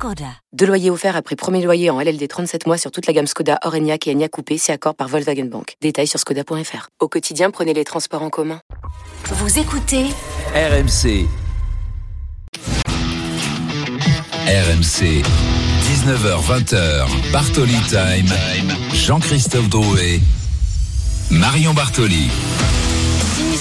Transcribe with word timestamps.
Skoda. 0.00 0.32
Deux 0.54 0.64
loyers 0.64 0.88
offerts 0.88 1.14
après 1.14 1.36
premier 1.36 1.62
loyer 1.62 1.90
en 1.90 2.00
LLD 2.00 2.26
37 2.26 2.66
mois 2.66 2.78
sur 2.78 2.90
toute 2.90 3.06
la 3.06 3.12
gamme 3.12 3.26
Skoda, 3.26 3.58
Orenia 3.64 3.98
et 4.06 4.10
Enya 4.10 4.30
Coupé, 4.30 4.56
c'est 4.56 4.72
accord 4.72 4.94
par 4.94 5.08
Volkswagen 5.08 5.44
Bank. 5.44 5.74
Détails 5.82 6.06
sur 6.06 6.18
skoda.fr. 6.18 6.88
Au 7.00 7.08
quotidien, 7.08 7.50
prenez 7.50 7.74
les 7.74 7.84
transports 7.84 8.22
en 8.22 8.30
commun. 8.30 8.62
Vous 9.26 9.58
écoutez 9.58 10.06
RMC. 10.54 11.26
RMC. 14.46 15.22
19h20h. 15.84 17.30
Bartoli 17.30 17.76
Time. 17.90 18.32
Jean-Christophe 18.94 19.68
Drouet. 19.68 20.20
Marion 21.30 21.74
Bartoli. 21.74 22.30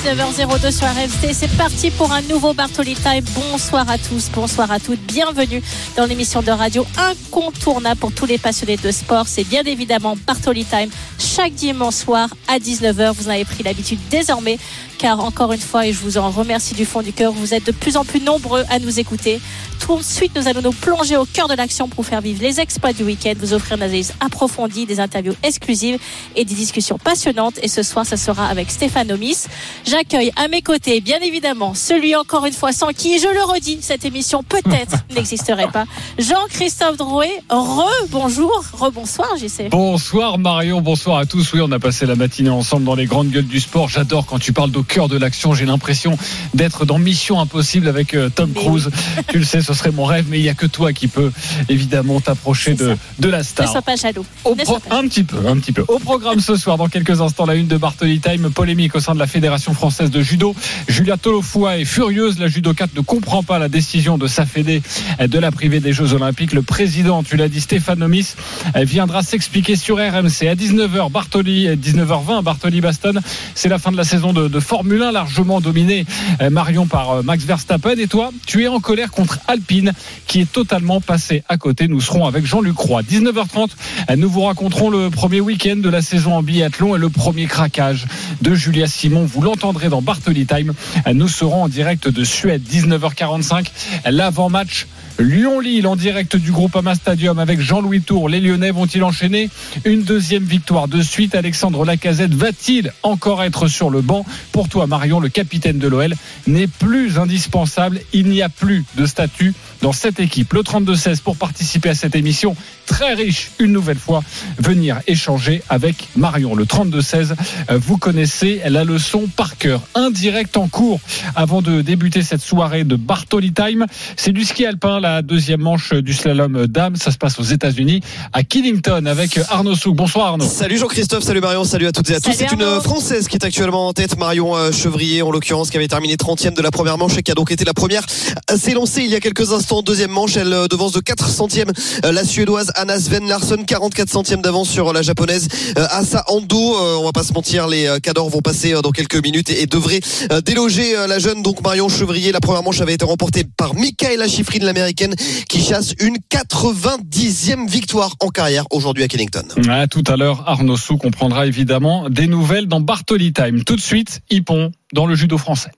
19h02 0.04 0.72
sur 0.72 0.88
RMC. 0.88 1.34
C'est 1.34 1.58
parti 1.58 1.92
pour 1.92 2.14
un 2.14 2.22
nouveau 2.22 2.54
Bartoli 2.54 2.94
Time. 2.94 3.26
Bonsoir 3.36 3.90
à 3.90 3.98
tous, 3.98 4.30
bonsoir 4.34 4.72
à 4.72 4.80
toutes. 4.80 5.02
Bienvenue 5.02 5.62
dans 5.98 6.06
l'émission 6.06 6.42
de 6.42 6.52
radio 6.52 6.86
incontournable 6.98 8.00
pour 8.00 8.14
tous 8.14 8.26
les 8.26 8.38
passionnés 8.38 8.78
de 8.78 8.92
sport. 8.92 9.28
C'est 9.28 9.44
bien 9.44 9.64
évidemment 9.64 10.16
Bartoli 10.26 10.64
Time 10.64 10.90
chaque 11.18 11.54
dimanche 11.54 11.96
soir 11.96 12.30
à 12.48 12.60
19h. 12.60 13.12
Vous 13.14 13.28
en 13.28 13.32
avez 13.32 13.44
pris 13.44 13.62
l'habitude 13.62 14.00
désormais 14.10 14.58
car 15.00 15.22
encore 15.22 15.54
une 15.54 15.60
fois, 15.62 15.88
et 15.88 15.94
je 15.94 16.00
vous 16.00 16.18
en 16.18 16.30
remercie 16.30 16.76
du 16.76 16.86
fond 16.86 17.02
du 17.02 17.14
cœur, 17.14 17.32
vous 17.32 17.54
êtes 17.54 17.66
de 17.66 17.72
plus 17.72 17.96
en 17.96 18.04
plus 18.04 18.20
nombreux 18.20 18.66
à 18.70 18.80
nous 18.80 19.00
écouter. 19.00 19.40
Tout 19.80 19.98
de 19.98 20.04
suite, 20.04 20.34
nous 20.36 20.48
allons 20.48 20.62
nous 20.62 20.74
plonger 20.74 21.16
au 21.16 21.26
cœur 21.26 21.48
de 21.48 21.54
l'action 21.54 21.88
pour 21.88 22.06
faire 22.06 22.20
vivre 22.20 22.42
les 22.42 22.60
exploits 22.60 22.92
du 22.92 23.04
week-end, 23.04 23.34
vous 23.40 23.54
offrir 23.54 23.78
une 23.78 23.84
analyse 23.84 24.14
approfondie, 24.20 24.86
des 24.86 25.00
interviews 25.00 25.34
exclusives 25.42 25.98
et 26.36 26.44
des 26.44 26.54
discussions 26.54 26.98
passionnantes. 26.98 27.58
Et 27.64 27.70
ce 27.70 27.82
soir, 27.82 28.06
ça 28.06 28.18
sera 28.18 28.48
avec 28.48 28.70
Stéphane 28.70 29.10
Omis. 29.12 29.48
J'accueille 29.86 30.32
à 30.36 30.50
mes 30.50 30.62
côtés, 30.62 31.00
bien 31.00 31.20
évidemment, 31.22 31.74
celui 31.74 32.16
encore 32.16 32.46
une 32.46 32.54
fois 32.54 32.74
sans 32.74 32.90
qui, 32.90 33.20
je 33.20 33.34
le 33.34 33.42
redis, 33.44 33.80
cette 33.82 34.04
émission 34.04 34.44
peut-être 34.44 34.98
n'existerait 35.16 35.72
pas. 35.72 35.86
Jean-Christophe 36.20 36.98
Drouet, 36.98 37.42
re-bonjour, 37.50 38.64
re-bonsoir, 38.74 39.30
JC. 39.38 39.70
Bonsoir 39.70 40.38
Marion, 40.38 40.82
bonsoir 40.82 41.20
à 41.20 41.26
tous. 41.26 41.54
Oui, 41.54 41.62
on 41.64 41.72
a 41.72 41.80
passé 41.80 42.06
la 42.06 42.16
matinée 42.16 42.50
ensemble 42.50 42.84
dans 42.84 42.96
les 42.96 43.06
grandes 43.06 43.30
gueules 43.30 43.48
du 43.48 43.62
sport. 43.62 43.88
J'adore 43.88 44.26
quand 44.26 44.40
tu 44.40 44.52
parles 44.52 44.72
d'au 44.72 44.84
cœur 44.90 45.08
de 45.08 45.18
l'action. 45.18 45.54
J'ai 45.54 45.66
l'impression 45.66 46.18
d'être 46.54 46.86
dans 46.86 46.98
Mission 47.00 47.40
Impossible 47.40 47.88
avec 47.88 48.14
euh, 48.14 48.30
Tom 48.30 48.52
Cruise. 48.54 48.90
tu 49.30 49.38
le 49.40 49.46
sais, 49.46 49.62
ce 49.62 49.74
serait 49.74 49.92
mon 49.92 50.04
rêve, 50.06 50.26
mais 50.30 50.40
il 50.40 50.44
n'y 50.44 50.50
a 50.50 50.54
que 50.54 50.66
toi 50.66 50.92
qui 50.92 51.08
peux 51.08 51.32
évidemment 51.70 52.20
t'approcher 52.20 52.74
de, 52.74 52.98
de 53.20 53.30
la 53.30 53.44
star. 53.44 53.68
Ne 53.68 53.72
sois 53.72 53.82
pas 53.82 53.96
jaloux. 53.96 54.26
Au 54.44 54.56
Ne 54.56 54.64
pro- 54.64 54.74
sois 54.74 54.80
pas 54.82 54.98
un 54.98 55.08
petit 55.08 55.24
peu, 55.24 55.38
un 55.48 55.58
petit 55.58 55.72
peu. 55.72 55.86
Au 55.88 56.00
programme 56.00 56.40
ce 56.40 56.56
soir, 56.56 56.78
dans 56.78 56.88
quelques 56.88 57.22
instants, 57.22 57.46
la 57.46 57.56
une 57.56 57.68
de 57.68 57.78
Bartoli 57.78 58.20
Time, 58.20 58.50
polémique 58.50 58.96
au 58.96 59.00
sein 59.00 59.14
de 59.14 59.20
la 59.20 59.28
Fédération 59.28 59.74
française 59.74 60.10
de 60.10 60.22
judo. 60.22 60.56
Julia 60.88 61.18
Tolofua 61.18 61.78
est 61.78 61.86
furieuse. 61.86 62.40
La 62.40 62.48
judokate 62.48 62.96
ne 62.96 63.02
comprend 63.02 63.44
pas 63.44 63.60
la 63.60 63.70
décision 63.70 64.18
de 64.18 64.28
sa 64.28 64.46
fédé 64.46 64.82
de 65.20 65.40
la 65.40 65.52
privée 65.52 65.80
des 65.80 65.94
Jeux 65.94 66.14
Olympiques. 66.14 66.54
Le 66.54 66.64
président, 66.64 67.22
tu 67.24 67.38
l'as 67.38 67.48
dit, 67.48 67.62
Stéphane 67.62 68.00
Nomis, 68.00 68.34
viendra 68.76 69.22
s'expliquer 69.22 69.76
sur 69.76 69.98
RMC 69.98 70.48
à 70.50 70.56
19h. 70.56 71.12
Bartoli, 71.12 71.68
19h20, 71.76 72.42
Bartoli 72.44 72.82
Baston. 72.82 73.14
C'est 73.56 73.70
la 73.70 73.78
fin 73.78 73.92
de 73.92 73.98
la 73.98 74.04
saison 74.04 74.34
de, 74.34 74.48
de 74.48 74.60
Formule 74.80 75.04
1, 75.04 75.12
largement 75.12 75.60
dominée, 75.60 76.06
euh, 76.42 76.50
Marion, 76.50 76.88
par 76.88 77.12
euh, 77.12 77.22
Max 77.22 77.44
Verstappen. 77.44 77.98
Et 77.98 78.08
toi, 78.08 78.32
tu 78.46 78.64
es 78.64 78.70
en 78.70 78.80
colère 78.80 79.12
contre 79.12 79.40
Alpine, 79.50 79.92
qui 80.26 80.40
est 80.40 80.50
totalement 80.50 81.02
passé 81.02 81.44
à 81.50 81.58
côté. 81.58 81.90
Nous 81.90 82.00
serons 82.00 82.26
avec 82.26 82.46
Jean-Luc 82.46 82.78
Roy. 82.78 83.02
19h30, 83.02 83.72
euh, 84.10 84.16
nous 84.16 84.30
vous 84.30 84.44
raconterons 84.44 84.90
le 84.90 85.10
premier 85.10 85.42
week-end 85.42 85.76
de 85.76 85.90
la 85.90 86.02
saison 86.02 86.34
en 86.34 86.44
biathlon 86.44 86.96
et 86.96 86.98
le 86.98 87.10
premier 87.10 87.46
craquage 87.46 88.08
de 88.42 88.56
Julia 88.56 88.88
Simon. 88.88 89.26
Vous 89.26 89.42
l'entendrez 89.42 89.90
dans 89.90 90.02
Bartoli 90.02 90.46
Time. 90.46 90.72
Nous 91.14 91.28
serons 91.28 91.64
en 91.64 91.68
direct 91.68 92.08
de 92.08 92.24
Suède, 92.24 92.64
19h45, 92.66 93.66
l'avant-match. 94.06 94.88
Lyon-Lille 95.20 95.86
en 95.86 95.98
direct 95.98 96.38
du 96.38 96.52
Groupama 96.52 96.96
Stadium 96.96 97.40
avec 97.40 97.60
Jean-Louis 97.60 98.02
Tour. 98.02 98.30
Les 98.30 98.40
Lyonnais 98.40 98.72
vont-ils 98.72 99.04
enchaîner 99.04 99.50
une 99.84 100.04
deuxième 100.04 100.44
victoire 100.44 100.88
de 100.88 101.02
suite? 101.02 101.36
Alexandre 101.36 101.84
Lacazette 101.84 102.34
va-t-il 102.34 102.94
encore 103.04 103.44
être 103.44 103.68
sur 103.68 103.90
le 103.90 104.02
banc? 104.02 104.26
Pour 104.54 104.70
toi, 104.70 104.88
Marion, 104.88 105.20
le 105.20 105.28
capitaine 105.28 105.78
de 105.78 105.90
l'OL 105.90 106.16
n'est 106.48 106.68
plus 106.68 107.20
indispensable. 107.20 108.00
Il 108.14 108.30
n'y 108.30 108.42
a 108.42 108.48
plus 108.48 108.86
de 108.96 109.06
statut 109.06 109.54
dans 109.82 109.92
cette 109.92 110.22
équipe. 110.22 110.54
Le 110.54 110.62
32-16 110.62 111.22
pour 111.22 111.36
participer 111.36 111.90
à 111.90 111.96
cette 111.96 112.16
émission 112.16 112.56
très 112.90 113.14
riche, 113.14 113.52
une 113.60 113.72
nouvelle 113.72 114.00
fois, 114.00 114.24
venir 114.58 115.00
échanger 115.06 115.62
avec 115.70 116.10
Marion. 116.16 116.56
Le 116.56 116.66
32-16, 116.66 117.34
euh, 117.70 117.78
vous 117.78 117.98
connaissez 117.98 118.62
la 118.68 118.84
leçon 118.84 119.30
par 119.34 119.58
cœur. 119.58 119.82
Un 119.94 120.10
direct 120.10 120.58
en 120.58 120.68
cours 120.68 121.00
avant 121.36 121.62
de 121.62 121.82
débuter 121.82 122.24
cette 122.24 122.42
soirée 122.42 122.84
de 122.84 122.96
Bartoli 122.96 123.54
Time. 123.54 123.86
C'est 124.18 124.32
du 124.32 124.44
ski 124.44 124.66
alpin, 124.66 125.00
la 125.00 125.22
deuxième 125.22 125.62
manche 125.62 125.94
du 125.94 126.14
slalom 126.14 126.66
dame. 126.66 126.96
Ça 126.96 127.12
se 127.12 127.18
passe 127.18 127.40
aux 127.40 127.44
États-Unis, 127.44 128.02
à 128.34 128.42
Killington, 128.42 129.06
avec 129.06 129.40
Arnaud 129.50 129.76
Souk. 129.76 129.96
Bonsoir 129.96 130.28
Arnaud. 130.28 130.46
Salut 130.46 130.78
Jean-Christophe, 130.78 131.24
salut 131.24 131.42
Marion, 131.42 131.64
salut 131.64 131.86
à 131.86 131.92
toutes 131.92 132.10
et 132.10 132.16
à 132.16 132.20
tous. 132.20 132.34
C'est 132.34 132.52
une 132.52 132.62
Arnaud. 132.64 132.82
Française 132.82 133.28
qui 133.28 133.36
est 133.36 133.46
actuellement 133.46 133.88
en 133.88 133.94
tête, 133.94 134.18
Marion 134.18 134.56
euh, 134.56 134.72
Chevrier 134.72 135.22
en 135.22 135.30
l'occurrence, 135.30 135.70
qui 135.70 135.78
avait 135.78 135.88
terminé 135.88 136.16
30e 136.16 136.56
de 136.56 136.62
la 136.64 136.72
première 136.72 136.98
manche 136.98 137.18
et 137.20 137.22
qui 137.22 137.32
a 137.32 137.36
donc 137.36 137.52
été 137.52 137.66
la 137.66 137.76
première 137.76 138.04
à 138.48 138.58
s'élancer 138.58 139.04
il 139.04 139.12
y 139.12 139.16
a 139.16 139.20
quelques 139.20 139.54
instants. 139.54 139.84
Deuxième 139.84 140.12
manche, 140.12 140.38
elle 140.38 140.52
euh, 140.52 140.68
devance 140.68 140.92
de 140.92 141.02
4 141.02 141.30
centièmes 141.30 141.72
euh, 142.04 142.12
la 142.12 142.24
Suédoise 142.24 142.72
Anna 142.80 142.98
Sven 142.98 143.28
Larsson, 143.28 143.58
44 143.68 144.10
centièmes 144.10 144.42
d'avance 144.42 144.70
sur 144.70 144.94
la 144.94 145.02
Japonaise 145.02 145.50
euh, 145.78 145.86
Asa 145.90 146.24
Ando. 146.28 146.56
Euh, 146.58 146.96
On 146.98 147.04
va 147.04 147.12
pas 147.12 147.24
se 147.24 147.34
mentir, 147.34 147.68
les 147.68 147.88
euh, 147.88 148.00
cadors 148.00 148.30
vont 148.30 148.40
passer 148.40 148.74
euh, 148.74 148.82
dans 148.82 148.92
quelques 148.92 149.22
minutes 149.22 149.50
et, 149.50 149.66
devraient 149.66 150.00
euh, 150.32 150.40
déloger 150.40 150.96
euh, 150.96 151.06
la 151.06 151.20
jeune 151.20 151.44
donc 151.44 151.62
Marion 151.62 151.90
Chevrier. 151.90 152.32
La 152.32 152.40
première 152.40 152.64
manche 152.64 152.80
avait 152.80 152.94
été 152.94 153.04
remportée 153.04 153.44
par 153.44 153.76
Michaela 153.76 154.30
Schifrin, 154.30 154.60
l'américaine, 154.64 155.14
qui 155.50 155.62
chasse 155.62 155.94
une 156.00 156.20
90e 156.32 157.68
victoire 157.68 158.16
en 158.22 158.30
carrière 158.30 158.64
aujourd'hui 158.72 159.04
à 159.04 159.10
Kennington. 159.10 159.44
Tout 159.92 160.04
à 160.08 160.16
l'heure, 160.16 160.44
Arnaud 160.48 160.78
Sou 160.78 160.98
comprendra 160.98 161.48
évidemment 161.48 162.10
des 162.10 162.28
nouvelles 162.28 162.68
dans 162.68 162.80
Bartoli 162.80 163.34
Time. 163.34 163.66
Tout 163.66 163.76
de 163.76 163.82
suite, 163.82 164.22
Hippon 164.30 164.72
dans 164.94 165.06
le 165.06 165.16
judo 165.16 165.38
français. 165.38 165.72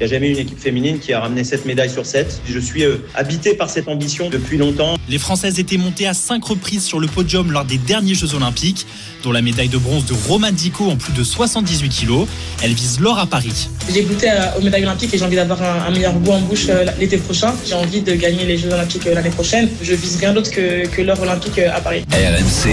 Il 0.00 0.06
n'y 0.06 0.12
a 0.12 0.14
jamais 0.16 0.28
eu 0.28 0.32
une 0.32 0.38
équipe 0.38 0.58
féminine 0.58 0.98
qui 0.98 1.12
a 1.12 1.20
ramené 1.20 1.44
7 1.44 1.66
médailles 1.66 1.90
sur 1.90 2.04
7. 2.04 2.40
Je 2.46 2.58
suis 2.58 2.84
euh, 2.84 2.96
habité 3.14 3.54
par 3.54 3.70
cette 3.70 3.86
ambition 3.88 4.28
depuis 4.28 4.58
longtemps. 4.58 4.96
Les 5.08 5.18
Françaises 5.18 5.60
étaient 5.60 5.76
montées 5.76 6.06
à 6.06 6.14
5 6.14 6.42
reprises 6.44 6.84
sur 6.84 6.98
le 6.98 7.06
podium 7.06 7.52
lors 7.52 7.64
des 7.64 7.78
derniers 7.78 8.14
Jeux 8.14 8.34
Olympiques, 8.34 8.86
dont 9.22 9.30
la 9.30 9.40
médaille 9.42 9.68
de 9.68 9.78
bronze 9.78 10.04
de 10.06 10.14
Roman 10.28 10.50
Dico 10.50 10.90
en 10.90 10.96
plus 10.96 11.12
de 11.12 11.22
78 11.22 11.88
kilos. 11.88 12.26
Elle 12.62 12.72
vise 12.72 12.98
l'or 13.00 13.18
à 13.18 13.26
Paris. 13.26 13.68
J'ai 13.92 14.02
goûté 14.02 14.30
euh, 14.30 14.58
aux 14.58 14.62
médailles 14.62 14.84
olympiques 14.84 15.14
et 15.14 15.18
j'ai 15.18 15.24
envie 15.24 15.36
d'avoir 15.36 15.62
un, 15.62 15.86
un 15.86 15.90
meilleur 15.90 16.14
goût 16.14 16.32
en 16.32 16.40
bouche 16.40 16.66
euh, 16.68 16.84
l'été 16.98 17.18
prochain. 17.18 17.54
J'ai 17.64 17.74
envie 17.74 18.00
de 18.00 18.14
gagner 18.14 18.44
les 18.46 18.58
Jeux 18.58 18.72
olympiques 18.72 19.06
euh, 19.06 19.14
l'année 19.14 19.30
prochaine. 19.30 19.68
Je 19.80 19.94
vise 19.94 20.16
rien 20.16 20.32
d'autre 20.32 20.50
que, 20.50 20.86
que 20.88 21.02
l'or 21.02 21.20
olympique 21.20 21.58
euh, 21.58 21.70
à 21.72 21.80
Paris. 21.80 22.04
RMC. 22.10 22.70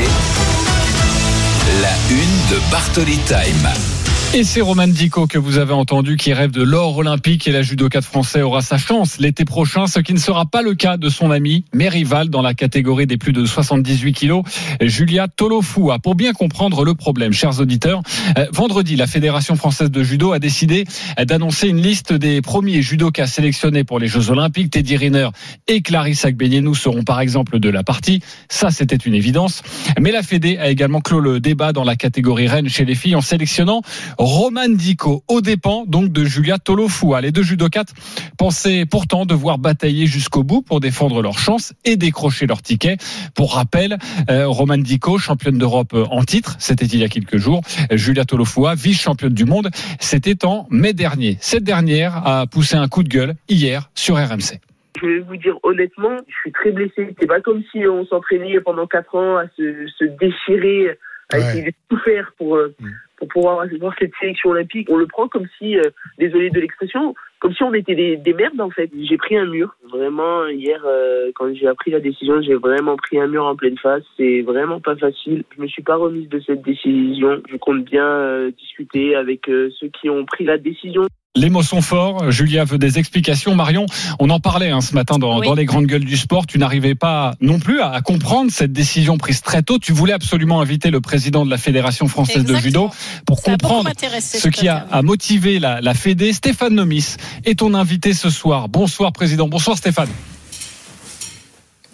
La 1.82 1.94
une 2.10 2.56
de 2.56 2.72
Bartoli 2.72 3.18
Time. 3.28 4.01
Et 4.34 4.46
c'est 4.46 4.62
Roman 4.62 4.88
Dico 4.88 5.28
que 5.28 5.38
vous 5.38 5.58
avez 5.58 5.74
entendu 5.74 6.16
qui 6.16 6.32
rêve 6.32 6.52
de 6.52 6.64
l'or 6.64 6.96
olympique 6.96 7.50
et 7.50 7.52
la 7.52 7.64
judokate 7.64 8.06
français 8.06 8.42
aura 8.42 8.62
sa 8.62 8.78
chance 8.78 9.20
l'été 9.20 9.44
prochain, 9.44 9.88
ce 9.88 10.00
qui 10.00 10.14
ne 10.14 10.20
sera 10.20 10.46
pas 10.46 10.62
le 10.62 10.74
cas 10.74 10.96
de 10.96 11.10
son 11.10 11.32
ami, 11.32 11.66
mais 11.74 11.90
rival 11.90 12.30
dans 12.30 12.42
la 12.42 12.54
catégorie 12.54 13.06
des 13.06 13.18
plus 13.18 13.34
de 13.34 13.44
78 13.44 14.14
kilos, 14.14 14.44
Julia 14.80 15.28
Tolofua. 15.28 16.00
Pour 16.00 16.16
bien 16.16 16.32
comprendre 16.32 16.86
le 16.86 16.96
problème, 16.96 17.34
chers 17.34 17.60
auditeurs, 17.60 18.04
euh, 18.38 18.46
vendredi, 18.54 18.96
la 18.96 19.06
Fédération 19.06 19.58
française 19.58 19.92
de 19.92 20.02
judo 20.02 20.32
a 20.32 20.40
décidé 20.40 20.86
euh, 21.20 21.26
d'annoncer 21.26 21.68
une 21.68 21.82
liste 21.82 22.14
des 22.14 22.42
premiers 22.42 22.82
judokas 22.82 23.28
sélectionnés 23.28 23.84
pour 23.84 24.00
les 24.00 24.08
Jeux 24.08 24.30
olympiques. 24.30 24.72
Teddy 24.72 24.96
Riner 24.96 25.28
et 25.68 25.82
Clarisse 25.82 26.24
Agbenienou 26.24 26.74
seront 26.74 27.04
par 27.04 27.20
exemple 27.20 27.60
de 27.60 27.70
la 27.70 27.84
partie. 27.84 28.22
Ça, 28.48 28.72
c'était 28.72 28.96
une 28.96 29.14
évidence. 29.14 29.62
Mais 30.00 30.14
la 30.14 30.24
Fédé 30.24 30.58
a 30.58 30.70
également 30.70 31.02
clos 31.02 31.20
le 31.20 31.42
débat 31.42 31.74
dans 31.74 31.84
la 31.84 31.98
catégorie 31.98 32.48
reine 32.48 32.70
chez 32.70 32.86
les 32.86 32.96
filles 32.96 33.16
en 33.16 33.22
sélectionnant 33.22 33.82
Roman 34.26 34.70
Dico, 34.70 35.24
aux 35.28 35.42
dépens 35.42 35.84
donc 35.88 36.12
de 36.12 36.24
Julia 36.24 36.60
Tolofua. 36.60 37.22
Les 37.22 37.32
deux 37.32 37.42
judokates 37.42 37.92
pensaient 38.38 38.86
pourtant 38.86 39.26
devoir 39.26 39.58
batailler 39.58 40.06
jusqu'au 40.06 40.44
bout 40.44 40.62
pour 40.62 40.80
défendre 40.80 41.24
leur 41.24 41.40
chance 41.40 41.74
et 41.86 41.96
décrocher 41.96 42.46
leur 42.46 42.62
ticket. 42.62 42.98
Pour 43.34 43.56
rappel, 43.56 43.98
euh, 44.30 44.46
Roman 44.48 44.78
Dico, 44.78 45.18
championne 45.18 45.58
d'Europe 45.58 45.96
en 45.96 46.22
titre, 46.24 46.56
c'était 46.60 46.86
il 46.86 47.00
y 47.00 47.04
a 47.04 47.08
quelques 47.10 47.38
jours. 47.38 47.62
Julia 47.90 48.24
Tolofua, 48.24 48.76
vice-championne 48.76 49.34
du 49.34 49.46
monde, 49.46 49.72
c'était 50.00 50.46
en 50.46 50.68
mai 50.70 50.94
dernier. 50.94 51.38
Cette 51.42 51.64
dernière 51.64 52.16
a 52.28 52.46
poussé 52.46 52.76
un 52.76 52.88
coup 52.88 53.02
de 53.02 53.10
gueule 53.10 53.34
hier 53.50 53.90
sur 53.96 54.18
RMC. 54.18 54.60
Je 55.02 55.08
vais 55.08 55.20
vous 55.22 55.38
dire 55.38 55.56
honnêtement, 55.64 56.18
je 56.28 56.34
suis 56.42 56.52
très 56.52 56.70
blessé. 56.70 57.16
C'est 57.20 57.26
pas 57.26 57.42
comme 57.42 57.64
si 57.72 57.88
on 57.88 58.06
s'entraînait 58.06 58.62
pendant 58.62 58.86
quatre 58.86 59.16
ans 59.16 59.38
à 59.38 59.46
se, 59.58 59.88
se 59.98 60.06
déchirer, 60.06 60.90
à 61.34 61.38
Ouais. 61.38 61.42
essayer 61.44 61.64
de 61.64 61.74
tout 61.90 61.98
faire 62.06 62.34
pour, 62.38 62.58
euh, 62.58 62.76
pour 63.22 63.28
pouvoir 63.28 63.62
avoir 63.62 63.94
cette 64.00 64.14
sélection 64.20 64.50
olympique. 64.50 64.90
On 64.90 64.98
le 64.98 65.06
prend 65.06 65.28
comme 65.28 65.46
si, 65.60 65.78
euh, 65.78 65.84
désolé 66.18 66.50
de 66.50 66.60
l'expression, 66.60 67.14
comme 67.42 67.54
si 67.54 67.64
on 67.64 67.74
était 67.74 67.96
des, 67.96 68.18
des 68.18 68.34
merdes 68.34 68.62
en 68.62 68.70
fait. 68.70 68.90
J'ai 69.10 69.18
pris 69.18 69.36
un 69.36 69.46
mur. 69.46 69.76
Vraiment, 69.92 70.48
hier, 70.48 70.80
euh, 70.86 71.32
quand 71.36 71.54
j'ai 71.54 71.68
appris 71.68 71.92
la 71.92 72.00
décision, 72.00 72.42
j'ai 72.42 72.54
vraiment 72.56 72.96
pris 72.96 73.20
un 73.20 73.28
mur 73.28 73.44
en 73.46 73.56
pleine 73.56 73.78
face. 73.78 74.04
C'est 74.16 74.42
vraiment 74.42 74.80
pas 74.80 74.96
facile. 74.96 75.44
Je 75.58 75.62
me 75.62 75.68
suis 75.68 75.82
pas 75.84 75.96
remise 75.98 76.30
de 76.30 76.40
cette 76.46 76.62
décision. 76.62 77.42
Je 77.52 77.58
compte 77.58 77.84
bien 77.84 78.06
euh, 78.06 78.52
discuter 78.58 79.16
avec 79.16 79.50
euh, 79.50 79.70
ceux 79.80 79.90
qui 79.90 80.10
ont 80.10 80.24
pris 80.24 80.46
la 80.46 80.58
décision. 80.58 81.04
Les 81.38 81.50
mots 81.50 81.64
sont 81.64 81.82
forts. 81.82 82.30
Julia 82.30 82.66
veut 82.66 82.78
des 82.78 83.00
explications. 83.00 83.56
Marion, 83.56 83.86
on 84.20 84.30
en 84.30 84.42
parlait 84.42 84.70
hein, 84.70 84.82
ce 84.82 84.94
matin 84.94 85.18
dans, 85.18 85.40
Oui. 85.40 85.48
dans 85.48 85.54
les 85.56 85.64
grandes 85.64 85.86
gueules 85.86 86.04
du 86.04 86.18
sport. 86.18 86.46
Tu 86.46 86.58
n'arrivais 86.60 86.94
pas 86.94 87.36
non 87.40 87.58
plus 87.58 87.80
à, 87.80 87.90
à 87.92 88.02
comprendre 88.02 88.52
cette 88.52 88.74
décision 88.74 89.18
prise 89.18 89.42
très 89.42 89.62
tôt. 89.64 89.80
Tu 89.80 89.94
voulais 89.94 90.12
absolument 90.12 90.60
inviter 90.60 90.92
le 90.92 91.00
président 91.00 91.46
de 91.46 91.50
la 91.50 91.58
Fédération 91.58 92.08
française 92.10 92.44
de 92.44 92.54
judo 92.56 92.90
pour 93.26 93.40
Ça 93.40 93.52
comprendre 93.52 93.90
ce 93.98 94.50
qui 94.50 94.68
a, 94.68 94.86
a 94.92 95.02
motivé 95.04 95.60
la, 95.60 95.80
la 95.80 95.94
Fédé. 95.94 96.34
Stéphane 96.34 96.76
Nomis 96.76 97.16
est 97.46 97.60
ton 97.60 97.74
invité 97.74 98.14
ce 98.14 98.30
soir. 98.30 98.70
Bonsoir 98.70 99.12
président. 99.12 99.48
Bonsoir 99.48 99.78
Stéphane. 99.78 100.10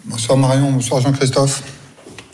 Bonsoir 0.05 0.37
Marion, 0.37 0.71
bonsoir 0.71 1.01
Jean-Christophe. 1.01 1.61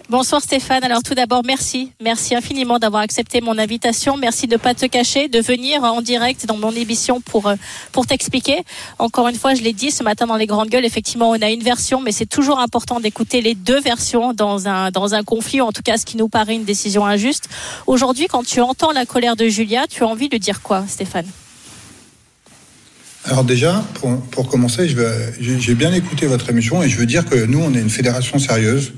Bonsoir 0.09 0.41
Stéphane. 0.41 0.83
Alors 0.83 1.01
tout 1.01 1.15
d'abord, 1.15 1.41
merci. 1.43 1.91
Merci 1.99 2.35
infiniment 2.35 2.77
d'avoir 2.77 3.01
accepté 3.01 3.41
mon 3.41 3.57
invitation. 3.57 4.15
Merci 4.15 4.45
de 4.45 4.53
ne 4.53 4.57
pas 4.57 4.75
te 4.75 4.85
cacher, 4.85 5.27
de 5.27 5.39
venir 5.39 5.81
en 5.81 6.01
direct 6.01 6.45
dans 6.45 6.57
mon 6.57 6.71
émission 6.71 7.19
pour, 7.19 7.47
euh, 7.47 7.55
pour 7.91 8.05
t'expliquer. 8.05 8.63
Encore 8.99 9.27
une 9.27 9.35
fois, 9.35 9.55
je 9.55 9.63
l'ai 9.63 9.73
dit 9.73 9.89
ce 9.89 10.03
matin 10.03 10.27
dans 10.27 10.35
les 10.35 10.45
grandes 10.45 10.69
gueules, 10.69 10.85
effectivement, 10.85 11.31
on 11.31 11.41
a 11.41 11.49
une 11.49 11.63
version, 11.63 11.99
mais 11.99 12.11
c'est 12.11 12.27
toujours 12.27 12.59
important 12.59 12.99
d'écouter 12.99 13.41
les 13.41 13.55
deux 13.55 13.79
versions 13.79 14.33
dans 14.33 14.67
un, 14.67 14.91
dans 14.91 15.15
un 15.15 15.23
conflit, 15.23 15.61
ou 15.61 15.65
en 15.65 15.71
tout 15.71 15.81
cas 15.81 15.97
ce 15.97 16.05
qui 16.05 16.17
nous 16.17 16.29
paraît 16.29 16.53
une 16.55 16.65
décision 16.65 17.07
injuste. 17.07 17.49
Aujourd'hui, 17.87 18.27
quand 18.27 18.45
tu 18.45 18.61
entends 18.61 18.91
la 18.91 19.07
colère 19.07 19.35
de 19.35 19.47
Julia, 19.47 19.87
tu 19.89 20.03
as 20.03 20.07
envie 20.07 20.29
de 20.29 20.37
dire 20.37 20.61
quoi, 20.61 20.83
Stéphane? 20.87 21.25
Alors 23.25 23.43
déjà, 23.43 23.83
pour, 23.95 24.19
pour 24.21 24.49
commencer, 24.49 24.87
j'ai 25.39 25.75
bien 25.75 25.93
écouté 25.93 26.25
votre 26.27 26.49
émission 26.49 26.83
et 26.83 26.89
je 26.89 26.97
veux 26.97 27.05
dire 27.05 27.25
que 27.25 27.45
nous, 27.45 27.59
on 27.59 27.73
est 27.73 27.79
une 27.79 27.89
fédération 27.89 28.37
sérieuse. 28.37 28.93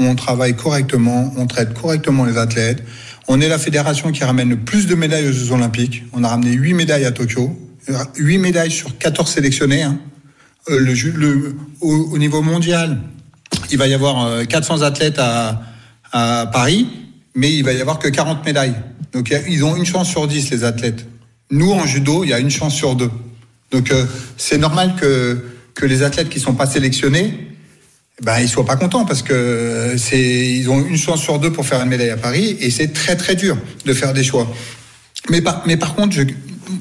On 0.00 0.14
travaille 0.16 0.56
correctement, 0.56 1.32
on 1.36 1.46
traite 1.46 1.74
correctement 1.74 2.24
les 2.24 2.36
athlètes. 2.36 2.82
On 3.28 3.40
est 3.40 3.48
la 3.48 3.58
fédération 3.58 4.10
qui 4.10 4.24
ramène 4.24 4.48
le 4.48 4.56
plus 4.56 4.86
de 4.86 4.94
médailles 4.94 5.28
aux 5.28 5.32
Jeux 5.32 5.52
Olympiques. 5.52 6.02
On 6.12 6.24
a 6.24 6.28
ramené 6.28 6.52
8 6.52 6.74
médailles 6.74 7.04
à 7.04 7.12
Tokyo, 7.12 7.56
8 8.16 8.38
médailles 8.38 8.70
sur 8.72 8.96
14 8.98 9.30
sélectionnés. 9.30 9.82
hein. 9.82 10.00
Euh, 10.68 10.78
le, 10.80 10.92
le- 10.94 11.56
au, 11.80 11.92
au 12.12 12.18
niveau 12.18 12.42
mondial, 12.42 12.98
il 13.70 13.78
va 13.78 13.86
y 13.86 13.94
avoir 13.94 14.26
euh, 14.26 14.44
400 14.44 14.82
athlètes 14.82 15.18
à, 15.18 15.62
à 16.12 16.46
Paris, 16.52 16.88
mais 17.34 17.52
il 17.54 17.62
va 17.64 17.72
y 17.72 17.80
avoir 17.80 17.98
que 17.98 18.08
40 18.08 18.44
médailles. 18.44 18.74
Donc 19.12 19.32
ils 19.48 19.64
ont 19.64 19.76
une 19.76 19.86
chance 19.86 20.08
sur 20.08 20.26
10, 20.26 20.50
les 20.50 20.64
athlètes. 20.64 21.06
Nous, 21.50 21.70
en 21.72 21.86
judo, 21.86 22.24
il 22.24 22.30
y 22.30 22.32
a 22.32 22.38
une 22.40 22.50
chance 22.50 22.74
sur 22.74 22.94
deux. 22.96 23.10
Donc 23.70 23.90
euh, 23.90 24.04
c'est 24.36 24.58
normal 24.58 24.94
que, 25.00 25.38
que 25.74 25.86
les 25.86 26.02
athlètes 26.02 26.28
qui 26.28 26.40
sont 26.40 26.54
pas 26.54 26.66
sélectionnés, 26.66 27.34
ben, 28.22 28.38
ils 28.40 28.48
soient 28.48 28.66
pas 28.66 28.76
contents 28.76 29.04
parce 29.04 29.22
que 29.22 29.32
euh, 29.32 29.96
c'est 29.96 30.20
ils 30.20 30.68
ont 30.68 30.84
une 30.84 30.98
chance 30.98 31.22
sur 31.22 31.38
deux 31.38 31.52
pour 31.52 31.66
faire 31.66 31.80
une 31.80 31.88
médaille 31.88 32.10
à 32.10 32.16
Paris 32.16 32.56
et 32.60 32.70
c'est 32.70 32.92
très 32.92 33.16
très 33.16 33.34
dur 33.34 33.56
de 33.84 33.92
faire 33.92 34.12
des 34.12 34.24
choix. 34.24 34.52
Mais 35.30 35.40
par, 35.40 35.62
mais 35.66 35.76
par 35.76 35.94
contre, 35.94 36.16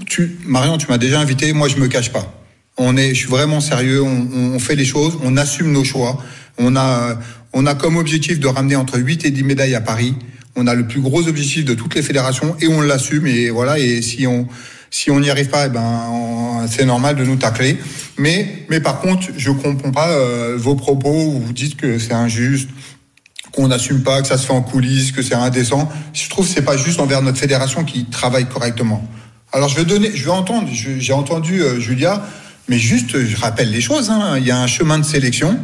tu, 0.07 0.37
Marion, 0.45 0.77
tu 0.77 0.87
m'as 0.89 0.97
déjà 0.97 1.19
invité, 1.19 1.53
moi 1.53 1.67
je 1.67 1.77
me 1.77 1.87
cache 1.87 2.11
pas. 2.11 2.35
On 2.77 2.97
est, 2.97 3.09
je 3.09 3.19
suis 3.19 3.29
vraiment 3.29 3.59
sérieux, 3.59 4.01
on, 4.01 4.27
on 4.55 4.59
fait 4.59 4.75
les 4.75 4.85
choses, 4.85 5.17
on 5.23 5.37
assume 5.37 5.71
nos 5.71 5.83
choix. 5.83 6.23
On 6.57 6.75
a, 6.75 7.17
on 7.53 7.65
a 7.65 7.75
comme 7.75 7.97
objectif 7.97 8.39
de 8.39 8.47
ramener 8.47 8.75
entre 8.75 8.99
8 8.99 9.25
et 9.25 9.31
10 9.31 9.43
médailles 9.43 9.75
à 9.75 9.81
Paris. 9.81 10.15
On 10.55 10.67
a 10.67 10.75
le 10.75 10.87
plus 10.87 10.99
gros 10.99 11.27
objectif 11.27 11.63
de 11.63 11.73
toutes 11.73 11.95
les 11.95 12.01
fédérations 12.01 12.55
et 12.59 12.67
on 12.67 12.81
l'assume. 12.81 13.27
Et 13.27 13.49
voilà, 13.49 13.79
et 13.79 14.01
si 14.01 14.27
on, 14.27 14.47
si 14.91 15.11
on 15.11 15.19
n'y 15.19 15.29
arrive 15.29 15.49
pas, 15.49 15.67
eh 15.67 15.69
ben, 15.69 16.65
c'est 16.69 16.85
normal 16.85 17.15
de 17.15 17.23
nous 17.23 17.35
tacler. 17.35 17.77
Mais, 18.17 18.65
mais 18.69 18.79
par 18.79 18.99
contre, 18.99 19.27
je 19.37 19.51
comprends 19.51 19.91
pas 19.91 20.09
euh, 20.09 20.55
vos 20.57 20.75
propos 20.75 21.11
où 21.11 21.39
vous 21.39 21.53
dites 21.53 21.77
que 21.77 21.99
c'est 21.99 22.13
injuste, 22.13 22.69
qu'on 23.51 23.67
n'assume 23.67 24.03
pas, 24.03 24.21
que 24.21 24.27
ça 24.27 24.37
se 24.37 24.45
fait 24.45 24.53
en 24.53 24.61
coulisses, 24.61 25.11
que 25.11 25.21
c'est 25.21 25.35
indécent. 25.35 25.89
Je 26.13 26.29
trouve 26.29 26.45
que 26.47 26.53
c'est 26.53 26.63
pas 26.63 26.77
juste 26.77 26.99
envers 26.99 27.21
notre 27.21 27.37
fédération 27.37 27.83
qui 27.83 28.05
travaille 28.05 28.47
correctement. 28.47 29.07
Alors 29.51 29.69
je 29.69 29.75
vais 29.75 29.85
donner, 29.85 30.11
je 30.13 30.25
vais 30.25 30.31
entendre, 30.31 30.67
j'ai 30.71 31.13
entendu 31.13 31.61
euh, 31.61 31.79
Julia, 31.79 32.23
mais 32.67 32.77
juste, 32.77 33.17
je 33.25 33.35
rappelle 33.37 33.71
les 33.71 33.81
choses. 33.81 34.09
hein. 34.09 34.37
Il 34.37 34.45
y 34.45 34.51
a 34.51 34.59
un 34.59 34.67
chemin 34.67 34.99
de 34.99 35.05
sélection 35.05 35.59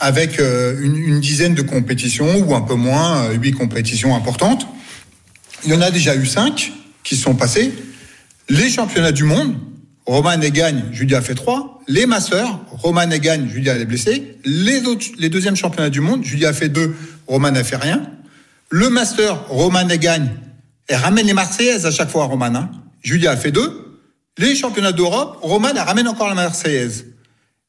avec 0.00 0.38
euh, 0.40 0.78
une, 0.82 1.20
dizaine 1.20 1.54
de 1.54 1.62
compétitions 1.62 2.44
ou 2.46 2.54
un 2.54 2.60
peu 2.60 2.74
moins, 2.74 3.30
huit 3.30 3.52
compétitions 3.52 4.14
importantes. 4.14 4.66
Il 5.64 5.70
y 5.70 5.74
en 5.74 5.80
a 5.80 5.90
déjà 5.90 6.14
eu 6.14 6.26
cinq 6.26 6.72
qui 7.02 7.16
sont 7.16 7.34
passées. 7.34 7.72
Les 8.48 8.68
championnats 8.68 9.12
du 9.12 9.24
monde, 9.24 9.56
Roman 10.06 10.40
et 10.40 10.50
gagne, 10.50 10.84
Julia 10.92 11.22
fait 11.22 11.34
trois. 11.34 11.80
Les 11.88 12.06
masseurs, 12.06 12.60
Roman 12.70 13.10
et 13.10 13.20
gagne, 13.20 13.48
Julia 13.48 13.76
est 13.76 13.84
blessée. 13.84 14.36
Les, 14.44 14.86
autres, 14.86 15.06
les 15.18 15.30
deuxièmes 15.30 15.56
championnats 15.56 15.90
du 15.90 16.00
monde, 16.00 16.24
Julia 16.24 16.52
fait 16.52 16.68
deux, 16.68 16.94
Roman 17.26 17.50
n'a 17.50 17.64
fait 17.64 17.76
rien. 17.76 18.02
Le 18.68 18.90
master, 18.90 19.48
Roman 19.48 19.88
et 19.88 19.98
gagne, 19.98 20.30
elle 20.88 20.96
ramène 20.96 21.26
les 21.26 21.32
Marseillaises 21.32 21.86
à 21.86 21.90
chaque 21.90 22.10
fois, 22.10 22.24
Roman. 22.24 22.54
Hein. 22.54 22.70
Julia 23.02 23.32
a 23.32 23.36
fait 23.36 23.50
deux. 23.50 24.00
Les 24.36 24.54
championnats 24.54 24.92
d'Europe, 24.92 25.38
Roman 25.42 25.68
elle 25.70 25.78
ramène 25.78 26.08
encore 26.08 26.28
la 26.28 26.34
Marseillaise. 26.34 27.06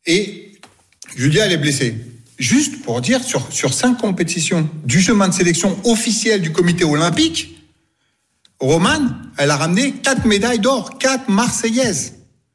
Et 0.05 0.59
Julia, 1.15 1.45
elle 1.45 1.53
est 1.53 1.57
blessée. 1.57 1.95
Juste 2.37 2.81
pour 2.81 2.99
dire, 2.99 3.23
sur, 3.23 3.51
sur 3.53 3.73
cinq 3.73 3.95
compétitions 3.95 4.69
du 4.83 5.01
chemin 5.01 5.29
de 5.29 5.33
sélection 5.33 5.77
officiel 5.85 6.41
du 6.41 6.51
comité 6.51 6.83
olympique, 6.83 7.54
Romane, 8.65 9.15
elle 9.37 9.51
a 9.51 9.57
ramené 9.57 9.91
quatre 9.93 10.25
médailles 10.25 10.59
d'or, 10.59 10.97
quatre 10.97 11.29
Marseillaises. 11.29 12.13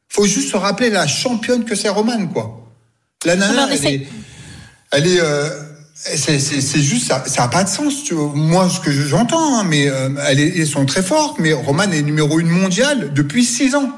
Faut 0.09 0.27
juste 0.27 0.51
se 0.51 0.57
rappeler 0.57 0.91
la 0.91 1.07
championne 1.07 1.65
que 1.65 1.75
c'est 1.75 1.89
Romane, 1.89 2.33
quoi. 2.33 2.69
La 3.25 3.37
nana, 3.37 3.67
mais 3.67 3.75
elle 3.75 3.79
c'est- 3.81 3.95
est, 3.95 4.09
elle 4.93 5.07
est, 5.07 5.21
euh, 5.21 5.49
c'est, 5.95 6.39
juste, 6.81 7.07
ça, 7.09 7.23
ça 7.27 7.45
a 7.45 7.49
pas 7.49 7.65
de 7.65 7.69
sens. 7.69 8.03
Tu 8.05 8.15
vois. 8.15 8.33
Moi, 8.35 8.69
ce 8.71 8.81
que 8.81 8.91
j'entends, 8.91 9.59
hein, 9.59 9.65
mais 9.65 9.89
euh, 9.89 10.09
elles, 10.27 10.67
sont 10.67 10.87
très 10.87 11.03
fortes. 11.03 11.39
Mais 11.39 11.53
Romane 11.53 11.93
est 11.93 12.03
numéro 12.03 12.41
une 12.41 12.49
mondiale 12.49 13.13
depuis 13.13 13.45
six 13.45 13.75
ans. 13.75 13.91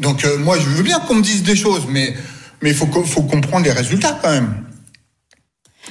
Donc 0.00 0.24
euh, 0.24 0.38
moi, 0.38 0.58
je 0.58 0.68
veux 0.68 0.82
bien 0.82 1.00
qu'on 1.00 1.16
me 1.16 1.22
dise 1.22 1.42
des 1.42 1.56
choses, 1.56 1.86
mais 1.88 2.14
mais 2.62 2.70
il 2.70 2.74
faut, 2.76 2.86
faut 3.04 3.22
comprendre 3.22 3.64
les 3.64 3.72
résultats 3.72 4.18
quand 4.20 4.30
même. 4.30 4.64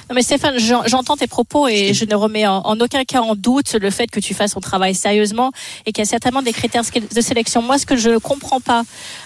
Non 0.08 0.14
mais 0.14 0.22
Stéphane, 0.22 0.58
j'en- 0.58 0.84
j'entends 0.86 1.16
tes 1.16 1.26
propos 1.26 1.68
et 1.68 1.92
je 1.92 2.04
ne 2.06 2.14
remets 2.14 2.46
en, 2.46 2.62
aucun 2.80 3.04
cas 3.04 3.20
en 3.20 3.34
doute 3.34 3.74
le 3.74 3.90
fait 3.90 4.06
que 4.06 4.20
tu 4.20 4.32
fasses 4.32 4.54
ton 4.54 4.60
travail 4.60 4.94
sérieusement 4.94 5.52
et 5.84 5.92
qu'il 5.92 6.00
y 6.02 6.06
a 6.06 6.08
certainement 6.08 6.40
des 6.40 6.52
critères 6.54 6.82
de 7.14 7.20
sélection. 7.20 7.60
Moi, 7.60 7.76
ce 7.78 7.84
que 7.84 7.94
je 7.96 8.08
ne 8.10 8.18
comprends 8.18 8.60
pas 8.60 8.84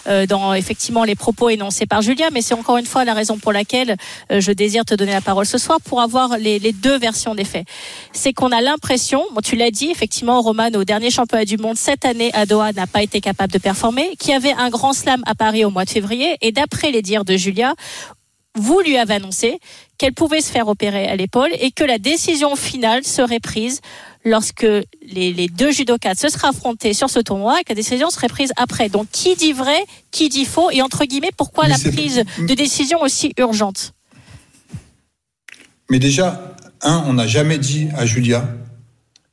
euh, 0.09 0.27
dans 0.27 0.55
effectivement 0.55 1.05
les 1.05 1.15
propos 1.15 1.51
énoncés 1.51 1.87
par 1.87 2.03
Julia, 2.03 2.31
mais 2.33 2.43
c'est 2.43 2.55
encore 2.55 2.79
une 2.79 2.87
fois 2.87 3.05
la 3.05 3.15
raison 3.15 3.39
pour 3.39 3.53
laquelle 3.53 3.97
euh, 4.33 4.41
je 4.41 4.51
désire 4.51 4.85
te 4.85 4.95
donner 4.95 5.13
la 5.13 5.21
parole 5.21 5.47
ce 5.47 5.57
soir 5.59 5.79
pour 5.81 6.01
avoir 6.01 6.37
les, 6.39 6.59
les 6.59 6.73
deux 6.73 6.99
versions 6.99 7.37
des 7.37 7.45
faits. 7.45 7.65
C'est 8.13 8.33
qu'on 8.33 8.51
a 8.51 8.61
l'impression, 8.61 9.25
bon, 9.35 9.41
tu 9.41 9.55
l'as 9.55 9.71
dit, 9.71 9.89
effectivement, 9.91 10.41
Roman 10.43 10.69
au 10.75 10.83
dernier 10.83 11.11
championnat 11.13 11.45
du 11.45 11.59
monde 11.59 11.77
cette 11.77 12.05
année 12.05 12.31
à 12.35 12.45
Doha 12.45 12.73
n'a 12.73 12.89
pas 12.89 13.03
été 13.03 13.21
capable 13.21 13.53
de 13.53 13.59
performer, 13.59 14.17
qu'il 14.19 14.31
y 14.33 14.35
avait 14.35 14.53
un 14.55 14.69
grand 14.69 14.93
slam 14.95 15.23
à 15.27 15.35
Paris 15.37 15.65
au 15.65 15.71
mois 15.71 15.85
de 15.85 15.91
février 15.91 16.37
et 16.41 16.51
d'après 16.51 16.91
les 16.91 17.03
dires 17.03 17.25
de 17.25 17.37
Julia, 17.37 17.75
vous 18.55 18.81
lui 18.81 18.97
avez 18.97 19.15
annoncé 19.15 19.59
qu'elle 19.99 20.13
pouvait 20.13 20.41
se 20.41 20.51
faire 20.51 20.69
opérer 20.69 21.07
à 21.09 21.17
l'épaule 21.17 21.51
et 21.61 21.71
que 21.71 21.85
la 21.85 21.99
décision 21.99 22.57
finale 22.57 23.05
serait 23.05 23.41
prise 23.41 23.81
lorsque 24.25 24.63
les, 24.63 25.33
les 25.33 25.49
deux 25.49 25.71
judokas 25.71 26.15
se 26.17 26.29
seraient 26.29 26.49
affrontés 26.49 26.93
sur 26.93 27.09
ce 27.09 27.21
tournoi 27.21 27.61
et 27.61 27.65
que 27.65 27.71
la 27.71 27.77
décision 27.77 28.11
serait 28.11 28.29
prise 28.29 28.53
après. 28.57 28.89
Donc 28.89 29.09
qui 29.11 29.37
dit 29.37 29.53
vrai, 29.53 29.85
qui 30.11 30.29
dit 30.29 30.45
faux 30.45 30.71
et 30.71 30.83
entre 30.83 31.05
guillemets 31.05 31.31
pourquoi 31.37 31.65
Mais 31.65 31.71
la 31.71 31.93
prise 31.93 32.25
de 32.39 32.55
décision 32.55 33.01
aussi 33.01 33.33
urgente? 33.39 33.95
Mais 35.91 35.99
déjà, 35.99 36.57
un, 36.83 37.05
on 37.07 37.15
n'a 37.15 37.27
jamais 37.27 37.59
dit 37.59 37.89
à 37.97 38.07
Julia 38.07 38.49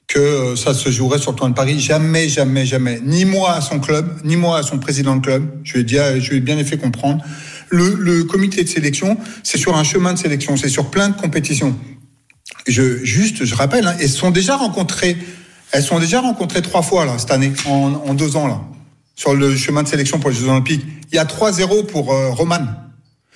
que 0.08 0.20
euh, 0.20 0.56
ça 0.56 0.74
se 0.74 0.90
jouerait 0.90 1.20
sur 1.20 1.32
le 1.32 1.38
tournoi 1.38 1.52
de 1.52 1.56
Paris. 1.56 1.80
Jamais, 1.80 2.28
jamais, 2.28 2.66
jamais. 2.66 3.00
Ni 3.04 3.26
moi 3.26 3.54
à 3.54 3.62
son 3.62 3.80
club, 3.80 4.20
ni 4.24 4.36
moi 4.36 4.58
à 4.58 4.64
son 4.64 4.80
président 4.80 5.16
de 5.16 5.22
club. 5.22 5.48
Je 5.64 5.74
lui 5.74 5.82
ai, 5.82 5.84
dit, 5.84 6.00
euh, 6.00 6.20
je 6.20 6.32
lui 6.32 6.38
ai 6.38 6.42
bien 6.42 6.62
fait 6.64 6.78
comprendre. 6.78 7.24
Le, 7.72 8.24
comité 8.24 8.64
de 8.64 8.70
sélection, 8.70 9.18
c'est 9.44 9.58
sur 9.58 9.76
un 9.76 9.84
chemin 9.84 10.14
de 10.14 10.18
sélection, 10.18 10.58
c'est 10.58 10.70
sur 10.70 10.90
plein 10.90 11.10
de 11.10 11.16
compétitions. 11.16 11.76
Je, 12.68 13.04
juste, 13.04 13.46
je 13.46 13.56
rappelle, 13.56 13.88
hein, 13.88 13.96
elles 14.00 14.10
sont 14.10 14.32
déjà 14.32 14.56
rencontrées, 14.56 15.18
elles 15.72 15.84
sont 15.84 16.00
déjà 16.00 16.22
rencontrées 16.22 16.62
trois 16.62 16.82
fois 16.82 17.06
là 17.06 17.18
cette 17.18 17.32
année, 17.32 17.54
en, 17.66 18.14
deux 18.14 18.36
ans 18.36 18.48
là, 18.48 18.62
sur 19.16 19.36
le 19.36 19.56
chemin 19.56 19.84
de 19.84 19.88
sélection 19.88 20.20
pour 20.20 20.30
les 20.30 20.36
Jeux 20.36 20.48
Olympiques. 20.48 20.86
Il 21.12 21.16
y 21.16 21.20
a 21.20 21.26
3-0 21.26 21.86
pour 21.86 22.14
euh, 22.14 22.30
Romane. 22.30 22.76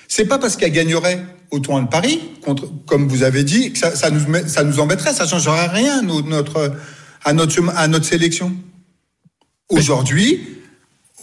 C'est 0.07 0.25
pas 0.25 0.39
parce 0.39 0.57
qu'elle 0.57 0.71
gagnerait 0.71 1.23
au 1.51 1.59
tournoi 1.59 1.83
de 1.83 1.87
Paris, 1.87 2.19
contre, 2.43 2.67
comme 2.85 3.07
vous 3.07 3.23
avez 3.23 3.43
dit, 3.43 3.73
que 3.73 3.79
ça, 3.79 4.09
nous, 4.09 4.47
ça 4.47 4.63
nous 4.63 4.79
embêterait, 4.79 5.13
ça 5.13 5.27
changerait 5.27 5.67
rien 5.67 6.01
notre, 6.01 6.73
à 7.23 7.33
notre, 7.33 7.69
à 7.75 7.87
notre 7.87 8.05
sélection. 8.05 8.55
Aujourd'hui, 9.69 10.41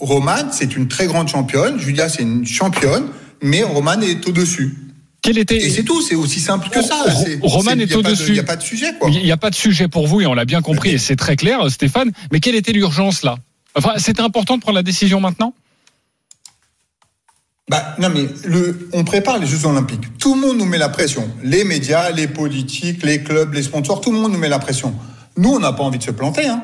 Romane, 0.01 0.49
c'est 0.51 0.75
une 0.75 0.87
très 0.87 1.05
grande 1.05 1.29
championne. 1.29 1.79
Julia, 1.79 2.09
c'est 2.09 2.23
une 2.23 2.45
championne, 2.45 3.05
mais 3.41 3.63
Romane 3.63 4.03
est 4.03 4.27
au-dessus. 4.27 4.75
Quel 5.21 5.37
était 5.37 5.57
Et 5.57 5.69
c'est 5.69 5.83
tout, 5.83 6.01
c'est 6.01 6.15
aussi 6.15 6.39
simple 6.39 6.69
que 6.69 6.81
ça. 6.81 7.05
Roman 7.43 7.73
est 7.73 7.95
au-dessus. 7.95 8.29
Il 8.29 8.33
n'y 8.33 8.39
a 8.39 8.43
pas 8.43 8.55
de 8.55 8.63
sujet, 8.63 8.93
quoi. 8.99 9.09
Il 9.09 9.23
n'y 9.23 9.31
a 9.31 9.37
pas 9.37 9.51
de 9.51 9.55
sujet 9.55 9.87
pour 9.87 10.07
vous 10.07 10.21
et 10.21 10.25
on 10.25 10.33
l'a 10.33 10.45
bien 10.45 10.63
compris 10.63 10.89
et 10.89 10.97
c'est 10.97 11.15
très 11.15 11.35
clair, 11.35 11.69
Stéphane. 11.69 12.11
Mais 12.31 12.39
quelle 12.39 12.55
était 12.55 12.71
l'urgence 12.71 13.21
là? 13.21 13.37
Enfin, 13.75 13.93
c'était 13.97 14.21
important 14.21 14.57
de 14.57 14.61
prendre 14.61 14.75
la 14.75 14.83
décision 14.83 15.19
maintenant? 15.19 15.53
Bah, 17.69 17.95
non, 17.99 18.09
mais 18.09 18.25
le, 18.43 18.89
on 18.93 19.03
prépare 19.03 19.37
les 19.37 19.45
Jeux 19.45 19.65
Olympiques. 19.65 20.17
Tout 20.17 20.33
le 20.33 20.41
monde 20.41 20.57
nous 20.57 20.65
met 20.65 20.79
la 20.79 20.89
pression. 20.89 21.29
Les 21.43 21.63
médias, 21.63 22.09
les 22.09 22.27
politiques, 22.27 23.03
les 23.03 23.21
clubs, 23.21 23.53
les 23.53 23.63
sponsors, 23.63 24.01
tout 24.01 24.11
le 24.11 24.17
monde 24.17 24.33
nous 24.33 24.39
met 24.39 24.49
la 24.49 24.59
pression. 24.59 24.93
Nous, 25.37 25.49
on 25.49 25.59
n'a 25.59 25.71
pas 25.71 25.83
envie 25.83 25.99
de 25.99 26.03
se 26.03 26.11
planter. 26.11 26.47
Hein. 26.47 26.63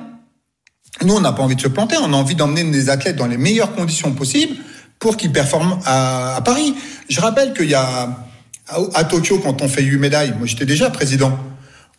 Nous, 1.04 1.14
on 1.14 1.22
n'a 1.22 1.32
pas 1.32 1.44
envie 1.44 1.56
de 1.56 1.62
se 1.62 1.68
planter. 1.68 1.96
On 2.02 2.14
a 2.14 2.16
envie 2.16 2.36
d'emmener 2.36 2.64
des 2.64 2.90
athlètes 2.90 3.16
dans 3.16 3.28
les 3.28 3.38
meilleures 3.38 3.74
conditions 3.74 4.12
possibles 4.14 4.56
pour 5.00 5.18
qu'ils 5.18 5.32
performent 5.32 5.80
à, 5.86 6.42
Paris. 6.44 6.76
Je 7.10 7.20
rappelle 7.20 7.54
qu'il 7.54 7.70
y 7.70 7.76
a 7.76 8.26
à, 8.68 9.04
Tokyo, 9.04 9.40
quand 9.40 9.62
on 9.62 9.68
fait 9.68 9.84
8 9.84 9.98
médailles, 9.98 10.34
moi 10.38 10.48
j'étais 10.48 10.66
déjà 10.66 10.90
président, 10.90 11.38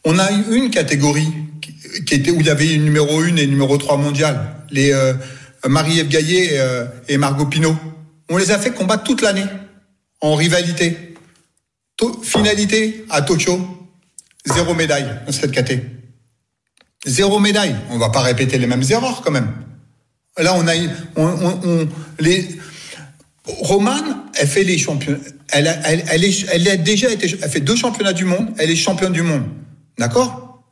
on 0.04 0.18
a 0.18 0.30
eu 0.32 0.56
une 0.56 0.70
catégorie 0.70 1.32
qui, 2.06 2.14
était 2.14 2.30
où 2.30 2.40
il 2.40 2.46
y 2.46 2.50
avait 2.50 2.74
une 2.74 2.84
numéro 2.84 3.20
1 3.20 3.36
et 3.36 3.46
numéro 3.46 3.76
3 3.78 3.96
mondiale. 3.96 4.40
Les 4.70 4.92
euh, 4.92 5.14
Marie-Ève 5.66 6.08
Gaillet 6.08 6.54
et, 6.54 6.60
euh, 6.60 6.84
et 7.08 7.16
Margot 7.16 7.46
Pinault. 7.46 7.76
On 8.28 8.36
les 8.36 8.50
a 8.50 8.58
fait 8.58 8.70
combattre 8.70 9.04
toute 9.04 9.22
l'année 9.22 9.46
en 10.20 10.34
rivalité. 10.34 11.14
Finalité 12.22 13.06
à 13.10 13.22
Tokyo, 13.22 13.58
zéro 14.46 14.74
médaille 14.74 15.08
dans 15.26 15.32
cette 15.32 15.50
caté. 15.50 15.97
Zéro 17.06 17.38
médaille. 17.38 17.76
On 17.90 17.98
va 17.98 18.10
pas 18.10 18.20
répéter 18.20 18.58
les 18.58 18.66
mêmes 18.66 18.82
erreurs 18.90 19.22
quand 19.22 19.30
même. 19.30 19.52
Là, 20.36 20.54
on 20.56 20.66
a, 20.68 20.72
on, 21.16 21.26
on- 21.26 21.60
on- 21.64 21.88
les. 22.18 22.48
Romane, 23.46 24.18
elle 24.34 24.46
fait 24.46 24.62
les 24.64 24.76
championnats. 24.76 25.18
Elle 25.48 25.68
a, 25.68 25.72
elle, 25.88 26.04
elle 26.08 26.22
est, 26.24 26.46
elle 26.52 26.68
a 26.68 26.76
déjà 26.76 27.10
été, 27.10 27.34
elle 27.40 27.50
fait 27.50 27.60
deux 27.60 27.76
championnats 27.76 28.12
du 28.12 28.24
monde. 28.26 28.50
Elle 28.58 28.70
est 28.70 28.76
championne 28.76 29.12
du 29.12 29.22
monde. 29.22 29.44
D'accord? 29.98 30.62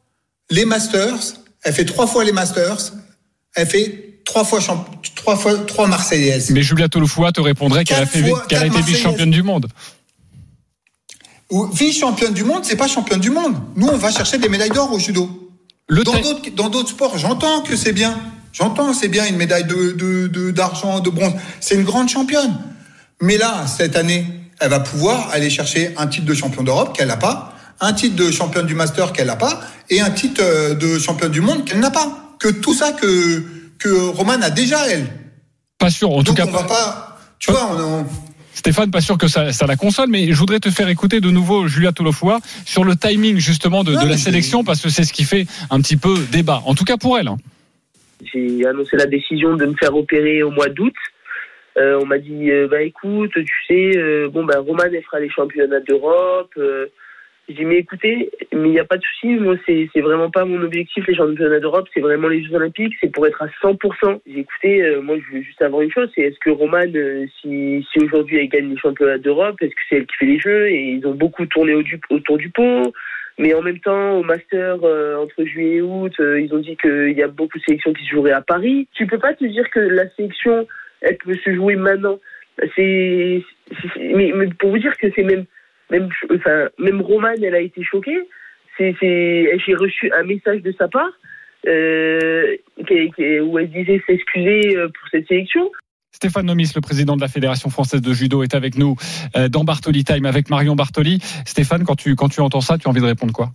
Les 0.50 0.64
Masters, 0.66 1.34
elle 1.64 1.72
fait 1.72 1.86
trois 1.86 2.06
fois 2.06 2.22
les 2.22 2.32
Masters. 2.32 2.92
Elle 3.54 3.66
fait 3.66 4.20
trois 4.26 4.44
fois 4.44 4.60
champ, 4.60 4.84
trois 5.14 5.36
fois 5.36 5.56
trois 5.60 5.86
Marseillaises. 5.86 6.50
Mais 6.50 6.62
Julia 6.62 6.88
Tolofoua 6.88 7.32
te 7.32 7.40
répondrait 7.40 7.84
qu'elle 7.84 8.02
a, 8.02 8.06
fait, 8.06 8.22
qu'elle 8.48 8.58
a 8.62 8.66
été 8.66 8.82
vice-championne 8.82 9.30
du 9.30 9.42
monde. 9.42 9.68
Vice-championne 11.72 12.34
du 12.34 12.44
monde, 12.44 12.64
c'est 12.64 12.76
pas 12.76 12.88
championne 12.88 13.20
du 13.20 13.30
monde. 13.30 13.54
Nous, 13.76 13.86
on 13.86 13.96
va 13.96 14.10
chercher 14.10 14.36
des 14.38 14.48
médailles 14.48 14.70
d'or 14.70 14.92
au 14.92 14.98
judo. 14.98 15.45
Le 15.88 16.02
dans 16.04 16.18
d'autres, 16.20 16.50
dans 16.56 16.68
d'autres 16.68 16.90
sports, 16.90 17.16
j'entends 17.18 17.60
que 17.62 17.76
c'est 17.76 17.92
bien. 17.92 18.18
J'entends, 18.52 18.92
c'est 18.94 19.08
bien 19.08 19.26
une 19.26 19.36
médaille 19.36 19.64
de, 19.66 19.92
de, 19.92 20.26
de- 20.28 20.50
d'argent, 20.50 21.00
de 21.00 21.10
bronze. 21.10 21.34
C'est 21.60 21.74
une 21.74 21.84
grande 21.84 22.08
championne. 22.08 22.56
Mais 23.20 23.36
là, 23.36 23.66
cette 23.66 23.96
année, 23.96 24.26
elle 24.60 24.70
va 24.70 24.80
pouvoir 24.80 25.28
aller 25.32 25.50
chercher 25.50 25.94
un 25.98 26.06
titre 26.06 26.26
de 26.26 26.34
champion 26.34 26.62
d'Europe 26.62 26.96
qu'elle 26.96 27.08
n'a 27.08 27.16
pas, 27.18 27.52
un 27.80 27.92
titre 27.92 28.16
de 28.16 28.30
championne 28.30 28.66
du 28.66 28.74
Master 28.74 29.12
qu'elle 29.12 29.26
n'a 29.26 29.36
pas, 29.36 29.60
et 29.90 30.00
un 30.00 30.10
titre 30.10 30.40
euh, 30.42 30.74
de 30.74 30.98
championne 30.98 31.30
du 31.30 31.40
monde 31.42 31.64
qu'elle 31.66 31.80
n'a 31.80 31.90
pas. 31.90 32.34
Que 32.38 32.48
tout 32.48 32.74
ça 32.74 32.92
que, 32.92 33.44
que 33.78 33.88
Romane 34.08 34.42
a 34.42 34.50
déjà, 34.50 34.86
elle. 34.88 35.06
Pas 35.78 35.90
sûr, 35.90 36.10
en 36.10 36.22
tout 36.22 36.32
cas. 36.34 36.46
on 36.48 36.50
va 36.50 36.62
pas, 36.64 37.18
tu 37.38 37.50
vois, 37.50 37.70
on, 37.72 38.00
on- 38.00 38.06
Stéphane, 38.56 38.90
pas 38.90 39.02
sûr 39.02 39.18
que 39.18 39.28
ça, 39.28 39.52
ça 39.52 39.66
la 39.66 39.76
console, 39.76 40.08
mais 40.08 40.32
je 40.32 40.38
voudrais 40.38 40.60
te 40.60 40.70
faire 40.70 40.88
écouter 40.88 41.20
de 41.20 41.30
nouveau 41.30 41.68
Julia 41.68 41.92
Tolofoua 41.92 42.38
sur 42.64 42.84
le 42.84 42.96
timing 42.96 43.36
justement 43.36 43.84
de, 43.84 43.92
Non, 43.92 44.02
de 44.04 44.08
la 44.08 44.16
sélection 44.16 44.64
parce 44.64 44.80
que 44.80 44.88
c'est 44.88 45.04
ce 45.04 45.12
qui 45.12 45.24
fait 45.24 45.46
un 45.70 45.78
petit 45.82 45.98
peu 45.98 46.14
débat. 46.32 46.62
En 46.64 46.74
tout 46.74 46.84
cas 46.84 46.96
pour 46.96 47.18
elle. 47.18 47.28
hein. 47.28 47.36
J'ai 48.32 48.66
annoncé 48.66 48.96
la 48.96 49.04
décision 49.04 49.56
de 49.56 49.66
me 49.66 49.74
faire 49.74 49.94
opérer 49.94 50.42
au 50.42 50.50
mois 50.50 50.70
d'août. 50.70 50.94
Euh, 51.76 52.00
on 52.02 52.06
m'a 52.06 52.16
dit, 52.16 52.50
euh, 52.50 52.66
bah 52.70 52.80
écoute, 52.80 53.32
tu 53.34 53.46
sais, 53.68 53.98
euh, 53.98 54.30
bon 54.32 54.44
bah 54.46 54.58
Roman 54.58 54.84
elle 54.90 55.02
fera 55.02 55.20
les 55.20 55.28
championnats 55.28 55.80
d'Europe. 55.80 56.54
J'ai 57.48 57.54
dit 57.54 57.64
mais 57.64 57.76
écoutez, 57.76 58.30
mais 58.52 58.68
il 58.68 58.72
n'y 58.72 58.80
a 58.80 58.84
pas 58.84 58.96
de 58.96 59.02
souci, 59.04 59.34
moi 59.36 59.54
c'est 59.66 59.88
c'est 59.94 60.00
vraiment 60.00 60.30
pas 60.30 60.44
mon 60.44 60.60
objectif 60.62 61.06
les 61.06 61.14
championnats 61.14 61.60
d'Europe, 61.60 61.86
c'est 61.94 62.00
vraiment 62.00 62.26
les 62.26 62.42
Jeux 62.42 62.54
Olympiques, 62.54 62.94
c'est 63.00 63.12
pour 63.12 63.24
être 63.26 63.40
à 63.40 63.46
100%. 63.62 64.20
J'ai 64.26 64.40
écouté, 64.40 64.82
euh, 64.82 65.00
moi 65.00 65.16
je 65.18 65.36
veux 65.36 65.42
juste 65.42 65.58
savoir 65.58 65.82
une 65.82 65.92
chose, 65.92 66.10
c'est 66.14 66.22
est-ce 66.22 66.38
que 66.40 66.50
Roman, 66.50 66.82
euh, 66.94 67.24
si 67.40 67.86
si 67.92 68.04
aujourd'hui 68.04 68.38
elle 68.38 68.48
gagne 68.48 68.70
les 68.70 68.76
championnats 68.76 69.18
d'Europe, 69.18 69.56
est-ce 69.60 69.70
que 69.70 69.80
c'est 69.88 69.96
elle 69.98 70.06
qui 70.06 70.16
fait 70.16 70.26
les 70.26 70.40
Jeux 70.40 70.68
et 70.70 70.82
ils 70.98 71.06
ont 71.06 71.14
beaucoup 71.14 71.46
tourné 71.46 71.74
au 71.74 71.82
autour 72.10 72.36
du 72.36 72.50
pot? 72.50 72.92
Mais 73.38 73.54
en 73.54 73.62
même 73.62 73.78
temps, 73.80 74.18
au 74.18 74.22
Master, 74.22 74.78
euh, 74.82 75.22
entre 75.22 75.44
juillet 75.44 75.76
et 75.76 75.82
août, 75.82 76.12
euh, 76.20 76.40
ils 76.40 76.52
ont 76.54 76.58
dit 76.58 76.76
qu'il 76.76 77.12
y 77.12 77.22
a 77.22 77.28
beaucoup 77.28 77.58
de 77.58 77.64
sélections 77.64 77.92
qui 77.92 78.04
se 78.04 78.10
joueraient 78.10 78.32
à 78.32 78.40
Paris. 78.40 78.88
Tu 78.94 79.06
peux 79.06 79.18
pas 79.18 79.34
te 79.34 79.44
dire 79.44 79.68
que 79.70 79.78
la 79.80 80.08
sélection, 80.16 80.66
elle 81.02 81.18
peut 81.18 81.34
se 81.44 81.54
jouer 81.54 81.76
maintenant. 81.76 82.18
C'est- 82.74 83.42
c'est- 83.70 84.14
mais, 84.14 84.32
mais 84.34 84.46
pour 84.58 84.70
vous 84.70 84.78
dire 84.78 84.96
que 84.96 85.08
c'est 85.14 85.22
même, 85.22 85.44
même, 85.90 86.08
enfin, 86.34 86.68
même 86.78 87.00
Romane, 87.00 87.42
elle 87.42 87.54
a 87.54 87.60
été 87.60 87.82
choquée. 87.84 88.18
C'est, 88.78 88.94
c'est, 89.00 89.58
j'ai 89.66 89.74
reçu 89.74 90.10
un 90.12 90.22
message 90.24 90.62
de 90.62 90.74
sa 90.78 90.88
part 90.88 91.08
euh, 91.66 92.56
qui- 92.86 93.10
qui- 93.16 93.40
où 93.40 93.58
elle 93.58 93.70
disait 93.70 94.02
s'excuser 94.06 94.76
euh, 94.76 94.88
pour 94.88 95.08
cette 95.10 95.26
sélection. 95.28 95.70
Stéphane 96.12 96.46
Nomis, 96.46 96.72
le 96.74 96.80
président 96.80 97.16
de 97.16 97.20
la 97.20 97.28
Fédération 97.28 97.68
française 97.70 98.00
de 98.00 98.12
judo, 98.12 98.42
est 98.42 98.54
avec 98.54 98.76
nous 98.78 98.96
euh, 99.36 99.48
dans 99.48 99.64
Bartoli 99.64 100.04
Time 100.04 100.24
avec 100.26 100.48
Marion 100.50 100.74
Bartoli. 100.74 101.20
Stéphane, 101.44 101.84
quand 101.84 101.96
tu, 101.96 102.14
quand 102.14 102.28
tu 102.28 102.40
entends 102.40 102.60
ça, 102.60 102.78
tu 102.78 102.86
as 102.86 102.90
envie 102.90 103.00
de 103.00 103.06
répondre 103.06 103.32
quoi? 103.32 103.52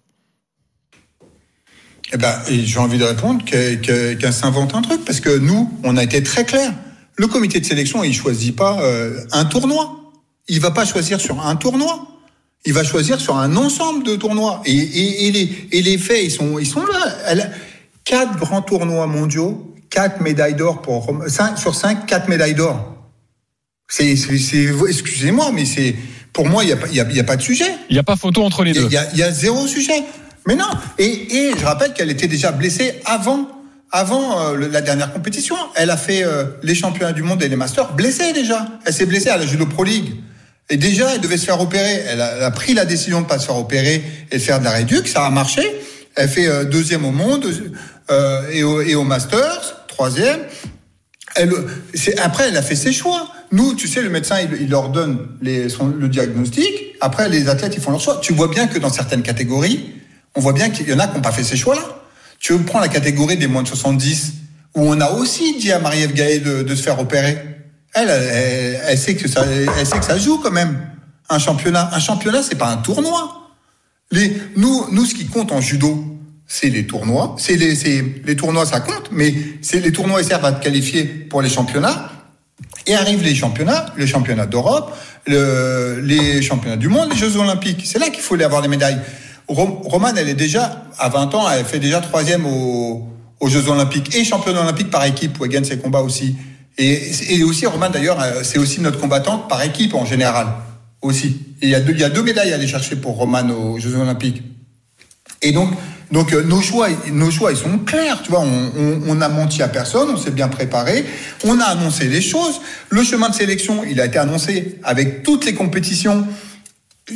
Eh 2.13 2.17
ben, 2.17 2.33
j'ai 2.49 2.79
envie 2.79 2.97
de 2.97 3.03
répondre 3.05 3.43
que- 3.45 3.75
que- 3.75 4.13
qu'elle 4.15 4.33
s'invente 4.33 4.75
un 4.75 4.81
truc, 4.81 5.05
parce 5.05 5.19
que 5.21 5.37
nous, 5.39 5.71
on 5.83 5.95
a 5.97 6.03
été 6.03 6.21
très 6.23 6.45
clair. 6.45 6.71
Le 7.17 7.27
comité 7.27 7.59
de 7.59 7.65
sélection, 7.65 8.03
il 8.03 8.13
choisit 8.13 8.55
pas 8.55 8.81
euh, 8.83 9.17
un 9.31 9.45
tournoi. 9.45 10.11
Il 10.47 10.59
va 10.59 10.71
pas 10.71 10.85
choisir 10.85 11.19
sur 11.21 11.45
un 11.45 11.55
tournoi. 11.55 12.07
Il 12.65 12.73
va 12.73 12.83
choisir 12.83 13.19
sur 13.19 13.37
un 13.37 13.55
ensemble 13.55 14.03
de 14.03 14.15
tournois. 14.15 14.61
Et, 14.65 14.71
et, 14.77 15.27
et 15.27 15.31
les, 15.31 15.67
et 15.71 15.81
les 15.81 15.97
faits, 15.97 16.23
ils 16.23 16.31
sont, 16.31 16.59
ils 16.59 16.67
sont 16.67 16.85
là. 16.85 17.17
Elle 17.27 17.41
a 17.41 17.49
quatre 18.03 18.37
grands 18.37 18.61
tournois 18.61 19.07
mondiaux, 19.07 19.73
quatre 19.89 20.21
médailles 20.21 20.55
d'or 20.55 20.81
pour 20.83 21.11
cinq, 21.27 21.57
sur 21.57 21.73
cinq, 21.73 22.05
quatre 22.05 22.27
médailles 22.29 22.53
d'or. 22.55 22.95
C'est, 23.87 24.15
c'est, 24.15 24.37
c'est- 24.37 24.69
excusez-moi, 24.87 25.51
mais 25.53 25.65
c'est, 25.65 25.95
pour 26.33 26.47
moi, 26.47 26.63
il 26.63 26.67
n'y 26.67 26.73
a, 26.73 26.87
y 26.87 26.99
a, 27.09 27.11
y 27.13 27.19
a 27.19 27.23
pas 27.23 27.35
de 27.35 27.41
sujet. 27.41 27.69
Il 27.89 27.93
n'y 27.93 27.99
a 27.99 28.03
pas 28.03 28.15
photo 28.15 28.43
entre 28.43 28.63
les 28.63 28.73
deux. 28.73 28.85
Il 28.85 28.93
y, 28.93 28.97
a, 28.97 29.13
y 29.15 29.23
a 29.23 29.31
zéro 29.31 29.65
sujet. 29.67 30.03
Mais 30.47 30.55
non. 30.55 30.69
Et, 30.97 31.05
et 31.47 31.51
je 31.59 31.65
rappelle 31.65 31.93
qu'elle 31.93 32.09
était 32.11 32.27
déjà 32.27 32.51
blessée 32.51 32.93
avant, 33.05 33.47
avant 33.91 34.39
euh, 34.39 34.67
la 34.71 34.81
dernière 34.81 35.11
compétition. 35.11 35.55
Elle 35.75 35.89
a 35.89 35.97
fait 35.97 36.23
euh, 36.23 36.45
les 36.63 36.73
championnats 36.75 37.11
du 37.11 37.21
monde 37.23 37.41
et 37.43 37.49
les 37.49 37.55
masters 37.55 37.93
blessée 37.93 38.33
déjà. 38.33 38.67
Elle 38.85 38.93
s'est 38.93 39.05
blessée 39.05 39.29
à 39.29 39.37
la 39.37 39.45
Judo 39.45 39.65
Pro 39.65 39.83
League. 39.83 40.13
Et 40.71 40.77
déjà, 40.77 41.13
elle 41.13 41.21
devait 41.21 41.37
se 41.37 41.45
faire 41.45 41.61
opérer. 41.61 42.01
Elle 42.07 42.21
a, 42.21 42.37
elle 42.37 42.43
a 42.43 42.49
pris 42.51 42.73
la 42.73 42.85
décision 42.85 43.21
de 43.21 43.27
pas 43.27 43.37
se 43.37 43.45
faire 43.45 43.57
opérer 43.57 44.01
et 44.31 44.37
de 44.37 44.41
faire 44.41 44.59
de 44.59 44.63
la 44.63 44.71
réduc. 44.71 45.07
Ça 45.07 45.25
a 45.25 45.29
marché. 45.29 45.61
Elle 46.15 46.29
fait 46.29 46.47
euh, 46.47 46.63
deuxième 46.63 47.05
au 47.05 47.11
monde 47.11 47.45
euh, 48.09 48.41
et, 48.51 48.63
au, 48.63 48.81
et 48.81 48.95
au 48.95 49.03
masters, 49.03 49.85
troisième. 49.87 50.39
Elle, 51.35 51.51
après, 52.23 52.49
elle 52.49 52.57
a 52.57 52.61
fait 52.61 52.75
ses 52.75 52.91
choix. 52.91 53.31
Nous, 53.51 53.75
tu 53.75 53.87
sais, 53.87 54.01
le 54.01 54.09
médecin, 54.09 54.37
il, 54.41 54.61
il 54.63 54.69
leur 54.69 54.89
donne 54.89 55.27
les, 55.41 55.69
son- 55.69 55.87
le 55.87 56.07
diagnostic. 56.09 56.65
Après, 57.01 57.29
les 57.29 57.47
athlètes, 57.49 57.73
ils 57.75 57.81
font 57.81 57.91
leur 57.91 58.01
choix. 58.01 58.19
Tu 58.21 58.33
vois 58.33 58.47
bien 58.47 58.67
que 58.67 58.79
dans 58.79 58.89
certaines 58.91 59.21
catégories, 59.23 59.91
on 60.35 60.41
voit 60.41 60.53
bien 60.53 60.69
qu'il 60.69 60.87
y 60.89 60.93
en 60.93 60.99
a 60.99 61.07
qui 61.07 61.15
n'ont 61.15 61.21
pas 61.21 61.31
fait 61.31 61.43
ces 61.43 61.57
choix-là. 61.57 61.83
Tu 62.39 62.57
prends 62.59 62.79
la 62.79 62.87
catégorie 62.89 63.37
des 63.37 63.47
moins 63.47 63.63
de 63.63 63.67
70, 63.67 64.33
où 64.75 64.81
on 64.89 64.99
a 65.01 65.11
aussi 65.11 65.57
dit 65.59 65.71
à 65.71 65.79
Marie-Ève 65.79 66.13
Gaët 66.13 66.43
de, 66.43 66.63
de 66.63 66.75
se 66.75 66.81
faire 66.83 66.99
opérer. 66.99 67.37
Elle, 67.93 68.09
elle, 68.09 68.79
elle 68.87 68.97
sait 68.97 69.15
que 69.15 69.27
ça, 69.27 69.45
elle 69.45 69.85
sait 69.85 69.99
que 69.99 70.05
ça 70.05 70.17
joue 70.17 70.37
quand 70.37 70.51
même. 70.51 70.79
Un 71.29 71.39
championnat, 71.39 71.89
un 71.93 71.99
championnat, 71.99 72.43
c'est 72.43 72.55
pas 72.57 72.69
un 72.69 72.77
tournoi. 72.77 73.49
Les, 74.11 74.35
nous, 74.57 74.85
nous, 74.91 75.05
ce 75.05 75.15
qui 75.15 75.25
compte 75.27 75.51
en 75.51 75.61
judo, 75.61 76.03
c'est 76.47 76.69
les 76.69 76.85
tournois. 76.85 77.35
C'est 77.37 77.55
les, 77.55 77.75
les 78.25 78.35
tournois, 78.35 78.65
ça 78.65 78.81
compte, 78.81 79.09
mais 79.11 79.33
c'est 79.61 79.79
les 79.79 79.91
tournois, 79.91 80.21
ils 80.21 80.27
servent 80.27 80.45
à 80.45 80.51
te 80.51 80.61
qualifier 80.63 81.03
pour 81.05 81.41
les 81.41 81.49
championnats. 81.49 82.11
Et 82.87 82.95
arrivent 82.95 83.23
les 83.23 83.35
championnats, 83.35 83.85
les 83.97 84.07
championnats 84.07 84.45
d'Europe, 84.47 84.93
le- 85.27 85.99
les 86.03 86.41
championnats 86.41 86.77
du 86.77 86.87
monde, 86.89 87.09
les 87.11 87.17
Jeux 87.17 87.37
Olympiques. 87.37 87.83
C'est 87.85 87.99
là 87.99 88.09
qu'il 88.09 88.21
faut 88.23 88.35
aller 88.35 88.43
avoir 88.43 88.61
les 88.61 88.67
médailles. 88.67 88.99
Rom- 89.47 89.81
Romane, 89.83 90.17
elle 90.17 90.29
est 90.29 90.33
déjà, 90.33 90.83
à 90.97 91.09
20 91.09 91.33
ans, 91.35 91.49
elle 91.49 91.63
fait 91.65 91.79
déjà 91.79 92.01
troisième 92.01 92.45
aux, 92.45 93.07
aux 93.39 93.47
Jeux 93.49 93.67
Olympiques 93.69 94.15
et 94.15 94.23
championne 94.23 94.57
olympique 94.57 94.89
par 94.89 95.05
équipe 95.05 95.39
où 95.39 95.45
elle 95.45 95.51
gagne 95.51 95.63
ses 95.63 95.77
combats 95.77 96.01
aussi. 96.01 96.35
Et, 96.77 97.43
aussi, 97.43 97.65
Romane, 97.65 97.91
d'ailleurs, 97.91 98.21
euh, 98.21 98.43
c'est 98.43 98.57
aussi 98.57 98.81
notre 98.81 98.99
combattante 98.99 99.47
par 99.49 99.61
équipe 99.63 99.93
en 99.93 100.05
général. 100.05 100.47
Aussi. 101.01 101.39
Il 101.61 101.69
y 101.69 101.75
a 101.75 101.79
deux, 101.79 102.23
médailles 102.23 102.51
à 102.51 102.55
aller 102.55 102.67
chercher 102.67 102.95
pour 102.95 103.15
Romane 103.15 103.51
aux 103.51 103.79
Jeux 103.79 103.95
Olympiques. 103.95 104.43
Et 105.41 105.51
donc, 105.51 105.73
euh, 106.13 106.43
nos 106.43 106.61
choix, 106.61 106.87
nos 107.11 107.31
choix, 107.31 107.51
ils 107.51 107.57
sont 107.57 107.79
clairs. 107.79 108.21
Tu 108.23 108.29
vois, 108.29 108.41
on, 108.41 109.01
on, 109.07 109.21
a 109.21 109.27
menti 109.27 109.63
à 109.63 109.67
personne, 109.67 110.09
on 110.09 110.17
s'est 110.17 110.31
bien 110.31 110.47
préparé, 110.47 111.05
on 111.43 111.59
a 111.59 111.65
annoncé 111.65 112.07
les 112.07 112.21
choses. 112.21 112.61
Le 112.89 113.03
chemin 113.03 113.29
de 113.29 113.35
sélection, 113.35 113.83
il 113.83 113.99
a 113.99 114.05
été 114.05 114.19
annoncé 114.19 114.79
avec 114.83 115.23
toutes 115.23 115.45
les 115.45 115.53
compétitions. 115.53 116.25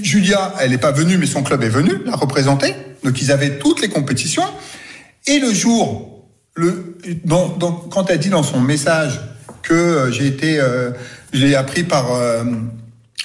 Julia, 0.01 0.53
elle 0.59 0.71
n'est 0.71 0.77
pas 0.77 0.91
venue, 0.91 1.17
mais 1.17 1.27
son 1.27 1.43
club 1.43 1.63
est 1.63 1.69
venu 1.69 1.93
la 2.05 2.15
représenter. 2.15 2.73
Donc 3.03 3.21
ils 3.21 3.31
avaient 3.31 3.57
toutes 3.59 3.81
les 3.81 3.89
compétitions. 3.89 4.43
Et 5.27 5.39
le 5.39 5.53
jour, 5.53 6.25
quand 7.89 8.09
elle 8.09 8.19
dit 8.19 8.29
dans 8.29 8.43
son 8.43 8.59
message 8.59 9.19
que 9.65 9.73
euh, 9.73 10.11
j'ai 10.11 10.27
été, 10.27 10.59
euh, 10.59 10.91
j'ai 11.33 11.55
appris 11.55 11.83
par 11.83 12.13
euh, 12.13 12.43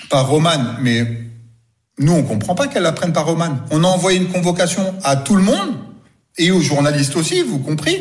par 0.09 0.28
Roman, 0.28 0.76
mais 0.80 1.06
Nous, 1.99 2.12
on 2.12 2.23
comprend 2.23 2.54
pas 2.54 2.66
qu'elle 2.66 2.82
la 2.82 2.92
prenne 2.92 3.12
par 3.12 3.26
Roman. 3.26 3.59
On 3.70 3.85
a 3.85 3.87
envoyé 3.87 4.18
une 4.18 4.28
convocation 4.28 4.94
à 5.04 5.16
tout 5.16 5.37
le 5.37 5.42
monde 5.42 5.76
et 6.38 6.50
aux 6.50 6.62
journalistes 6.62 7.14
aussi, 7.14 7.42
vous 7.42 7.59
compris. 7.59 8.00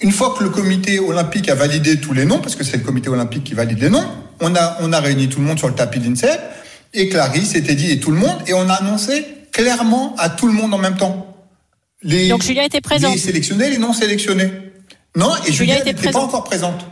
Une 0.00 0.10
fois 0.10 0.34
que 0.36 0.42
le 0.42 0.50
comité 0.50 0.98
olympique 0.98 1.48
a 1.48 1.54
validé 1.54 2.00
tous 2.00 2.12
les 2.12 2.24
noms, 2.24 2.40
parce 2.40 2.56
que 2.56 2.64
c'est 2.64 2.76
le 2.76 2.82
comité 2.82 3.08
olympique 3.08 3.44
qui 3.44 3.54
valide 3.54 3.78
les 3.78 3.88
noms, 3.88 4.04
on 4.40 4.56
a, 4.56 4.78
on 4.80 4.92
a 4.92 4.98
réuni 4.98 5.28
tout 5.28 5.38
le 5.38 5.46
monde 5.46 5.58
sur 5.58 5.68
le 5.68 5.74
tapis 5.74 6.00
d'INSEP 6.00 6.40
et 6.92 7.08
Clarisse 7.08 7.50
s'était 7.50 7.76
dit 7.76 7.92
et 7.92 8.00
tout 8.00 8.10
le 8.10 8.18
monde 8.18 8.42
et 8.48 8.52
on 8.54 8.68
a 8.68 8.74
annoncé 8.74 9.24
clairement 9.52 10.16
à 10.18 10.28
tout 10.28 10.48
le 10.48 10.52
monde 10.52 10.74
en 10.74 10.78
même 10.78 10.96
temps. 10.96 11.36
Les, 12.02 12.28
Donc 12.28 12.42
Julia 12.42 12.64
était 12.64 12.80
présente. 12.80 13.14
Les 13.14 13.20
sélectionnés, 13.20 13.70
les 13.70 13.78
non 13.78 13.92
sélectionnés. 13.92 14.50
Non, 15.14 15.30
et 15.46 15.52
Julia 15.52 15.84
n'était 15.84 16.10
pas 16.10 16.18
encore 16.18 16.42
présente. 16.42 16.84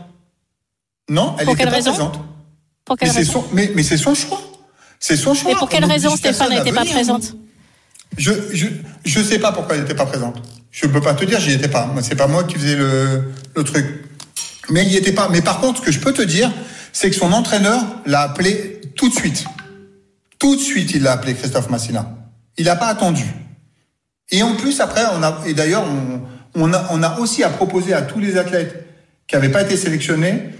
Non, 1.11 1.35
elle 1.37 1.47
n'était 1.47 1.65
pas 1.65 1.71
présente. 1.71 2.21
Pour 2.85 2.95
quelle 2.95 3.09
mais 3.09 3.15
raison 3.15 3.31
son, 3.33 3.45
mais, 3.51 3.69
mais 3.75 3.83
c'est 3.83 3.97
son 3.97 4.15
choix. 4.15 4.41
C'est 4.97 5.17
son 5.17 5.33
choix. 5.33 5.51
Et 5.51 5.55
pour 5.55 5.67
quelle 5.67 5.83
raison 5.83 6.15
Stéphane 6.15 6.51
n'était 6.51 6.71
pas 6.71 6.85
présente 6.85 7.35
Je 8.17 8.31
je 8.53 8.67
je 9.03 9.21
sais 9.21 9.37
pas 9.37 9.51
pourquoi 9.51 9.75
elle 9.75 9.81
n'était 9.81 9.93
pas 9.93 10.05
présente. 10.05 10.41
Je 10.71 10.87
peux 10.87 11.01
pas 11.01 11.13
te 11.13 11.25
dire, 11.25 11.37
j'y 11.41 11.51
étais 11.51 11.67
pas. 11.67 11.93
C'est 12.01 12.15
pas 12.15 12.27
moi 12.27 12.45
qui 12.45 12.55
faisais 12.55 12.77
le, 12.77 13.25
le 13.53 13.63
truc. 13.65 13.85
Mais 14.69 14.85
il 14.85 14.93
y 14.93 14.95
était 14.95 15.11
pas. 15.11 15.27
Mais 15.27 15.41
par 15.41 15.59
contre, 15.59 15.81
ce 15.81 15.85
que 15.85 15.91
je 15.91 15.99
peux 15.99 16.13
te 16.13 16.21
dire, 16.21 16.49
c'est 16.93 17.09
que 17.09 17.15
son 17.17 17.33
entraîneur 17.33 17.83
l'a 18.05 18.21
appelé 18.21 18.79
tout 18.95 19.09
de 19.09 19.13
suite. 19.13 19.43
Tout 20.39 20.55
de 20.55 20.61
suite, 20.61 20.91
il 20.95 21.03
l'a 21.03 21.11
appelé 21.11 21.33
Christophe 21.35 21.69
Massina. 21.69 22.09
Il 22.57 22.65
n'a 22.65 22.77
pas 22.77 22.87
attendu. 22.87 23.25
Et 24.29 24.43
en 24.43 24.55
plus, 24.55 24.79
après, 24.79 25.03
on 25.13 25.21
a, 25.21 25.41
et 25.45 25.53
d'ailleurs, 25.53 25.83
on, 25.83 26.21
on, 26.55 26.73
a, 26.73 26.87
on 26.91 27.03
a 27.03 27.19
aussi 27.19 27.43
à 27.43 27.49
proposer 27.49 27.93
à 27.93 28.01
tous 28.01 28.19
les 28.21 28.37
athlètes 28.37 28.87
qui 29.27 29.35
n'avaient 29.35 29.49
pas 29.49 29.63
été 29.63 29.75
sélectionnés, 29.75 30.51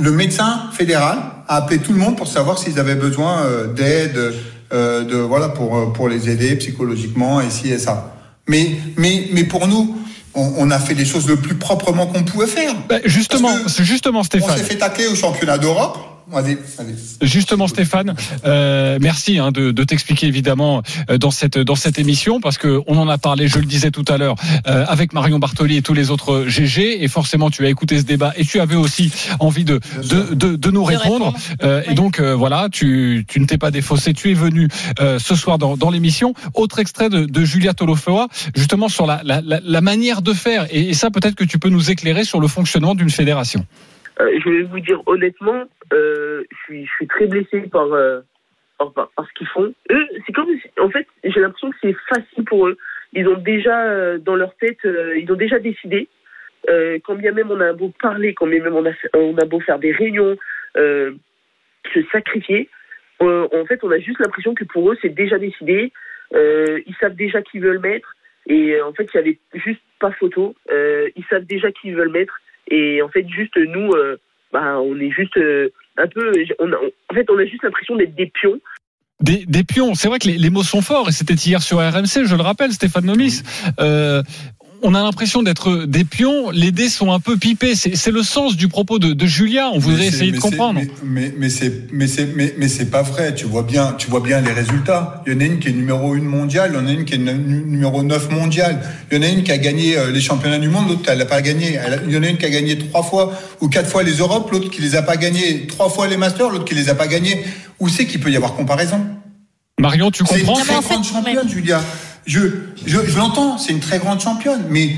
le 0.00 0.10
médecin 0.10 0.70
fédéral 0.72 1.18
a 1.46 1.56
appelé 1.56 1.78
tout 1.78 1.92
le 1.92 1.98
monde 1.98 2.16
pour 2.16 2.26
savoir 2.26 2.58
s'ils 2.58 2.78
avaient 2.78 2.94
besoin 2.94 3.42
euh, 3.42 3.66
d'aide, 3.66 4.34
euh, 4.72 5.04
de 5.04 5.16
voilà 5.16 5.48
pour 5.48 5.76
euh, 5.76 5.86
pour 5.86 6.08
les 6.08 6.30
aider 6.30 6.56
psychologiquement 6.56 7.40
et 7.40 7.50
ci 7.50 7.70
et 7.70 7.78
ça. 7.78 8.14
Mais 8.48 8.72
mais 8.96 9.28
mais 9.32 9.44
pour 9.44 9.68
nous, 9.68 9.96
on, 10.34 10.54
on 10.58 10.70
a 10.70 10.78
fait 10.78 10.94
les 10.94 11.04
choses 11.04 11.28
le 11.28 11.36
plus 11.36 11.54
proprement 11.54 12.06
qu'on 12.06 12.22
pouvait 12.22 12.46
faire. 12.46 12.74
Bah, 12.88 12.96
justement, 13.04 13.50
justement, 13.80 14.22
Stéphane. 14.22 14.50
On 14.52 14.56
s'est 14.56 14.64
fait 14.64 14.78
tacler 14.78 15.06
au 15.06 15.14
championnat 15.14 15.58
d'Europe. 15.58 15.98
Allez, 16.32 16.58
allez. 16.78 16.94
Justement, 17.22 17.66
Stéphane, 17.66 18.14
euh, 18.44 18.98
merci 19.00 19.38
hein, 19.38 19.50
de, 19.50 19.70
de 19.72 19.84
t'expliquer 19.84 20.26
évidemment 20.26 20.82
euh, 21.10 21.18
dans 21.18 21.30
cette 21.30 21.58
dans 21.58 21.74
cette 21.74 21.98
émission 21.98 22.40
parce 22.40 22.58
que 22.58 22.80
on 22.86 22.96
en 22.98 23.08
a 23.08 23.18
parlé, 23.18 23.48
je 23.48 23.58
le 23.58 23.64
disais 23.64 23.90
tout 23.90 24.04
à 24.08 24.16
l'heure, 24.16 24.36
euh, 24.66 24.84
avec 24.88 25.12
Marion 25.12 25.38
Bartoli 25.38 25.76
et 25.76 25.82
tous 25.82 25.94
les 25.94 26.10
autres 26.10 26.44
GG, 26.46 27.02
et 27.02 27.08
forcément 27.08 27.50
tu 27.50 27.64
as 27.66 27.68
écouté 27.68 27.98
ce 27.98 28.04
débat 28.04 28.32
et 28.36 28.44
tu 28.44 28.60
avais 28.60 28.76
aussi 28.76 29.10
envie 29.40 29.64
de 29.64 29.80
de, 30.08 30.34
de, 30.34 30.56
de 30.56 30.70
nous 30.70 30.84
répondre. 30.84 31.34
Euh, 31.62 31.82
et 31.88 31.94
donc 31.94 32.20
euh, 32.20 32.34
voilà, 32.34 32.68
tu 32.70 33.24
tu 33.28 33.40
ne 33.40 33.46
t'es 33.46 33.58
pas 33.58 33.70
défaussé, 33.70 34.14
tu 34.14 34.30
es 34.30 34.34
venu 34.34 34.68
euh, 35.00 35.18
ce 35.18 35.34
soir 35.34 35.58
dans, 35.58 35.76
dans 35.76 35.90
l'émission. 35.90 36.34
Autre 36.54 36.78
extrait 36.78 37.08
de, 37.08 37.24
de 37.24 37.44
Julia 37.44 37.74
Tolofoa, 37.74 38.28
justement 38.54 38.88
sur 38.88 39.06
la, 39.06 39.20
la, 39.24 39.40
la 39.42 39.80
manière 39.80 40.22
de 40.22 40.32
faire, 40.32 40.66
et, 40.70 40.90
et 40.90 40.94
ça 40.94 41.10
peut-être 41.10 41.34
que 41.34 41.44
tu 41.44 41.58
peux 41.58 41.70
nous 41.70 41.90
éclairer 41.90 42.24
sur 42.24 42.40
le 42.40 42.48
fonctionnement 42.48 42.94
d'une 42.94 43.10
fédération. 43.10 43.64
Euh, 44.20 44.38
je 44.44 44.50
vais 44.50 44.62
vous 44.62 44.80
dire 44.80 45.02
honnêtement, 45.06 45.64
euh, 45.92 46.44
je, 46.68 46.84
suis, 46.96 47.06
très 47.06 47.26
blessé 47.26 47.62
par, 47.72 47.92
euh, 47.92 48.20
par, 48.78 48.92
par, 48.92 49.10
ce 49.18 49.32
qu'ils 49.34 49.46
font. 49.48 49.72
Eux, 49.90 50.06
c'est 50.26 50.32
comme, 50.32 50.48
en 50.78 50.90
fait, 50.90 51.06
j'ai 51.24 51.40
l'impression 51.40 51.70
que 51.70 51.76
c'est 51.82 51.96
facile 52.08 52.44
pour 52.44 52.68
eux. 52.68 52.76
Ils 53.12 53.26
ont 53.26 53.38
déjà 53.38 54.18
dans 54.18 54.36
leur 54.36 54.54
tête, 54.56 54.78
ils 54.84 55.26
ont 55.32 55.36
déjà 55.36 55.58
décidé. 55.58 56.08
quand 56.68 57.16
bien 57.16 57.32
même 57.32 57.50
on 57.50 57.60
a 57.60 57.72
beau 57.72 57.92
parler, 58.00 58.34
quand 58.34 58.46
bien 58.46 58.62
même 58.62 58.76
on 58.76 58.86
a, 58.86 59.44
beau 59.46 59.58
faire 59.58 59.80
des 59.80 59.90
réunions, 59.90 60.36
se 60.76 62.02
sacrifier, 62.12 62.68
en 63.18 63.64
fait, 63.66 63.82
on 63.82 63.90
a 63.90 63.98
juste 63.98 64.20
l'impression 64.20 64.54
que 64.54 64.62
pour 64.62 64.92
eux, 64.92 64.98
c'est 65.02 65.08
déjà 65.12 65.38
décidé. 65.38 65.92
ils 66.32 66.96
savent 67.00 67.16
déjà 67.16 67.42
qui 67.42 67.58
veulent 67.58 67.80
mettre. 67.80 68.14
Et 68.46 68.80
en 68.80 68.92
fait, 68.92 69.08
il 69.12 69.16
y 69.16 69.20
avait 69.20 69.38
juste 69.54 69.82
pas 69.98 70.12
photo. 70.12 70.54
ils 70.70 71.24
savent 71.28 71.46
déjà 71.46 71.72
qui 71.72 71.90
veulent 71.90 72.12
mettre. 72.12 72.38
Et 72.70 73.02
en 73.02 73.08
fait, 73.08 73.26
juste 73.28 73.56
nous, 73.56 73.90
euh, 73.90 74.16
bah, 74.52 74.80
on 74.80 74.98
est 74.98 75.10
juste 75.10 75.36
euh, 75.36 75.68
un 75.96 76.06
peu. 76.06 76.32
On 76.58 76.72
a, 76.72 76.76
en 76.76 77.14
fait, 77.14 77.28
on 77.30 77.38
a 77.38 77.44
juste 77.44 77.62
l'impression 77.62 77.96
d'être 77.96 78.14
des 78.14 78.26
pions. 78.26 78.60
Des, 79.20 79.44
des 79.44 79.64
pions, 79.64 79.94
c'est 79.94 80.08
vrai 80.08 80.18
que 80.18 80.28
les, 80.28 80.38
les, 80.38 80.48
mots 80.48 80.62
sont 80.62 80.80
forts 80.80 81.10
et 81.10 81.12
c'était 81.12 81.34
hier 81.34 81.60
sur 81.60 81.76
RMC, 81.76 82.24
je 82.24 82.34
le 82.34 82.40
rappelle, 82.40 82.72
Stéphane 82.72 83.04
Nomis. 83.04 83.42
Euh, 83.78 84.22
on 84.82 84.94
a 84.94 85.02
l'impression 85.02 85.42
d'être 85.42 85.84
des 85.84 86.04
pions, 86.04 86.50
les 86.50 86.72
dés 86.72 86.88
sont 86.88 87.12
un 87.12 87.20
peu 87.20 87.36
pipés. 87.36 87.74
C'est 87.74 88.10
le 88.10 88.22
sens 88.22 88.56
du 88.56 88.68
propos 88.68 88.98
de, 88.98 89.12
de 89.12 89.26
Julia. 89.26 89.70
On 89.72 89.78
voudrait 89.78 90.06
essayer 90.06 90.32
de 90.32 90.38
comprendre. 90.38 90.80
Mais, 91.04 91.32
mais, 91.36 91.48
c'est 91.48 91.92
mais 91.92 92.06
c'est 92.06 92.26
mais, 92.34 92.54
mais 92.58 92.68
c'est 92.68 92.90
pas 92.90 93.02
vrai. 93.02 93.34
Tu 93.34 93.46
vois 93.46 93.62
bien, 93.62 93.94
tu 93.98 94.08
vois 94.08 94.20
bien 94.20 94.40
les 94.40 94.52
résultats. 94.52 95.22
Il 95.26 95.32
y 95.32 95.36
en 95.36 95.40
a 95.40 95.44
une 95.44 95.58
qui 95.58 95.68
est 95.68 95.72
numéro 95.72 96.14
1 96.14 96.20
mondiale, 96.22 96.70
il 96.72 96.80
y 96.80 96.82
en 96.82 96.86
a 96.86 96.92
une 96.92 97.04
qui 97.04 97.14
est 97.14 97.18
numéro 97.18 98.02
9 98.02 98.30
mondiale. 98.30 98.80
Il 99.10 99.18
y 99.18 99.20
en 99.20 99.22
a 99.22 99.28
une 99.28 99.42
qui 99.42 99.52
a 99.52 99.58
gagné 99.58 99.98
euh, 99.98 100.10
les 100.10 100.20
championnats 100.20 100.58
du 100.58 100.68
monde, 100.68 100.88
l'autre 100.88 101.02
elle 101.08 101.18
l'a 101.18 101.26
pas 101.26 101.42
gagné. 101.42 101.78
Il 102.06 102.12
y 102.12 102.16
en 102.16 102.22
a 102.22 102.28
une 102.28 102.38
qui 102.38 102.46
a 102.46 102.50
gagné 102.50 102.78
trois 102.78 103.02
fois 103.02 103.32
ou 103.60 103.68
quatre 103.68 103.88
fois 103.88 104.02
les 104.02 104.14
Europes, 104.14 104.50
l'autre 104.50 104.70
qui 104.70 104.80
les 104.80 104.96
a 104.96 105.02
pas 105.02 105.16
gagnés 105.16 105.66
trois 105.66 105.88
fois 105.88 106.06
les 106.06 106.16
Masters, 106.16 106.50
l'autre 106.50 106.64
qui 106.64 106.74
les 106.74 106.88
a 106.88 106.94
pas 106.94 107.06
gagnés. 107.06 107.44
Où 107.78 107.88
c'est 107.88 108.06
qu'il 108.06 108.20
peut 108.20 108.30
y 108.30 108.36
avoir 108.36 108.54
comparaison? 108.54 109.00
Marion, 109.80 110.10
tu 110.10 110.24
comprends 110.24 110.54
C'est 110.56 110.74
une 110.74 110.80
très 110.80 110.82
grande 110.82 111.04
championne, 111.04 111.48
Julia. 111.48 111.80
Je, 112.26 112.40
je, 112.86 112.98
je 113.06 113.16
l'entends, 113.16 113.58
c'est 113.58 113.72
une 113.72 113.80
très 113.80 113.98
grande 113.98 114.20
championne, 114.20 114.64
mais, 114.68 114.94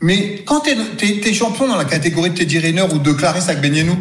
mais 0.00 0.42
quand 0.44 0.60
tu 0.60 0.70
es, 0.70 1.28
es, 1.28 1.34
champion 1.34 1.66
dans 1.66 1.76
la 1.76 1.86
catégorie 1.86 2.30
de 2.30 2.36
Teddy 2.36 2.58
Riner 2.58 2.84
ou 2.92 2.98
de 2.98 3.12
Clarisse 3.12 3.48
Agbenienou, 3.48 3.96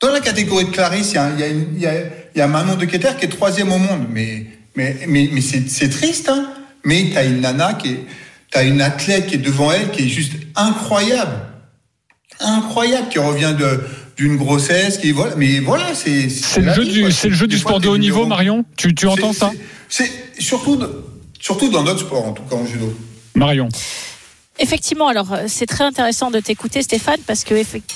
dans 0.00 0.10
la 0.10 0.20
catégorie 0.20 0.64
de 0.64 0.70
Clarisse, 0.70 1.12
il 1.12 1.14
y 1.14 1.18
a, 1.18 1.30
y, 1.30 1.42
a 1.42 1.48
y, 1.48 1.86
a, 1.86 1.92
y 2.34 2.40
a 2.40 2.46
Manon 2.48 2.76
de 2.76 2.86
Keter 2.86 3.10
qui 3.18 3.26
est 3.26 3.28
troisième 3.28 3.70
au 3.70 3.78
monde, 3.78 4.06
mais, 4.10 4.46
mais, 4.74 4.96
mais, 5.06 5.28
mais 5.32 5.40
c'est 5.40 5.88
triste, 5.90 6.28
hein. 6.28 6.48
Mais 6.84 7.10
tu 7.12 7.16
as 7.16 7.24
une 7.24 7.40
nana 7.40 7.74
qui 7.74 7.90
est, 7.90 8.06
t'as 8.50 8.64
une 8.64 8.80
athlète 8.80 9.26
qui 9.26 9.36
est 9.36 9.38
devant 9.38 9.70
elle 9.70 9.90
qui 9.92 10.04
est 10.04 10.08
juste 10.08 10.32
incroyable, 10.56 11.36
incroyable, 12.40 13.08
qui 13.08 13.20
revient 13.20 13.54
de 13.56 13.80
d'une 14.22 14.36
grossesse, 14.36 14.98
qui 14.98 15.10
voilà, 15.10 15.34
mais 15.36 15.58
voilà, 15.58 15.94
c'est 15.94 16.28
c'est 16.28 16.60
le, 16.60 16.72
jeu 16.72 16.84
du 16.84 17.10
c'est 17.10 17.28
le 17.28 17.34
jeu 17.34 17.48
du 17.48 17.58
sport 17.58 17.80
de 17.80 17.88
haut 17.88 17.98
niveau, 17.98 18.24
Marion. 18.24 18.64
Tu 18.76 18.94
tu 18.94 19.06
entends 19.08 19.32
ça 19.32 19.50
C'est 19.88 20.10
surtout 20.38 20.78
Surtout 21.40 21.68
dans 21.70 21.82
notre 21.82 21.98
sport, 22.00 22.24
en 22.24 22.32
tout 22.32 22.44
cas 22.44 22.54
en 22.54 22.64
judo. 22.64 22.94
Marion. 23.34 23.68
Effectivement, 24.58 25.08
alors 25.08 25.32
euh, 25.32 25.44
c'est 25.48 25.64
très 25.64 25.82
intéressant 25.82 26.30
de 26.30 26.38
t'écouter 26.38 26.82
Stéphane 26.82 27.20
parce 27.26 27.42
que 27.42 27.54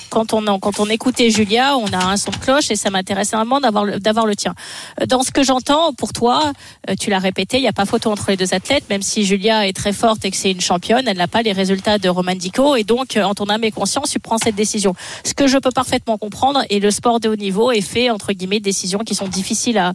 quand 0.08 0.32
on 0.32 0.58
quand 0.58 0.80
on 0.80 0.86
écoutait 0.86 1.28
Julia, 1.28 1.76
on 1.76 1.92
a 1.92 2.02
un 2.02 2.16
son 2.16 2.30
de 2.30 2.36
cloche 2.36 2.70
et 2.70 2.76
ça 2.76 2.88
m'intéresse 2.88 3.34
énormément 3.34 3.60
d'avoir 3.60 3.84
le, 3.84 4.00
d'avoir 4.00 4.24
le 4.24 4.34
tien. 4.34 4.54
Euh, 5.02 5.04
dans 5.04 5.22
ce 5.22 5.30
que 5.30 5.42
j'entends 5.42 5.92
pour 5.92 6.14
toi, 6.14 6.52
euh, 6.88 6.94
tu 6.98 7.10
l'as 7.10 7.18
répété, 7.18 7.58
il 7.58 7.60
n'y 7.60 7.68
a 7.68 7.74
pas 7.74 7.84
photo 7.84 8.10
entre 8.10 8.30
les 8.30 8.38
deux 8.38 8.54
athlètes, 8.54 8.84
même 8.88 9.02
si 9.02 9.26
Julia 9.26 9.68
est 9.68 9.74
très 9.74 9.92
forte 9.92 10.24
et 10.24 10.30
que 10.30 10.36
c'est 10.36 10.50
une 10.50 10.62
championne, 10.62 11.06
elle 11.06 11.18
n'a 11.18 11.28
pas 11.28 11.42
les 11.42 11.52
résultats 11.52 11.98
de 11.98 12.08
Roman 12.08 12.34
Dico 12.34 12.74
et 12.74 12.84
donc 12.84 13.18
en 13.22 13.34
ton 13.34 13.50
âme 13.50 13.64
et 13.64 13.70
conscience, 13.70 14.08
tu 14.08 14.18
prends 14.18 14.38
cette 14.38 14.54
décision. 14.54 14.94
Ce 15.24 15.34
que 15.34 15.46
je 15.48 15.58
peux 15.58 15.70
parfaitement 15.70 16.16
comprendre 16.16 16.62
et 16.70 16.80
le 16.80 16.90
sport 16.90 17.20
de 17.20 17.28
haut 17.28 17.36
niveau 17.36 17.70
est 17.70 17.82
fait 17.82 18.08
entre 18.08 18.32
guillemets 18.32 18.60
de 18.60 18.64
décisions 18.64 19.00
qui 19.00 19.14
sont 19.14 19.28
difficiles 19.28 19.76
à, 19.76 19.92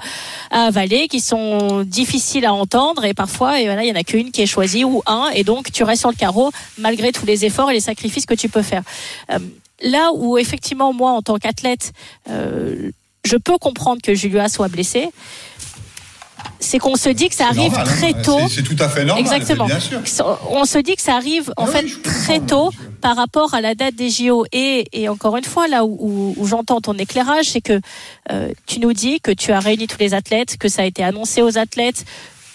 à 0.52 0.66
avaler, 0.66 1.08
qui 1.08 1.22
sont 1.22 1.82
difficiles 1.82 2.46
à 2.46 2.54
entendre 2.54 3.04
et 3.04 3.16
parfois 3.16 3.60
et 3.60 3.66
voilà, 3.66 3.84
il 3.84 3.90
y 3.90 3.92
en 3.92 4.00
a 4.00 4.04
qu'une 4.04 4.30
qui 4.30 4.44
est 4.44 4.46
choisie 4.46 4.84
ou 4.84 5.02
un 5.08 5.30
et 5.34 5.44
donc 5.44 5.72
tu 5.72 5.84
restes 5.84 6.02
sur 6.02 6.12
le 6.12 6.16
carreau 6.16 6.51
malgré 6.78 7.12
tous 7.12 7.26
les 7.26 7.46
efforts 7.46 7.70
et 7.72 7.74
les 7.74 7.80
sacrifices 7.80 8.26
que 8.26 8.34
tu 8.34 8.50
peux 8.50 8.62
faire. 8.62 8.84
Euh, 9.32 9.40
là 9.82 10.12
où 10.14 10.38
effectivement 10.38 10.94
moi 10.94 11.12
en 11.12 11.22
tant 11.22 11.38
qu'athlète, 11.38 11.94
euh, 12.30 12.92
je 13.24 13.38
peux 13.38 13.58
comprendre 13.58 14.02
que 14.02 14.14
Julia 14.14 14.50
soit 14.50 14.68
blessée 14.68 15.10
c'est 16.62 16.78
qu'on 16.78 16.96
se 16.96 17.10
dit 17.10 17.28
que 17.28 17.36
ça 17.36 17.48
arrive 17.48 17.74
normal, 17.74 17.88
très 17.88 18.14
hein. 18.14 18.22
tôt. 18.24 18.40
C'est 18.48 18.64
tout 18.64 18.76
à 18.80 18.88
fait 18.88 19.04
normal. 19.04 19.24
Exactement. 19.24 19.66
Bien 19.66 19.80
sûr. 19.80 20.00
On 20.50 20.64
se 20.66 20.78
dit 20.78 20.96
que 20.96 21.02
ça 21.02 21.16
arrive 21.16 21.52
en 21.58 21.66
Ah 21.66 21.72
fait 21.72 21.84
oui, 21.84 21.98
très 22.04 22.40
tôt 22.40 22.72
par 23.02 23.16
rapport 23.16 23.54
à 23.54 23.62
la 23.62 23.74
date 23.74 23.96
des 23.96 24.10
JO. 24.10 24.46
Et, 24.52 24.86
et 24.94 25.10
encore 25.10 25.36
une 25.38 25.44
fois, 25.44 25.68
là 25.68 25.84
où, 25.84 25.98
où, 26.00 26.34
où 26.38 26.48
j'entends 26.48 26.80
ton 26.80 26.94
éclairage, 26.94 27.46
c'est 27.46 27.62
que 27.62 27.82
euh, 28.32 28.50
tu 28.68 28.80
nous 28.80 28.94
dis 28.94 29.20
que 29.20 29.32
tu 29.32 29.52
as 29.52 29.60
réuni 29.60 29.88
tous 29.88 30.00
les 30.00 30.14
athlètes, 30.14 30.58
que 30.58 30.70
ça 30.70 30.84
a 30.84 30.86
été 30.86 31.04
annoncé 31.04 31.42
aux 31.42 31.58
athlètes, 31.58 32.06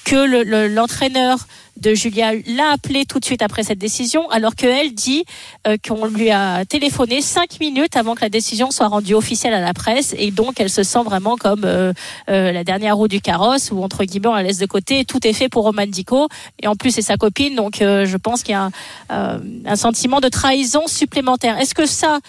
que 0.07 0.69
l'entraîneur 0.69 1.39
le, 1.39 1.83
de 1.83 1.95
Julia 1.95 2.33
l'a 2.47 2.71
appelé 2.73 3.05
tout 3.05 3.19
de 3.19 3.25
suite 3.25 3.43
après 3.43 3.65
cette 3.65 3.79
décision, 3.79 4.31
alors 4.31 4.55
qu'elle 4.55 4.95
dit 4.95 5.25
euh, 5.67 5.77
qu'on 5.87 6.07
lui 6.07 6.31
a 6.31 6.65
téléphoné 6.65 7.21
cinq 7.21 7.59
minutes 7.61 7.97
avant 7.97 8.15
que 8.15 8.23
la 8.23 8.29
décision 8.29 8.71
soit 8.71 8.87
rendue 8.87 9.15
officielle 9.15 9.53
à 9.53 9.61
la 9.61 9.75
presse, 9.75 10.15
et 10.17 10.31
donc 10.31 10.61
elle 10.61 10.71
se 10.71 10.85
sent 10.85 11.03
vraiment 11.05 11.37
comme 11.37 11.65
euh, 11.65 11.93
euh, 12.31 12.53
la 12.53 12.63
dernière 12.63 12.97
roue 12.97 13.09
du 13.09 13.21
carrosse, 13.21 13.73
ou 13.73 13.83
entre 13.83 14.05
guillemets 14.05 14.29
on 14.29 14.35
la 14.35 14.45
laisse 14.45 14.59
de 14.59 14.67
côté, 14.67 15.05
tout 15.05 15.27
est 15.27 15.33
fait 15.33 15.49
pour 15.49 15.65
Roman 15.65 15.87
Dico, 15.87 16.29
et 16.63 16.69
en 16.69 16.77
plus 16.77 16.93
c'est 16.93 17.03
sa 17.03 17.17
copine, 17.17 17.57
donc 17.57 17.83
euh, 17.83 18.07
je 18.07 18.17
pense 18.17 18.45
qu'il 18.45 18.53
y 18.53 18.55
a 18.55 18.63
un, 18.63 18.71
euh, 19.11 19.39
un 19.67 19.77
sentiment 19.77 20.21
de 20.21 20.29
trahison 20.29 20.87
supplémentaire. 20.87 21.59
Est-ce 21.59 21.75
que 21.75 21.87
ça 21.87 22.21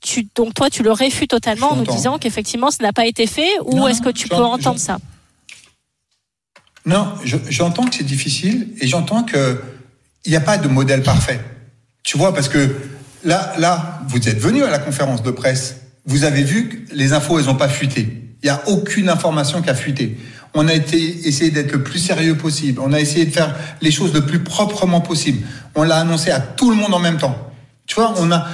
tu, 0.00 0.28
donc 0.36 0.54
toi, 0.54 0.70
tu 0.70 0.82
le 0.84 0.92
réfutes 0.92 1.30
totalement 1.30 1.72
en 1.72 1.76
nous 1.76 1.86
disant 1.86 2.18
qu'effectivement, 2.18 2.70
ce 2.70 2.82
n'a 2.82 2.92
pas 2.92 3.06
été 3.06 3.26
fait, 3.26 3.48
ou 3.64 3.88
est-ce 3.88 4.00
que 4.00 4.10
tu 4.10 4.28
peux 4.28 4.36
entendre 4.36 4.78
ça? 4.78 4.98
Non, 6.86 7.14
j'entends 7.50 7.84
que 7.84 7.96
c'est 7.96 8.04
difficile 8.04 8.68
et 8.80 8.86
j'entends 8.86 9.24
que 9.24 9.60
il 10.24 10.30
n'y 10.30 10.36
a 10.36 10.40
pas 10.40 10.56
de 10.56 10.68
modèle 10.68 11.02
parfait. 11.02 11.40
Tu 12.02 12.16
vois, 12.16 12.34
parce 12.34 12.48
que 12.48 12.76
là, 13.24 13.52
là, 13.58 14.00
vous 14.08 14.28
êtes 14.28 14.38
venu 14.38 14.62
à 14.64 14.70
la 14.70 14.78
conférence 14.78 15.22
de 15.22 15.30
presse. 15.30 15.76
Vous 16.04 16.24
avez 16.24 16.42
vu 16.42 16.68
que 16.68 16.94
les 16.94 17.12
infos, 17.12 17.38
elles 17.38 17.46
n'ont 17.46 17.54
pas 17.56 17.68
fuité. 17.68 18.08
Il 18.42 18.46
n'y 18.46 18.50
a 18.50 18.60
aucune 18.68 19.08
information 19.08 19.62
qui 19.62 19.70
a 19.70 19.74
fuité. 19.74 20.16
on 20.54 20.68
a 20.68 20.74
été 20.74 21.28
essayé 21.28 21.50
d'être 21.50 21.72
le 21.72 21.82
plus 21.82 21.98
sérieux 21.98 22.36
possible. 22.36 22.80
On 22.82 22.92
a 22.92 23.00
essayé 23.00 23.26
de 23.26 23.30
faire 23.30 23.54
les 23.82 23.90
choses 23.90 24.14
le 24.14 24.24
plus 24.24 24.38
proprement 24.42 25.00
possible. 25.00 25.44
On 25.74 25.82
l'a 25.82 25.98
annoncé 25.98 26.30
à 26.30 26.40
tout 26.40 26.70
le 26.70 26.76
monde 26.76 26.94
en 26.94 26.98
même 26.98 27.18
temps. 27.18 27.36
Tu 27.86 27.94
vois, 27.94 28.14
on 28.18 28.32
a 28.32 28.46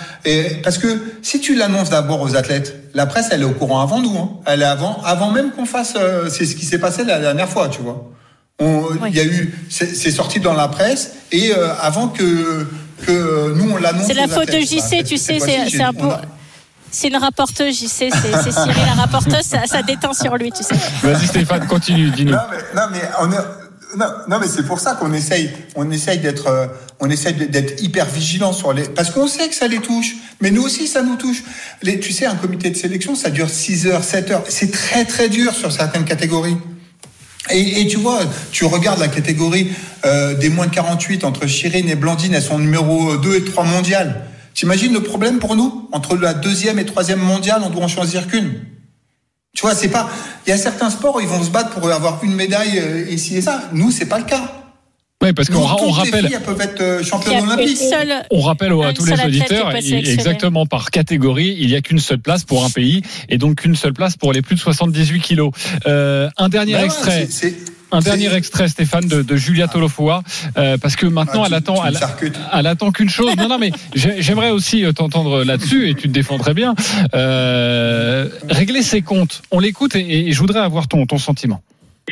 parce 0.62 0.78
que 0.78 1.00
si 1.22 1.40
tu 1.40 1.54
l'annonces 1.54 1.90
d'abord 1.90 2.20
aux 2.20 2.36
athlètes, 2.36 2.90
la 2.94 3.06
presse 3.06 3.28
elle 3.30 3.42
est 3.42 3.46
au 3.46 3.52
courant 3.52 3.80
avant 3.80 4.00
nous. 4.00 4.16
Hein. 4.18 4.40
Elle 4.46 4.62
est 4.62 4.66
avant, 4.66 5.00
avant 5.04 5.30
même 5.30 5.52
qu'on 5.52 5.64
fasse. 5.64 5.94
euh, 5.96 6.28
c'est 6.28 6.44
ce 6.44 6.54
qui 6.54 6.66
s'est 6.66 6.78
passé 6.78 7.04
la 7.04 7.18
dernière 7.18 7.48
fois, 7.48 7.68
tu 7.68 7.80
vois. 7.80 8.10
On- 8.60 8.88
Il 9.08 9.16
y 9.16 9.20
a 9.20 9.24
eu, 9.24 9.54
c'est 9.70 9.94
c'est 9.96 10.10
sorti 10.10 10.38
dans 10.40 10.54
la 10.54 10.68
presse 10.68 11.12
et 11.32 11.52
euh, 11.52 11.74
avant 11.80 12.08
que 12.08 12.66
que 13.06 13.52
nous 13.54 13.70
on 13.72 13.76
l'annonce. 13.78 14.06
C'est 14.06 14.14
la 14.14 14.28
faute 14.28 14.46
de. 14.48 14.60
JC, 14.60 14.76
Bah, 15.00 15.04
tu 15.08 15.18
sais, 15.18 15.38
c'est 15.70 15.82
un 15.82 15.92
peu. 15.92 16.06
a- 16.08 16.22
C'est 16.94 17.08
une 17.08 17.16
rapporteuse, 17.16 17.74
JC, 17.74 17.88
c'est 17.88 18.10
c'est 18.44 18.52
Cyril 18.52 18.74
la 18.86 18.92
rapporteuse, 19.02 19.44
ça, 19.46 19.62
ça 19.66 19.82
déteint 19.82 20.12
sur 20.12 20.36
lui, 20.36 20.52
tu 20.52 20.62
sais. 20.62 20.74
Vas-y 21.02 21.26
Stéphane, 21.26 21.66
continue, 21.66 22.10
dis-nous. 22.10 22.32
Non 22.32 22.38
mais, 22.50 22.58
non, 22.80 22.86
mais 22.92 23.00
on 23.20 23.32
est- 23.32 23.96
non, 23.96 24.06
non, 24.28 24.38
mais 24.38 24.46
c'est 24.46 24.62
pour 24.64 24.78
ça 24.78 24.94
qu'on 24.94 25.12
essaye, 25.14 25.50
on 25.74 25.90
essaye 25.90 26.18
d'être, 26.18 26.46
euh, 26.48 26.66
on 27.00 27.08
essaye 27.10 27.32
d'être 27.34 27.82
hyper 27.82 28.04
vigilant 28.06 28.52
sur 28.52 28.72
les, 28.74 28.84
parce 28.84 29.10
qu'on 29.10 29.26
sait 29.26 29.48
que 29.48 29.54
ça 29.54 29.66
les 29.68 29.78
touche, 29.80 30.14
mais 30.42 30.50
nous 30.50 30.62
aussi 30.62 30.86
ça 30.86 31.02
nous 31.02 31.16
touche. 31.16 31.42
Les, 31.82 31.98
tu 31.98 32.12
sais, 32.12 32.26
un 32.26 32.34
comité 32.36 32.68
de 32.70 32.76
sélection, 32.76 33.14
ça 33.14 33.30
dure 33.30 33.48
6 33.50 33.86
heures, 33.86 34.04
7 34.04 34.30
heures, 34.30 34.44
c'est 34.48 34.70
très 34.70 35.04
très 35.06 35.28
dur 35.30 35.54
sur 35.54 35.72
certaines 35.72 36.04
catégories. 36.04 36.58
Et, 37.50 37.80
et 37.80 37.86
tu 37.86 37.96
vois, 37.96 38.20
tu 38.52 38.64
regardes 38.64 39.00
la 39.00 39.08
catégorie 39.08 39.72
euh, 40.04 40.34
des 40.34 40.48
moins 40.48 40.66
de 40.66 40.74
48 40.74 41.24
entre 41.24 41.46
Chirine 41.46 41.88
et 41.88 41.96
Blandine, 41.96 42.34
elles 42.34 42.42
sont 42.42 42.58
numéro 42.58 43.16
2 43.16 43.36
et 43.36 43.44
3 43.44 43.64
mondiales. 43.64 44.26
T'imagines 44.54 44.92
le 44.92 45.02
problème 45.02 45.38
pour 45.38 45.56
nous 45.56 45.88
Entre 45.92 46.16
la 46.16 46.34
deuxième 46.34 46.78
et 46.78 46.84
troisième 46.84 47.20
mondiale, 47.20 47.62
on 47.64 47.70
doit 47.70 47.84
en 47.84 47.88
choisir 47.88 48.26
qu'une. 48.28 48.64
Tu 49.54 49.62
vois, 49.62 49.74
c'est 49.74 49.88
pas. 49.88 50.08
Il 50.46 50.50
y 50.50 50.52
a 50.52 50.58
certains 50.58 50.90
sports 50.90 51.16
où 51.16 51.20
ils 51.20 51.26
vont 51.26 51.42
se 51.42 51.50
battre 51.50 51.70
pour 51.70 51.90
avoir 51.90 52.22
une 52.22 52.34
médaille 52.34 52.78
euh, 52.78 53.10
ici 53.10 53.36
et 53.36 53.42
ça. 53.42 53.62
Nous, 53.72 53.90
c'est 53.90 54.06
pas 54.06 54.18
le 54.18 54.24
cas. 54.24 54.61
Oui, 55.22 55.32
parce 55.32 55.48
qu'on 55.48 55.58
on 55.60 55.86
les 55.86 55.92
rappelle. 55.92 56.26
filles, 56.26 56.34
elles 56.36 56.42
peuvent 56.42 56.60
être 56.60 56.80
euh, 56.80 57.02
championnes 57.02 57.44
olympiques. 57.44 57.76
seule. 57.76 58.12
On 58.30 58.40
rappelle 58.40 58.72
à 58.84 58.92
tous 58.92 59.04
les 59.06 59.20
auditeurs, 59.24 59.74
exactement 59.74 60.66
par 60.66 60.90
catégorie, 60.90 61.56
il 61.58 61.68
n'y 61.68 61.76
a 61.76 61.80
qu'une 61.80 61.98
seule 62.00 62.18
place 62.18 62.44
pour 62.44 62.64
un 62.64 62.70
pays 62.70 63.02
et 63.28 63.38
donc 63.38 63.60
qu'une 63.62 63.76
seule 63.76 63.92
place 63.92 64.16
pour 64.16 64.32
les 64.32 64.42
plus 64.42 64.56
de 64.56 64.60
78 64.60 65.20
kilos. 65.20 65.52
Euh, 65.86 66.28
un 66.36 66.48
dernier 66.48 66.74
ouais, 66.76 66.84
extrait. 66.86 67.28
Un 67.94 68.00
dernier 68.00 68.32
extrait, 68.34 68.68
Stéphane, 68.68 69.06
de, 69.06 69.20
de 69.20 69.36
Julia 69.36 69.68
Tolofoa, 69.68 70.22
euh, 70.56 70.78
parce 70.78 70.96
que 70.96 71.04
maintenant 71.04 71.42
Ah, 71.42 71.48
elle 71.48 71.54
attend, 71.54 71.76
elle, 71.84 72.66
attend 72.66 72.90
qu'une 72.90 73.10
chose. 73.10 73.36
Non, 73.36 73.48
non, 73.48 73.58
mais 73.58 73.70
j'ai- 73.94 74.22
j'aimerais 74.22 74.50
aussi 74.50 74.82
euh, 74.82 74.92
t'entendre 74.92 75.44
là-dessus 75.44 75.90
et 75.90 75.94
tu 75.94 76.08
te 76.08 76.12
défends 76.12 76.38
très 76.38 76.54
bien. 76.54 76.74
Euh, 77.14 78.28
régler 78.48 78.82
ses 78.82 79.02
comptes. 79.02 79.42
On 79.50 79.58
l'écoute 79.60 79.94
et, 79.94 80.28
et 80.28 80.32
je 80.32 80.38
voudrais 80.38 80.60
avoir 80.60 80.88
ton, 80.88 81.04
ton 81.04 81.18
sentiment. 81.18 81.60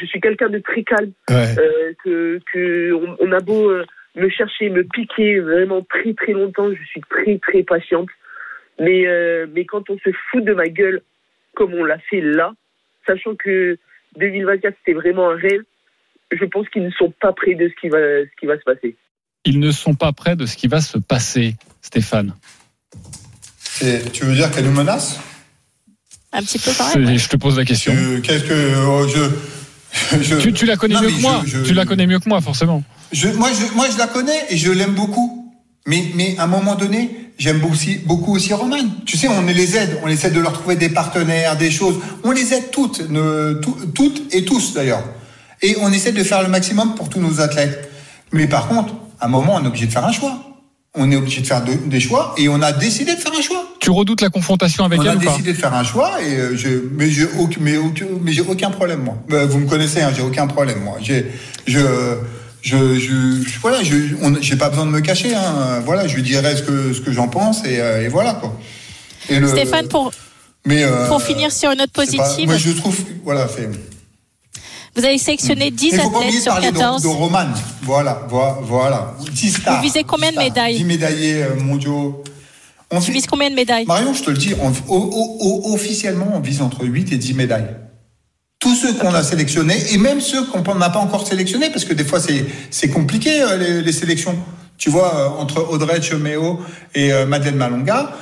Je 0.01 0.07
suis 0.07 0.21
quelqu'un 0.21 0.49
de 0.49 0.59
très 0.59 0.83
calme. 0.83 1.13
Ouais. 1.29 1.55
euh, 1.59 1.93
que, 2.03 2.41
que 2.53 2.93
on, 2.93 3.17
on 3.21 3.33
a 3.33 3.41
beau 3.41 3.71
euh, 3.71 3.85
me 4.17 4.29
chercher, 4.29 4.71
me 4.71 4.85
piquer 4.85 5.41
vraiment 5.41 5.83
très 5.83 6.15
très 6.15 6.33
longtemps, 6.33 6.71
je 6.71 6.85
suis 6.85 7.01
très 7.03 7.39
très 7.39 7.63
patiente. 7.63 8.09
Mais 8.79 9.07
euh, 9.07 9.47
mais 9.53 9.65
quand 9.65 9.91
on 9.91 9.99
se 9.99 10.11
fout 10.31 10.45
de 10.45 10.55
ma 10.55 10.69
gueule 10.69 11.03
comme 11.55 11.75
on 11.75 11.85
l'a 11.85 11.99
fait 11.99 12.21
là, 12.21 12.53
sachant 13.07 13.35
que 13.35 13.77
2024 14.17 14.75
c'était 14.79 14.99
vraiment 14.99 15.31
un 15.31 15.37
rêve, 15.37 15.63
je 16.33 16.45
pense 16.45 16.69
qu'ils 16.71 16.85
ne 16.85 16.91
sont 16.91 17.13
pas 17.21 17.33
prêts 17.33 17.55
de 17.55 17.69
ce 17.69 17.75
qui 17.81 17.89
va 17.89 17.99
ce 17.99 18.41
qui 18.41 18.47
va 18.47 18.57
se 18.57 18.65
passer. 18.65 18.97
Ils 19.45 19.59
ne 19.61 19.71
sont 19.71 19.95
pas 19.95 20.13
prêts 20.13 20.37
de 20.37 20.47
ce 20.47 20.57
qui 20.57 20.69
va 20.69 20.81
se 20.81 20.99
passer, 20.99 21.55
Stéphane. 21.83 22.35
Tu 24.13 24.25
veux 24.25 24.35
dire 24.35 24.51
qu'elle 24.51 24.67
nous 24.67 24.73
menace? 24.77 25.19
Un 26.33 26.43
petit 26.43 26.59
peu 26.59 26.71
quand 26.77 26.95
même. 26.95 27.19
Je, 27.19 27.29
te 27.29 27.37
pose 27.37 27.59
la 27.59 27.65
question. 27.65 27.93
Euh, 27.97 28.21
Qu'est-ce 28.21 28.45
que 28.45 28.87
oh, 28.87 29.09
je, 29.09 29.21
je, 30.21 30.37
Tu, 30.37 30.53
tu 30.53 30.67
la 30.67 30.77
connais 30.77 30.95
Non, 30.95 31.03
mieux 31.03 31.09
que 31.11 31.21
moi. 31.21 31.43
je- 31.45 31.59
je- 31.59 31.63
Tu 31.65 31.75
la 31.75 31.85
connais 31.85 32.07
mieux 32.07 32.19
que 32.19 32.29
moi, 32.29 32.41
forcément. 32.41 32.83
Moi, 33.37 33.49
je, 33.53 33.75
moi, 33.75 33.87
je 33.93 33.99
la 33.99 34.07
connais 34.07 34.39
et 34.51 34.57
je 34.57 34.71
l'aime 34.71 34.95
beaucoup. 34.95 35.53
Mais, 35.87 36.05
mais 36.15 36.37
à 36.39 36.45
un 36.45 36.47
moment 36.47 36.75
donné, 36.77 37.31
j'aime 37.39 37.65
aussi, 37.65 37.97
beaucoup 38.07 38.35
aussi 38.35 38.53
Roman. 38.53 38.77
Tu 39.07 39.17
sais, 39.17 39.29
on 39.29 39.43
les 39.43 39.77
aide, 39.77 39.99
on 40.05 40.09
essaie 40.09 40.31
de 40.31 40.39
leur 40.41 40.53
trouver 40.53 40.77
des 40.77 40.91
partenaires, 40.91 41.57
des 41.57 41.71
choses. 41.71 41.97
On 42.23 42.31
les 42.31 42.53
aide 42.55 42.71
toutes, 42.71 43.09
ne- 43.11 43.55
tout- 43.55 43.77
toutes 43.95 44.33
et 44.35 44.45
tous 44.45 44.75
d'ailleurs. 44.75 45.03
Et 45.63 45.77
on 45.81 45.91
essaie 45.93 46.13
de 46.13 46.23
faire 46.23 46.43
le 46.43 46.49
maximum 46.49 46.95
pour 46.95 47.09
tous 47.09 47.21
nos 47.21 47.41
athlètes. 47.41 47.91
Mais 48.33 48.47
par 48.47 48.69
contre, 48.69 48.95
à 49.19 49.27
un 49.27 49.29
moment, 49.29 49.57
on 49.57 49.65
est 49.65 49.69
obligé 49.69 49.87
de 49.87 49.93
faire 49.93 50.05
un 50.07 50.13
choix. 50.13 50.39
On 50.95 51.11
est 51.11 51.17
obligé 51.17 51.41
de 51.41 51.47
faire 51.47 51.65
de- 51.65 51.75
des 51.75 52.01
choix 52.01 52.35
et 52.39 52.49
on 52.49 52.61
a 52.63 52.73
décidé 52.73 53.15
de 53.15 53.21
faire 53.21 53.33
un 53.37 53.43
choix. 53.43 53.65
Tu 53.91 53.97
redoutes 53.97 54.21
la 54.21 54.29
confrontation 54.31 54.85
avec 54.85 55.01
on 55.01 55.03
elle 55.03 55.09
a 55.09 55.15
ou 55.17 55.19
pas 55.21 55.31
décidé 55.33 55.53
de 55.53 55.59
faire 55.59 55.75
un 55.75 55.83
choix 55.83 56.23
et 56.23 56.37
euh, 56.37 56.57
je, 56.57 56.69
mais 56.97 57.11
j'ai 57.11 57.27
aucun, 57.41 57.59
mais 57.61 57.77
aucun, 57.77 58.05
mais 58.23 58.31
j'ai 58.33 58.43
aucun 58.43 58.71
problème 58.71 59.03
moi. 59.03 59.17
Euh, 59.33 59.47
Vous 59.49 59.59
me 59.59 59.67
connaissez, 59.69 60.01
hein, 60.01 60.13
j'ai 60.15 60.23
aucun 60.23 60.47
problème 60.47 60.79
moi. 60.85 60.99
J'ai, 61.03 61.27
je, 61.67 61.81
je, 62.63 62.77
je, 62.95 63.43
je- 63.45 63.59
voilà, 63.61 63.83
je, 63.83 63.97
on- 64.23 64.37
j'ai 64.41 64.55
pas 64.55 64.69
besoin 64.69 64.87
de 64.87 64.93
me 64.93 65.01
cacher. 65.01 65.35
Hein. 65.35 65.81
Voilà, 65.85 66.07
je 66.07 66.15
lui 66.15 66.23
dirai 66.23 66.55
ce 66.57 66.63
que 66.63 66.93
ce 66.93 67.01
que 67.01 67.11
j'en 67.11 67.27
pense 67.27 67.65
et, 67.65 67.81
euh, 67.81 68.05
et 68.05 68.07
voilà 68.09 68.35
quoi. 68.35 68.57
Et 69.29 69.41
le- 69.41 69.49
Stéphane, 69.49 69.89
pour, 69.89 70.13
mais 70.65 70.85
euh, 70.85 71.09
pour 71.09 71.21
finir 71.21 71.51
sur 71.51 71.73
une 71.73 71.79
note 71.79 71.91
pas- 71.91 72.03
positive, 72.03 72.47
moi 72.49 72.59
je 72.59 72.71
trouve, 72.71 72.97
voilà, 73.25 73.49
c'est. 73.49 73.69
vous 74.95 75.05
avez 75.05 75.19
sélectionné 75.19 75.73
10 75.73 75.87
Il 75.95 76.01
faut 76.01 76.11
pas 76.11 76.19
athlètes 76.19 76.43
sur 76.43 76.53
parler 76.53 76.71
de, 76.71 76.77
14. 76.79 77.03
de 77.03 77.09
Roman. 77.09 77.47
Voilà, 77.83 78.25
voilà, 78.31 78.57
voilà. 78.63 79.15
10 79.33 79.51
stars. 79.51 79.75
Vous 79.79 79.83
visez 79.83 80.05
combien 80.05 80.31
de 80.31 80.37
10 80.37 80.43
stars, 80.43 80.45
médailles 80.45 80.77
10 80.79 80.85
médaillés 80.85 81.45
mondiaux. 81.59 82.23
On 82.91 83.01
Tu 83.01 83.13
vises 83.13 83.27
combien 83.27 83.51
de 83.51 83.55
médailles 83.55 83.87
Marion, 83.87 84.13
je 84.15 84.23
te 84.23 84.31
le 84.31 84.37
dis, 84.37 84.55
on- 84.61 84.71
o- 84.71 84.75
o- 84.89 85.39
o- 85.71 85.75
officiellement, 85.75 86.33
on 86.35 86.41
vise 86.41 86.61
entre 86.61 86.85
8 86.85 87.13
et 87.13 87.17
10 87.19 87.35
médailles. 87.35 87.69
Tous 88.59 88.75
ceux 88.75 88.93
qu'on 88.95 89.15
a 89.15 89.23
sélectionnés, 89.23 89.79
et 89.93 89.97
même 89.97 90.21
ceux 90.21 90.45
qu'on 90.47 90.75
n'a 90.75 90.91
pas 90.91 90.99
encore 90.99 91.27
sélectionnés, 91.27 91.71
parce 91.71 91.85
que 91.85 91.95
des 91.95 92.05
fois, 92.05 92.21
c'est 92.71 92.89
compliqué, 92.91 93.43
euh, 93.43 93.57
les, 93.57 93.83
les 93.83 93.93
sélections. 93.93 94.37
Tu 94.77 94.91
vois, 94.91 95.15
euh, 95.15 95.41
entre 95.43 95.71
Audrey 95.71 96.03
Cheméo 96.03 96.59
et 96.95 97.13
euh, 97.13 97.27
Madeleine 97.27 97.57
Malonga. 97.57 98.13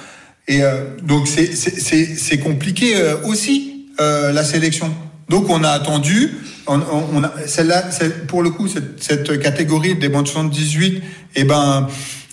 Et 0.46 0.62
euh, 0.62 0.96
donc, 1.02 1.26
c'est- 1.28 2.38
compliqué 2.38 2.94
aussi, 3.24 3.86
euh, 4.00 4.32
la 4.32 4.44
sélection. 4.44 4.94
Donc, 5.28 5.48
on 5.50 5.62
a 5.64 5.70
attendu. 5.70 6.34
On, 6.66 7.24
a, 7.24 7.32
celle-là, 7.46 7.84
pour 8.28 8.42
le 8.42 8.50
coup, 8.50 8.68
cette, 8.68 9.02
cette 9.02 9.40
catégorie 9.40 9.94
des 9.94 10.08
moins 10.10 10.22
de 10.22 10.28
78, 10.28 11.02
et 11.36 11.44
ben, 11.44 11.88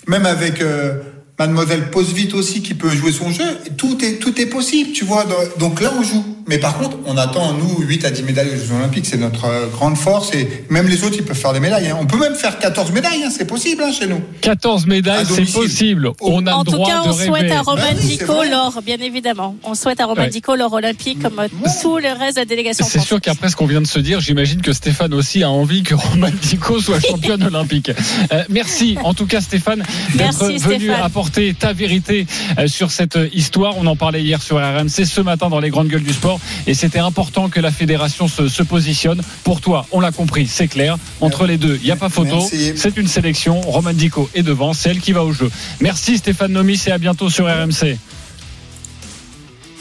même 0.06 0.26
avec 0.26 0.60
euh, 0.60 1.00
Mademoiselle 1.38 1.90
Posvite 1.90 2.34
aussi 2.34 2.62
qui 2.62 2.74
peut 2.74 2.90
jouer 2.90 3.12
son 3.12 3.30
jeu, 3.30 3.44
tout 3.76 4.02
est, 4.04 4.14
tout 4.14 4.40
est 4.40 4.46
possible, 4.46 4.92
tu 4.92 5.04
vois. 5.04 5.24
Donc- 5.58 5.80
là, 5.80 5.92
on 5.98 6.02
joue. 6.02 6.24
Mais 6.48 6.58
par 6.58 6.78
contre, 6.78 6.96
on 7.06 7.16
attend, 7.16 7.54
nous, 7.54 7.80
8 7.80 8.04
à 8.04 8.10
10 8.10 8.22
médailles 8.22 8.48
aux 8.50 8.56
Jeux 8.56 8.72
Olympiques. 8.78 9.04
C'est 9.04 9.16
notre 9.16 9.46
euh, 9.46 9.66
grande 9.66 9.96
force. 9.96 10.32
Et 10.32 10.64
même 10.70 10.86
les 10.86 11.02
autres, 11.02 11.16
ils 11.18 11.24
peuvent 11.24 11.36
faire 11.36 11.52
des 11.52 11.58
médailles. 11.58 11.88
hein. 11.88 11.98
On 12.00 12.06
peut 12.06 12.18
même 12.20 12.36
faire 12.36 12.58
14 12.60 12.92
médailles. 12.92 13.24
hein. 13.24 13.30
C'est 13.36 13.46
possible 13.48 13.82
hein, 13.82 13.90
chez 13.90 14.06
nous. 14.06 14.20
14 14.42 14.84
À 14.84 14.86
médailles, 14.86 15.26
c'est 15.28 15.52
possible. 15.52 16.12
On 16.20 16.46
a 16.46 16.52
En 16.52 16.60
le 16.60 16.64
tout 16.66 16.70
droit 16.70 16.86
cas, 16.88 17.02
on 17.04 17.10
rêver. 17.12 17.26
souhaite 17.26 17.50
à 17.50 17.62
Romain 17.62 17.82
Ben 17.92 17.98
Dico 17.98 18.32
l'or, 18.48 18.80
bien 18.86 18.98
évidemment. 18.98 19.56
On 19.64 19.74
souhaite 19.74 19.98
à 20.00 20.06
Romain 20.06 20.22
Ouais. 20.22 20.28
Dico 20.30 20.54
l'or 20.54 20.72
olympique 20.72 21.20
comme 21.20 21.40
euh, 21.40 21.48
tout 21.82 21.98
le 21.98 22.16
reste 22.16 22.36
de 22.36 22.42
la 22.42 22.44
délégation 22.44 22.86
C'est 22.88 23.00
sûr 23.00 23.20
qu'après 23.20 23.48
ce 23.50 23.56
qu'on 23.56 23.66
vient 23.66 23.82
de 23.82 23.86
se 23.88 23.98
dire, 23.98 24.20
j'imagine 24.20 24.62
que 24.62 24.72
Stéphane 24.72 25.14
aussi 25.14 25.42
a 25.42 25.50
envie 25.50 25.82
que 25.82 25.96
Roman 25.96 26.28
Dico 26.42 26.80
soit 26.80 27.00
championne 27.06 27.42
olympique. 27.42 27.90
Euh, 28.32 28.44
merci 28.50 28.96
en 29.02 29.14
tout 29.14 29.26
cas 29.26 29.40
Stéphane 29.40 29.80
d'être 30.14 30.38
Merci, 30.40 30.58
venu 30.58 30.84
Stéphane. 30.86 31.02
apporter 31.02 31.25
ta 31.58 31.72
vérité 31.72 32.26
euh, 32.58 32.68
sur 32.68 32.90
cette 32.90 33.18
histoire. 33.32 33.76
On 33.78 33.86
en 33.86 33.96
parlait 33.96 34.22
hier 34.22 34.42
sur 34.42 34.56
RMC, 34.56 35.04
ce 35.04 35.20
matin 35.20 35.48
dans 35.48 35.60
les 35.60 35.70
grandes 35.70 35.88
gueules 35.88 36.02
du 36.02 36.12
sport. 36.12 36.40
Et 36.66 36.74
c'était 36.74 36.98
important 36.98 37.48
que 37.48 37.60
la 37.60 37.70
fédération 37.70 38.28
se, 38.28 38.48
se 38.48 38.62
positionne. 38.62 39.20
Pour 39.44 39.60
toi, 39.60 39.86
on 39.92 40.00
l'a 40.00 40.12
compris, 40.12 40.46
c'est 40.46 40.68
clair. 40.68 40.96
Entre 41.20 41.46
les 41.46 41.56
deux, 41.56 41.78
il 41.82 41.84
n'y 41.84 41.90
a 41.90 41.96
pas 41.96 42.08
photo. 42.08 42.36
Merci. 42.36 42.72
C'est 42.76 42.96
une 42.96 43.08
sélection. 43.08 43.60
Roman 43.60 43.92
Dico 43.92 44.28
est 44.34 44.42
devant, 44.42 44.72
c'est 44.72 44.90
elle 44.90 45.00
qui 45.00 45.12
va 45.12 45.24
au 45.24 45.32
jeu. 45.32 45.50
Merci 45.80 46.18
Stéphane 46.18 46.52
Nomis 46.52 46.82
et 46.86 46.92
à 46.92 46.98
bientôt 46.98 47.30
sur 47.30 47.46
RMC. 47.46 47.98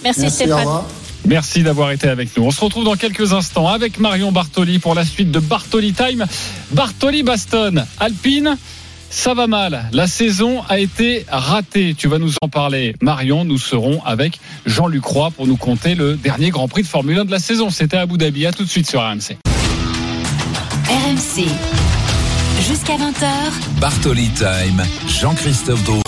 Merci, 0.03 0.29
Stéphane. 0.29 0.67
Merci 1.27 1.63
d'avoir 1.63 1.91
été 1.91 2.07
avec 2.07 2.37
nous. 2.37 2.43
On 2.43 2.51
se 2.51 2.61
retrouve 2.61 2.85
dans 2.85 2.95
quelques 2.95 3.33
instants 3.33 3.67
avec 3.67 3.99
Marion 3.99 4.31
Bartoli 4.31 4.77
pour 4.77 4.93
la 4.93 5.03
suite 5.03 5.31
de 5.31 5.39
Bartoli 5.39 5.93
Time. 5.93 6.25
Bartoli 6.71 7.23
Baston, 7.23 7.83
Alpine. 7.99 8.57
Ça 9.09 9.33
va 9.33 9.47
mal. 9.47 9.85
La 9.93 10.07
saison 10.07 10.61
a 10.67 10.77
été 10.79 11.25
ratée. 11.29 11.95
Tu 11.97 12.07
vas 12.07 12.19
nous 12.19 12.33
en 12.41 12.49
parler. 12.49 12.95
Marion, 13.01 13.45
nous 13.45 13.57
serons 13.57 14.01
avec 14.03 14.39
Jean-Luc 14.65 15.05
Roy 15.05 15.31
pour 15.31 15.47
nous 15.47 15.57
compter 15.57 15.95
le 15.95 16.15
dernier 16.15 16.49
Grand 16.49 16.67
Prix 16.67 16.83
de 16.83 16.87
Formule 16.87 17.19
1 17.19 17.25
de 17.25 17.31
la 17.31 17.39
saison. 17.39 17.69
C'était 17.69 17.97
à 17.97 18.01
Abu 18.01 18.17
Dhabi. 18.17 18.45
À 18.45 18.51
tout 18.51 18.63
de 18.63 18.69
suite 18.69 18.89
sur 18.89 19.01
RMC. 19.01 19.37
RMC. 20.89 21.45
Jusqu'à 22.67 22.93
20h, 22.95 23.79
Bartoli 23.79 24.29
Time, 24.29 24.83
Jean-Christophe 25.07 25.83
Drouet. 25.83 26.01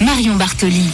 Marion 0.00 0.36
Bartoli. 0.36 0.84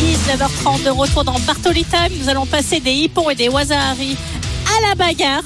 19h30 0.00 0.84
de 0.84 0.90
retour 0.90 1.24
dans 1.24 1.38
Bartoli 1.40 1.84
Time. 1.84 2.12
Nous 2.20 2.28
allons 2.28 2.46
passer 2.46 2.80
des 2.80 2.92
hippons 2.92 3.28
et 3.30 3.34
des 3.34 3.48
Wazahari 3.48 4.16
à 4.66 4.88
la 4.88 4.94
bagarre. 4.94 5.42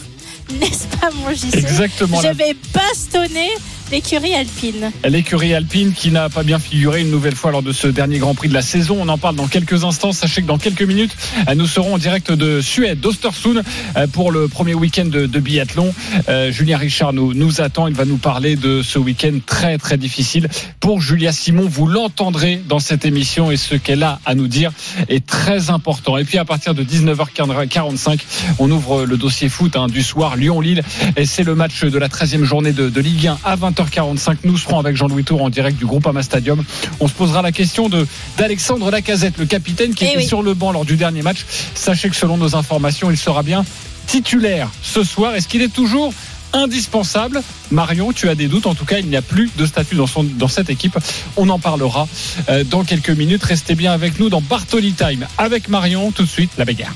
N'est-ce 0.61 0.87
pas, 0.99 1.09
mon 1.15 1.33
JC 1.33 1.55
Exactement. 1.55 2.19
Je 2.21 2.27
la- 2.27 2.33
vais 2.35 2.57
bastonner 2.75 3.49
l'écurie 3.92 4.35
alpine. 4.35 4.90
L'écurie 5.05 5.55
alpine 5.55 5.92
qui 5.92 6.11
n'a 6.11 6.31
pas 6.31 6.44
bien 6.44 6.59
figuré 6.59 7.02
une 7.02 7.11
nouvelle 7.11 7.37
fois 7.37 7.50
lors 7.50 7.62
de 7.62 7.72
ce 7.72 7.87
dernier 7.87 8.18
Grand 8.18 8.35
Prix 8.35 8.48
de 8.48 8.55
la 8.55 8.62
saison. 8.62 8.96
On 8.98 9.09
en 9.11 9.18
parle 9.18 9.37
dans 9.37 9.48
quelques 9.48 9.85
instants. 9.85 10.12
Sachez 10.12 10.40
que 10.40 10.46
dans 10.46 10.57
quelques 10.57 10.83
minutes, 10.83 11.14
euh, 11.46 11.55
nous 11.55 11.66
serons 11.66 11.94
en 11.94 11.98
direct 11.98 12.33
de 12.33 12.62
Suède, 12.62 13.00
d'Ostersund, 13.00 13.62
euh, 13.96 14.07
pour 14.07 14.33
le 14.33 14.48
premier 14.48 14.72
week-end 14.72 15.05
de, 15.05 15.26
biathlon. 15.26 15.92
Euh, 16.31 16.50
Julien 16.50 16.78
Richard 16.78 17.12
nous, 17.12 17.61
attend. 17.61 17.87
Il 17.87 17.92
va 17.92 18.07
nous 18.07 18.16
parler 18.16 18.57
de 18.57 18.81
ce 18.81 18.98
week-end 18.98 19.38
très 19.44 19.76
très 19.76 19.98
difficile 19.98 20.48
pour 20.81 21.02
Julia 21.02 21.31
Simon. 21.31 21.68
Vous 21.68 21.87
l'entendrez 21.87 22.62
dans 22.66 22.78
cette 22.78 23.05
émission 23.05 23.50
et 23.50 23.59
ce 23.59 23.74
qu'elle 23.74 24.05
a 24.05 24.20
à 24.24 24.35
nous 24.35 24.48
dire 24.48 24.72
est 25.11 25.26
très 25.26 25.68
important. 25.68 26.16
Et 26.16 26.24
puis 26.24 26.38
à 26.38 26.46
partir 26.46 26.74
de 26.74 26.83
19h45, 26.83 28.20
on 28.59 28.70
ouvre 28.70 29.05
le 29.05 29.18
dossier 29.18 29.50
foot 29.50 29.76
hein, 29.76 29.88
du 29.88 30.02
soir 30.02 30.37
Lyon-Lille 30.37 30.83
et 31.18 31.26
c'est 31.26 31.44
le 31.44 31.55
match 31.55 31.85
de 31.85 31.98
la 31.98 32.09
13e 32.09 32.44
journée 32.44 32.72
de, 32.72 33.02
Ligue 33.02 33.26
1 33.26 33.38
à 33.44 33.57
20h45. 33.85 34.37
Nous 34.45 34.57
serons 34.59 34.79
avec 34.79 34.97
Jean-Louis 34.97 35.25
Tour 35.25 35.42
en 35.42 35.51
direct 35.51 35.79
du 35.79 35.87
Groupama 35.87 36.23
Stadium. 36.23 36.62
On 37.01 37.09
se 37.09 37.12
posera 37.12 37.42
la 37.42 37.53
question 37.53 37.88
de 37.88 38.07
d'Alexandre 38.38 38.90
Lacazette, 38.90 39.38
le 39.38 39.47
capitaine 39.47 39.95
qui 39.95 40.05
Eh 40.05 40.09
était 40.09 40.16
oui. 40.18 40.27
sur 40.27 40.42
le 40.42 40.55
banc 40.55 40.73
lors 40.73 40.85
du 40.85 40.97
dernier 40.97 41.23
match. 41.23 41.45
Sachez 41.75 42.09
que 42.09 42.16
selon 42.16 42.37
nos 42.37 42.57
informations, 42.57 43.11
il 43.11 43.16
sera 43.16 43.42
bien 43.42 43.64
titulaire 44.07 44.68
ce 44.83 45.05
soir. 45.05 45.35
Est-ce 45.35 45.49
qu'il 45.49 45.62
est 45.62 45.73
toujours 45.73 46.12
indispensable? 46.53 47.42
Marion, 47.71 48.12
tu 48.12 48.29
as 48.29 48.35
des 48.35 48.49
doutes. 48.49 48.66
En 48.66 48.75
tout 48.75 48.85
cas, 48.85 48.99
il 48.99 49.07
n'y 49.07 49.16
a 49.16 49.23
plus 49.23 49.51
de 49.57 49.64
statut 49.66 49.95
dans, 49.95 50.07
son, 50.07 50.23
dans 50.25 50.49
cette 50.49 50.71
équipe. 50.71 50.99
On 51.37 51.49
en 51.49 51.59
parlera 51.59 52.07
euh, 52.51 52.64
dans 52.64 52.85
quelques 52.85 53.11
minutes. 53.11 53.42
Restez 53.45 53.75
bien 53.75 53.92
avec 53.92 54.18
nous 54.18 54.29
dans 54.29 54.40
Bartoli 54.40 54.92
Time 54.92 55.27
avec 55.38 55.68
Marion. 55.68 56.11
Tout 56.12 56.25
de 56.25 56.29
suite, 56.29 56.51
la 56.59 56.64
bagarre. 56.64 56.95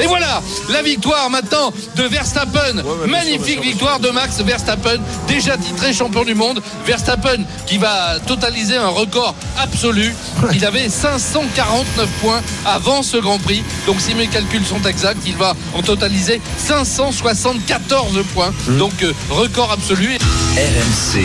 Et 0.00 0.06
voilà, 0.06 0.42
la 0.70 0.82
victoire 0.82 1.28
maintenant 1.30 1.72
de 1.96 2.02
Verstappen. 2.04 2.82
Magnifique 3.06 3.60
victoire 3.60 4.00
de 4.00 4.10
Max 4.10 4.40
Verstappen, 4.40 4.98
déjà 5.28 5.56
titré 5.56 5.92
champion 5.92 6.24
du 6.24 6.34
monde. 6.34 6.62
Verstappen 6.86 7.44
qui 7.66 7.78
va 7.78 8.18
totaliser 8.26 8.76
un 8.76 8.88
record 8.88 9.34
absolu. 9.58 10.14
Il 10.52 10.64
avait 10.64 10.88
549 10.88 12.08
points 12.20 12.40
avant 12.64 13.02
ce 13.02 13.18
Grand 13.18 13.38
Prix. 13.38 13.62
Donc 13.86 14.00
si 14.00 14.14
mes 14.14 14.26
calculs 14.26 14.64
sont 14.64 14.82
exacts, 14.82 15.22
il 15.26 15.36
va 15.36 15.54
en 15.74 15.82
totaliser 15.82 16.40
574 16.58 18.22
points. 18.34 18.52
Donc 18.78 19.02
euh, 19.02 19.12
record 19.30 19.70
absolu. 19.72 20.18
RMC. 20.56 21.20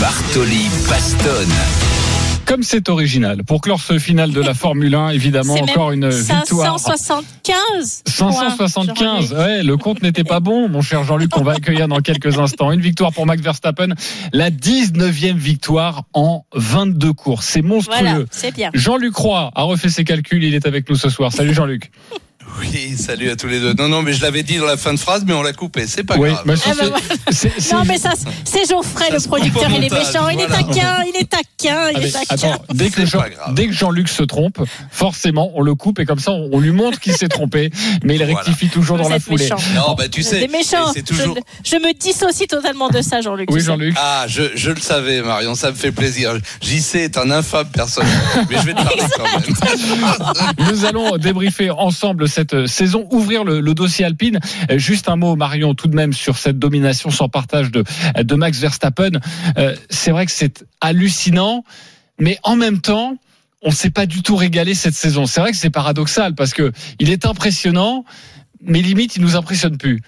Bartoli 0.00 0.68
Bastonne. 0.88 1.89
Comme 2.46 2.62
c'est 2.62 2.88
original. 2.88 3.44
Pour 3.44 3.60
clore 3.60 3.80
ce 3.80 3.98
final 3.98 4.32
de 4.32 4.40
la 4.40 4.54
Formule 4.60 4.94
1, 4.94 5.10
évidemment, 5.10 5.54
encore 5.54 5.92
une 5.92 6.08
victoire. 6.08 6.78
575. 6.78 8.02
575. 8.06 9.32
Ouais, 9.32 9.62
le 9.62 9.76
compte 9.76 10.02
n'était 10.02 10.24
pas 10.24 10.40
bon, 10.40 10.68
mon 10.68 10.82
cher 10.82 11.04
Jean-Luc. 11.04 11.36
On 11.36 11.42
va 11.42 11.52
accueillir 11.52 11.88
dans 11.88 12.00
quelques 12.00 12.38
instants. 12.38 12.72
Une 12.72 12.80
victoire 12.80 13.12
pour 13.12 13.26
Max 13.26 13.42
Verstappen. 13.42 13.94
La 14.32 14.50
19e 14.50 15.36
victoire 15.36 16.04
en 16.12 16.44
22 16.54 17.12
courses. 17.12 17.46
C'est 17.46 17.62
monstrueux. 17.62 17.96
Voilà, 18.00 18.24
c'est 18.30 18.54
bien. 18.54 18.70
Jean-Luc 18.74 19.14
Roy 19.14 19.50
a 19.54 19.62
refait 19.62 19.88
ses 19.88 20.04
calculs. 20.04 20.42
Il 20.42 20.54
est 20.54 20.66
avec 20.66 20.88
nous 20.88 20.96
ce 20.96 21.08
soir. 21.08 21.32
Salut 21.32 21.54
Jean-Luc. 21.54 21.90
Oui, 22.58 22.96
salut 22.98 23.30
à 23.30 23.36
tous 23.36 23.46
les 23.46 23.60
deux. 23.60 23.72
Non, 23.74 23.88
non, 23.88 24.02
mais 24.02 24.12
je 24.12 24.22
l'avais 24.22 24.42
dit 24.42 24.58
dans 24.58 24.66
la 24.66 24.76
fin 24.76 24.92
de 24.92 24.98
phrase, 24.98 25.24
mais 25.26 25.32
on 25.32 25.42
l'a 25.42 25.52
coupé. 25.52 25.86
C'est 25.86 26.04
pas 26.04 26.16
Oui, 26.16 26.30
grave. 26.30 26.40
Ah 26.44 26.48
bah 26.48 26.54
c'est- 26.56 26.72
voilà. 26.74 26.96
c'est- 27.30 27.52
c'est- 27.60 27.74
Non, 27.74 27.82
mais 27.86 27.98
ça, 27.98 28.12
c'est 28.44 28.68
Geoffrey, 28.68 29.06
Ça 29.08 29.14
le 29.14 29.20
producteur. 29.28 29.70
Il 29.70 29.84
est 29.84 29.90
méchant, 29.90 30.28
il 30.28 30.40
est 30.40 30.46
taquin, 30.46 31.02
il 31.08 31.16
est 31.20 31.28
taquin, 31.30 31.90
il 31.90 31.96
Ah, 31.96 32.06
est 32.06 32.10
taquin. 32.10 32.50
attends, 32.50 32.62
dès 32.74 32.90
que, 32.90 32.96
C'est 33.04 33.06
Jean, 33.06 33.20
pas 33.20 33.30
grave. 33.30 33.54
dès 33.54 33.66
que 33.66 33.72
Jean-Luc 33.72 34.08
se 34.08 34.22
trompe, 34.22 34.58
forcément, 34.90 35.52
on 35.54 35.62
le 35.62 35.74
coupe 35.74 35.98
et 36.00 36.04
comme 36.04 36.18
ça, 36.18 36.32
on, 36.32 36.58
lui 36.60 36.72
montre 36.72 37.00
qu'il 37.00 37.14
s'est 37.14 37.28
trompé, 37.28 37.70
mais 38.02 38.16
il 38.16 38.24
Voilà. 38.24 38.36
rectifie 38.40 38.68
toujours 38.68 38.96
Vous 38.98 39.04
dans 39.04 39.08
la 39.08 39.18
foulée. 39.20 39.44
méchant. 39.44 39.56
Non, 39.74 39.94
bah 39.94 40.08
tu 40.08 40.22
sais, 40.22 40.46
c'est 40.94 41.02
toujours. 41.02 41.36
Je, 41.64 41.70
je 41.70 41.76
me 41.76 41.92
dissocie 41.98 42.46
totalement 42.48 42.88
de 42.88 43.00
ça, 43.00 43.20
Jean-Luc. 43.22 43.50
Oui. 43.50 43.60
Jean-Luc. 43.62 43.94
Ah, 43.98 44.26
je, 44.28 44.42
je 44.54 44.70
le 44.70 44.80
savais, 44.80 45.22
Marion, 45.22 45.54
ça 45.54 45.70
me 45.70 45.76
fait 45.76 45.92
plaisir. 45.92 46.32
JC 46.60 46.96
est 46.96 47.16
un 47.16 47.30
infâme 47.30 47.68
personne, 47.72 48.06
mais 48.50 48.56
je 48.58 48.66
vais 48.66 48.74
te 48.74 48.82
parler 48.82 49.02
quand 49.16 49.24
même. 49.24 50.68
Nous 50.70 50.84
allons 50.84 51.16
débriefer 51.16 51.70
ensemble 51.70 52.28
cette 52.28 52.39
euh, 52.54 52.66
saison, 52.66 53.06
ouvrir 53.10 53.44
le, 53.44 53.74
dossier 53.74 54.04
alpine. 54.04 54.40
Euh, 54.70 54.78
Juste 54.78 55.08
un 55.08 55.16
mot, 55.16 55.36
Marion, 55.36 55.74
tout 55.74 55.88
de 55.88 55.94
même, 55.94 56.12
sur 56.12 56.36
cette 56.38 56.58
domination 56.58 57.10
sans 57.10 57.28
partage 57.28 57.70
de, 57.70 57.84
de 58.20 58.34
Max 58.34 58.58
Verstappen. 58.58 59.12
Euh, 59.58 59.76
c'est 59.88 60.10
vrai 60.10 60.26
que 60.26 60.32
c'est 60.32 60.64
hallucinant, 60.80 61.64
mais 62.18 62.38
en 62.42 62.56
même 62.56 62.80
temps, 62.80 63.16
on 63.62 63.70
s'est 63.70 63.90
pas 63.90 64.06
du 64.06 64.22
tout 64.22 64.36
régalé 64.36 64.74
cette 64.74 64.94
saison. 64.94 65.26
C'est 65.26 65.40
vrai 65.40 65.50
que 65.50 65.56
c'est 65.56 65.70
paradoxal 65.70 66.34
parce 66.34 66.54
que 66.54 66.72
il 66.98 67.10
est 67.10 67.26
impressionnant, 67.26 68.04
mais 68.62 68.80
limite, 68.80 69.16
il 69.16 69.22
nous 69.22 69.36
impressionne 69.36 69.76
plus. 69.76 70.00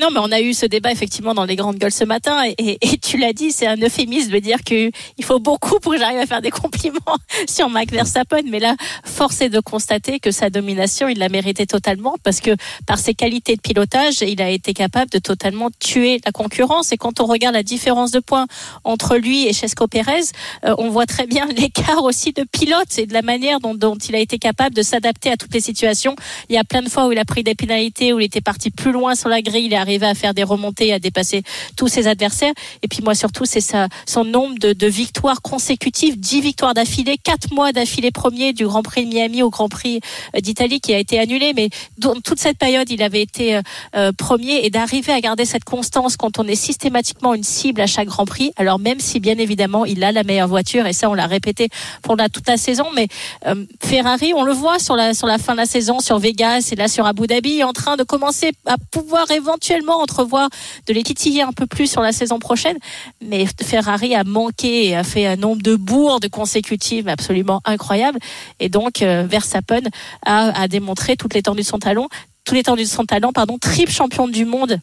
Non, 0.00 0.08
mais 0.12 0.20
on 0.20 0.30
a 0.30 0.40
eu 0.40 0.54
ce 0.54 0.66
débat 0.66 0.92
effectivement 0.92 1.34
dans 1.34 1.44
les 1.44 1.56
grandes 1.56 1.78
gueules 1.78 1.92
ce 1.92 2.04
matin, 2.04 2.42
et, 2.58 2.78
tu 3.02 3.16
l'as 3.18 3.32
dit, 3.32 3.50
c'est 3.50 3.66
un 3.66 3.76
euphémisme 3.76 4.30
de 4.30 4.38
dire 4.38 4.62
qu'il 4.62 4.92
faut 5.22 5.40
beaucoup 5.40 5.80
pour 5.80 5.92
que 5.92 5.98
j'arrive 5.98 6.18
à 6.18 6.26
faire 6.26 6.42
des 6.42 6.50
compliments 6.50 6.98
sur 7.48 7.68
Max 7.68 7.92
Verstappen. 7.92 8.42
Mais 8.46 8.60
là, 8.60 8.76
force 9.04 9.40
est 9.40 9.48
de 9.48 9.60
constater 9.60 10.20
que 10.20 10.30
sa 10.30 10.50
domination, 10.50 11.08
il 11.08 11.18
l'a 11.18 11.28
mérité 11.28 11.66
totalement 11.66 12.14
parce 12.22 12.40
que 12.40 12.56
par 12.86 12.98
ses 12.98 13.14
qualités 13.14 13.56
de 13.56 13.60
pilotage, 13.60 14.22
il 14.22 14.40
a 14.40 14.50
été 14.50 14.72
capable 14.72 15.10
de 15.10 15.18
totalement 15.18 15.70
tuer 15.80 16.20
la 16.24 16.32
concurrence. 16.32 16.92
Et 16.92 16.96
quand 16.96 17.20
on 17.20 17.26
regarde 17.26 17.54
la 17.54 17.62
différence 17.62 18.10
de 18.10 18.20
points 18.20 18.46
entre 18.84 19.16
lui 19.16 19.46
et 19.48 19.52
Chesco 19.52 19.86
Pérez, 19.86 20.20
euh, 20.64 20.74
on 20.78 20.90
voit 20.90 21.06
très 21.06 21.26
bien 21.26 21.46
l'écart 21.56 22.04
aussi 22.04 22.32
de 22.32 22.44
pilote 22.44 22.98
et 22.98 23.06
de 23.06 23.12
la 23.12 23.22
manière 23.22 23.60
dont, 23.60 23.74
dont 23.74 23.96
il 23.96 24.14
a 24.14 24.20
été 24.20 24.38
capable 24.38 24.74
de 24.74 24.82
s'adapter 24.82 25.30
à 25.30 25.36
toutes 25.36 25.54
les 25.54 25.60
situations. 25.60 26.14
Il 26.48 26.54
y 26.54 26.58
a 26.58 26.64
plein 26.64 26.82
de 26.82 26.88
fois 26.88 27.06
où 27.06 27.12
il 27.12 27.18
a 27.18 27.24
pris 27.24 27.42
des 27.42 27.54
pénalités, 27.54 28.12
où 28.12 28.20
il 28.20 28.24
était 28.24 28.40
parti 28.40 28.70
plus 28.70 28.92
loin 28.92 29.14
sur 29.14 29.28
la 29.28 29.42
grille, 29.42 29.55
il 29.64 29.72
est 29.72 29.76
arrivé 29.76 30.06
à 30.06 30.14
faire 30.14 30.34
des 30.34 30.42
remontées, 30.42 30.92
à 30.92 30.98
dépasser 30.98 31.42
tous 31.76 31.88
ses 31.88 32.06
adversaires. 32.06 32.52
Et 32.82 32.88
puis 32.88 33.00
moi 33.02 33.14
surtout, 33.14 33.44
c'est 33.44 33.60
sa, 33.60 33.88
son 34.06 34.24
nombre 34.24 34.58
de, 34.58 34.72
de 34.72 34.86
victoires 34.86 35.42
consécutives, 35.42 36.18
10 36.18 36.40
victoires 36.40 36.74
d'affilée, 36.74 37.18
4 37.22 37.52
mois 37.52 37.72
d'affilée 37.72 38.10
premier 38.10 38.52
du 38.52 38.66
Grand 38.66 38.82
Prix 38.82 39.06
de 39.06 39.10
Miami 39.10 39.42
au 39.42 39.50
Grand 39.50 39.68
Prix 39.68 40.00
euh, 40.34 40.40
d'Italie 40.40 40.80
qui 40.80 40.94
a 40.94 40.98
été 40.98 41.18
annulé. 41.18 41.52
Mais 41.54 41.68
dans 41.98 42.14
toute 42.20 42.38
cette 42.38 42.58
période, 42.58 42.90
il 42.90 43.02
avait 43.02 43.22
été 43.22 43.56
euh, 43.56 43.62
euh, 43.94 44.12
premier 44.12 44.64
et 44.64 44.70
d'arriver 44.70 45.12
à 45.12 45.20
garder 45.20 45.44
cette 45.44 45.64
constance 45.64 46.16
quand 46.16 46.38
on 46.38 46.44
est 46.44 46.54
systématiquement 46.54 47.34
une 47.34 47.44
cible 47.44 47.80
à 47.80 47.86
chaque 47.86 48.08
Grand 48.08 48.26
Prix. 48.26 48.52
Alors 48.56 48.78
même 48.78 49.00
si 49.00 49.20
bien 49.20 49.38
évidemment 49.38 49.84
il 49.84 50.02
a 50.04 50.12
la 50.12 50.22
meilleure 50.22 50.48
voiture 50.48 50.86
et 50.86 50.92
ça 50.92 51.10
on 51.10 51.14
l'a 51.14 51.26
répété 51.26 51.68
pendant 52.02 52.28
toute 52.28 52.48
la 52.48 52.56
saison, 52.56 52.86
mais 52.94 53.08
euh, 53.46 53.64
Ferrari, 53.82 54.32
on 54.34 54.42
le 54.42 54.52
voit 54.52 54.78
sur 54.78 54.96
la 54.96 55.14
sur 55.14 55.26
la 55.26 55.38
fin 55.38 55.52
de 55.52 55.58
la 55.58 55.66
saison 55.66 56.00
sur 56.00 56.18
Vegas 56.18 56.68
et 56.72 56.76
là 56.76 56.88
sur 56.88 57.06
Abu 57.06 57.26
Dhabi, 57.26 57.62
en 57.64 57.72
train 57.72 57.96
de 57.96 58.02
commencer 58.02 58.52
à 58.66 58.76
pouvoir 58.90 59.30
éventuellement 59.46 60.00
entrevoir 60.00 60.48
de 60.86 60.92
les 60.92 61.02
titiller 61.02 61.42
un 61.42 61.52
peu 61.52 61.66
plus 61.66 61.90
sur 61.90 62.02
la 62.02 62.12
saison 62.12 62.38
prochaine. 62.38 62.76
Mais 63.20 63.46
Ferrari 63.62 64.14
a 64.14 64.24
manqué 64.24 64.88
et 64.88 64.96
a 64.96 65.04
fait 65.04 65.26
un 65.26 65.36
nombre 65.36 65.62
de 65.62 65.76
bourdes 65.76 66.28
consécutives 66.28 67.08
absolument 67.08 67.60
incroyable. 67.64 68.18
Et 68.60 68.68
donc 68.68 69.02
euh, 69.02 69.26
Verstappen 69.28 69.82
a, 70.24 70.60
a 70.60 70.68
démontré 70.68 71.16
toute 71.16 71.34
l'étendue 71.34 71.62
de 71.62 71.66
son 71.66 71.78
talent, 71.78 72.08
toute 72.44 72.56
l'étendue 72.56 72.84
de 72.84 72.88
son 72.88 73.04
talent, 73.04 73.32
pardon, 73.32 73.58
triple 73.58 73.92
champion 73.92 74.28
du 74.28 74.44
monde 74.44 74.80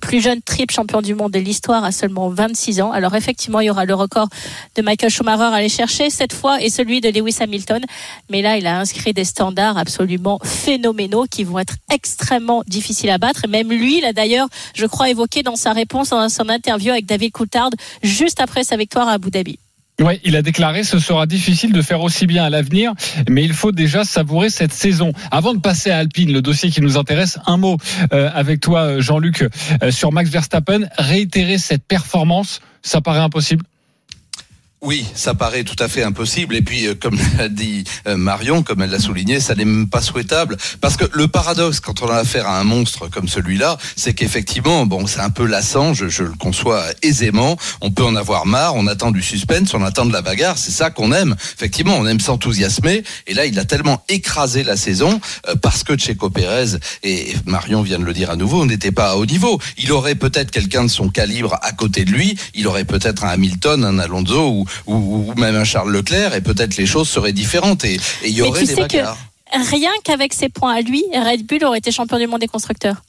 plus 0.00 0.20
jeune 0.20 0.42
triple 0.42 0.72
champion 0.72 1.02
du 1.02 1.14
monde 1.14 1.32
de 1.32 1.38
l'histoire 1.38 1.84
à 1.84 1.92
seulement 1.92 2.28
26 2.28 2.80
ans. 2.80 2.92
Alors 2.92 3.14
effectivement, 3.14 3.60
il 3.60 3.66
y 3.66 3.70
aura 3.70 3.84
le 3.84 3.94
record 3.94 4.28
de 4.74 4.82
Michael 4.82 5.10
Schumacher 5.10 5.42
à 5.42 5.54
aller 5.54 5.68
chercher 5.68 6.10
cette 6.10 6.32
fois 6.32 6.62
et 6.62 6.70
celui 6.70 7.00
de 7.00 7.08
Lewis 7.08 7.36
Hamilton. 7.40 7.82
Mais 8.30 8.42
là, 8.42 8.56
il 8.56 8.66
a 8.66 8.78
inscrit 8.78 9.12
des 9.12 9.24
standards 9.24 9.78
absolument 9.78 10.38
phénoménaux 10.42 11.26
qui 11.30 11.44
vont 11.44 11.58
être 11.58 11.74
extrêmement 11.92 12.62
difficiles 12.66 13.10
à 13.10 13.18
battre. 13.18 13.44
Et 13.44 13.48
même 13.48 13.70
lui, 13.70 13.98
il 13.98 14.04
a 14.04 14.12
d'ailleurs, 14.12 14.48
je 14.74 14.86
crois, 14.86 15.10
évoqué 15.10 15.42
dans 15.42 15.56
sa 15.56 15.72
réponse 15.72 16.10
dans 16.10 16.28
son 16.28 16.48
interview 16.48 16.92
avec 16.92 17.06
David 17.06 17.32
Coulthard 17.32 17.70
juste 18.02 18.40
après 18.40 18.64
sa 18.64 18.76
victoire 18.76 19.08
à 19.08 19.12
Abu 19.12 19.30
Dhabi. 19.30 19.58
Ouais, 20.02 20.20
il 20.24 20.34
a 20.34 20.42
déclaré 20.42 20.82
ce 20.82 20.98
sera 20.98 21.26
difficile 21.26 21.72
de 21.72 21.80
faire 21.80 22.02
aussi 22.02 22.26
bien 22.26 22.44
à 22.44 22.50
l'avenir, 22.50 22.92
mais 23.28 23.44
il 23.44 23.52
faut 23.52 23.70
déjà 23.70 24.04
savourer 24.04 24.50
cette 24.50 24.72
saison. 24.72 25.12
Avant 25.30 25.54
de 25.54 25.60
passer 25.60 25.90
à 25.90 25.98
Alpine, 25.98 26.32
le 26.32 26.42
dossier 26.42 26.70
qui 26.70 26.80
nous 26.80 26.98
intéresse, 26.98 27.38
un 27.46 27.56
mot 27.56 27.76
euh, 28.12 28.28
avec 28.34 28.60
toi, 28.60 28.98
Jean-Luc, 29.00 29.42
euh, 29.82 29.90
sur 29.90 30.10
Max 30.10 30.28
Verstappen. 30.28 30.88
Réitérer 30.98 31.58
cette 31.58 31.84
performance, 31.86 32.60
ça 32.82 33.00
paraît 33.00 33.20
impossible? 33.20 33.64
Oui, 34.84 35.06
ça 35.14 35.34
paraît 35.34 35.62
tout 35.62 35.76
à 35.78 35.86
fait 35.86 36.02
impossible. 36.02 36.56
Et 36.56 36.62
puis, 36.62 36.88
euh, 36.88 36.94
comme 37.00 37.16
l'a 37.38 37.48
dit 37.48 37.84
euh, 38.08 38.16
Marion, 38.16 38.64
comme 38.64 38.82
elle 38.82 38.90
l'a 38.90 38.98
souligné, 38.98 39.38
ça 39.38 39.54
n'est 39.54 39.64
même 39.64 39.88
pas 39.88 40.00
souhaitable. 40.00 40.56
Parce 40.80 40.96
que 40.96 41.04
le 41.12 41.28
paradoxe, 41.28 41.78
quand 41.78 42.02
on 42.02 42.08
a 42.08 42.16
affaire 42.16 42.48
à 42.48 42.58
un 42.58 42.64
monstre 42.64 43.06
comme 43.08 43.28
celui-là, 43.28 43.78
c'est 43.94 44.12
qu'effectivement, 44.12 44.84
bon, 44.84 45.06
c'est 45.06 45.20
un 45.20 45.30
peu 45.30 45.46
lassant, 45.46 45.94
je, 45.94 46.08
je 46.08 46.24
le 46.24 46.32
conçois 46.32 46.82
aisément. 47.02 47.56
On 47.80 47.92
peut 47.92 48.02
en 48.02 48.16
avoir 48.16 48.44
marre, 48.44 48.74
on 48.74 48.88
attend 48.88 49.12
du 49.12 49.22
suspense, 49.22 49.72
on 49.72 49.84
attend 49.84 50.04
de 50.04 50.12
la 50.12 50.20
bagarre. 50.20 50.58
C'est 50.58 50.72
ça 50.72 50.90
qu'on 50.90 51.12
aime. 51.12 51.36
Effectivement, 51.54 51.96
on 51.96 52.04
aime 52.04 52.18
s'enthousiasmer. 52.18 53.04
Et 53.28 53.34
là, 53.34 53.46
il 53.46 53.60
a 53.60 53.64
tellement 53.64 54.02
écrasé 54.08 54.64
la 54.64 54.76
saison 54.76 55.20
euh, 55.48 55.54
parce 55.54 55.84
que 55.84 55.96
Checo 55.96 56.28
Pérez, 56.28 56.76
et 57.04 57.36
Marion 57.46 57.82
vient 57.82 58.00
de 58.00 58.04
le 58.04 58.12
dire 58.12 58.30
à 58.30 58.36
nouveau, 58.36 58.66
n'était 58.66 58.90
pas 58.90 59.10
à 59.10 59.14
haut 59.14 59.26
niveau. 59.26 59.60
Il 59.78 59.92
aurait 59.92 60.16
peut-être 60.16 60.50
quelqu'un 60.50 60.82
de 60.82 60.90
son 60.90 61.08
calibre 61.08 61.56
à 61.62 61.70
côté 61.70 62.04
de 62.04 62.10
lui. 62.10 62.36
Il 62.56 62.66
aurait 62.66 62.84
peut-être 62.84 63.22
un 63.24 63.28
Hamilton, 63.28 63.84
un 63.84 64.00
Alonso 64.00 64.50
ou 64.50 64.66
ou, 64.86 64.94
ou 64.94 65.40
même 65.40 65.56
un 65.56 65.64
Charles 65.64 65.92
Leclerc 65.92 66.34
et 66.34 66.40
peut-être 66.40 66.76
les 66.76 66.86
choses 66.86 67.08
seraient 67.08 67.32
différentes 67.32 67.84
et 67.84 67.98
il 68.24 68.30
y 68.30 68.42
Mais 68.42 68.48
aurait 68.48 68.60
tu 68.60 68.66
des 68.66 68.74
sais 68.74 68.88
que 68.88 68.98
rien 69.52 69.90
qu'avec 70.04 70.32
ses 70.32 70.48
points 70.48 70.74
à 70.74 70.80
lui, 70.80 71.04
Red 71.14 71.46
Bull 71.46 71.64
aurait 71.64 71.78
été 71.78 71.90
champion 71.90 72.18
du 72.18 72.26
monde 72.26 72.40
des 72.40 72.48
constructeurs. 72.48 73.02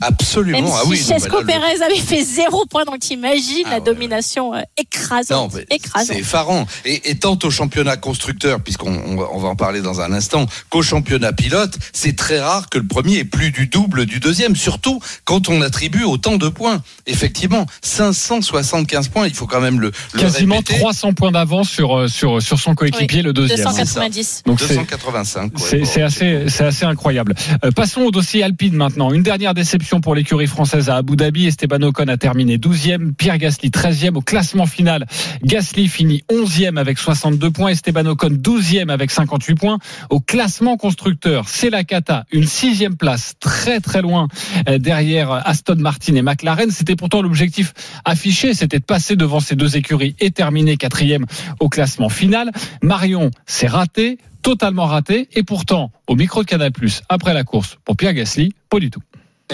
Absolument. 0.00 0.60
Même 0.62 0.70
ah 0.72 0.80
si 0.82 0.88
oui, 0.88 1.00
non, 1.00 1.06
mais 1.08 1.14
Chesco 1.20 1.40
le- 1.40 1.46
Pérez 1.46 1.82
avait 1.84 1.96
fait 1.96 2.22
zéro 2.22 2.64
point, 2.66 2.84
donc 2.84 2.98
t'imagines 3.00 3.62
Ah 3.66 3.70
la 3.70 3.76
ouais, 3.76 3.80
domination 3.84 4.54
euh, 4.54 4.60
écrasante. 4.76 5.56
c'est 6.04 6.18
effarant. 6.18 6.66
Et, 6.84 7.10
et 7.10 7.14
tant 7.18 7.38
au 7.42 7.50
championnat 7.50 7.96
constructeur, 7.96 8.60
puisqu'on 8.60 8.92
on 9.06 9.16
va, 9.16 9.28
on 9.32 9.38
va 9.38 9.48
en 9.48 9.56
parler 9.56 9.80
dans 9.80 10.00
un 10.00 10.12
instant, 10.12 10.46
qu'au 10.70 10.82
championnat 10.82 11.32
pilote, 11.32 11.76
c'est 11.92 12.16
très 12.16 12.40
rare 12.40 12.68
que 12.68 12.78
le 12.78 12.86
premier 12.86 13.18
ait 13.18 13.24
plus 13.24 13.50
du 13.50 13.66
double 13.66 14.06
du 14.06 14.20
deuxième, 14.20 14.54
surtout 14.56 15.00
quand 15.24 15.48
on 15.48 15.62
attribue 15.62 16.04
autant 16.04 16.36
de 16.36 16.48
points. 16.48 16.82
Effectivement, 17.06 17.66
575 17.82 19.08
points, 19.08 19.26
il 19.26 19.34
faut 19.34 19.46
quand 19.46 19.60
même 19.60 19.80
le, 19.80 19.92
le 20.12 20.20
Quasiment 20.20 20.56
répéter. 20.56 20.78
300 20.80 21.12
points 21.14 21.32
d'avance 21.32 21.68
sur, 21.70 21.96
euh, 21.96 22.08
sur, 22.08 22.42
sur 22.42 22.58
son 22.58 22.74
coéquipier, 22.74 23.18
Oui, 23.20 23.22
le 23.22 23.32
deuxième. 23.32 23.58
290. 23.64 24.42
Donc 24.46 24.60
c'est 24.60 24.68
285. 24.68 25.52
ouais, 25.58 25.84
C'est 25.84 26.00
bon, 26.00 26.04
assez, 26.06 26.44
c'est 26.48 26.64
assez 26.64 26.84
incroyable. 26.84 27.34
Euh, 27.64 27.70
passons 27.70 28.02
au 28.02 28.10
dossier 28.10 28.42
Alpine 28.42 28.74
maintenant. 28.74 29.12
Une 29.12 29.22
dernière 29.22 29.54
déception 29.54 29.85
pour 29.86 30.14
l'écurie 30.16 30.48
française 30.48 30.90
à 30.90 30.96
Abu 30.96 31.14
Dhabi. 31.14 31.46
Esteban 31.46 31.80
Ocon 31.82 32.08
a 32.08 32.16
terminé 32.16 32.58
12e, 32.58 33.14
Pierre 33.14 33.38
Gasly 33.38 33.70
13e 33.70 34.16
au 34.16 34.20
classement 34.20 34.66
final. 34.66 35.06
Gasly 35.42 35.86
finit 35.86 36.24
11e 36.28 36.76
avec 36.76 36.98
62 36.98 37.50
points, 37.52 37.70
Esteban 37.70 38.04
Ocon 38.06 38.30
12e 38.30 38.90
avec 38.90 39.12
58 39.12 39.54
points. 39.54 39.78
Au 40.10 40.18
classement 40.18 40.76
constructeur, 40.76 41.48
c'est 41.48 41.70
la 41.70 41.84
cata, 41.84 42.24
une 42.32 42.46
sixième 42.46 42.96
place, 42.96 43.34
très 43.38 43.78
très 43.78 44.02
loin 44.02 44.26
euh, 44.68 44.78
derrière 44.78 45.30
Aston 45.30 45.76
Martin 45.76 46.16
et 46.16 46.22
McLaren. 46.22 46.70
C'était 46.70 46.96
pourtant 46.96 47.22
l'objectif 47.22 47.72
affiché, 48.04 48.54
c'était 48.54 48.80
de 48.80 48.84
passer 48.84 49.14
devant 49.14 49.40
ces 49.40 49.54
deux 49.54 49.76
écuries 49.76 50.16
et 50.18 50.32
terminer 50.32 50.76
quatrième 50.76 51.26
au 51.60 51.68
classement 51.68 52.08
final. 52.08 52.50
Marion, 52.82 53.30
c'est 53.46 53.68
raté 53.68 54.18
totalement 54.42 54.86
raté. 54.86 55.28
Et 55.34 55.42
pourtant, 55.42 55.90
au 56.06 56.14
micro 56.14 56.42
de 56.42 56.46
Canal+, 56.46 56.70
après 57.08 57.34
la 57.34 57.42
course, 57.44 57.78
pour 57.84 57.96
Pierre 57.96 58.14
Gasly, 58.14 58.52
pas 58.68 58.78
du 58.78 58.90
tout. 58.90 59.02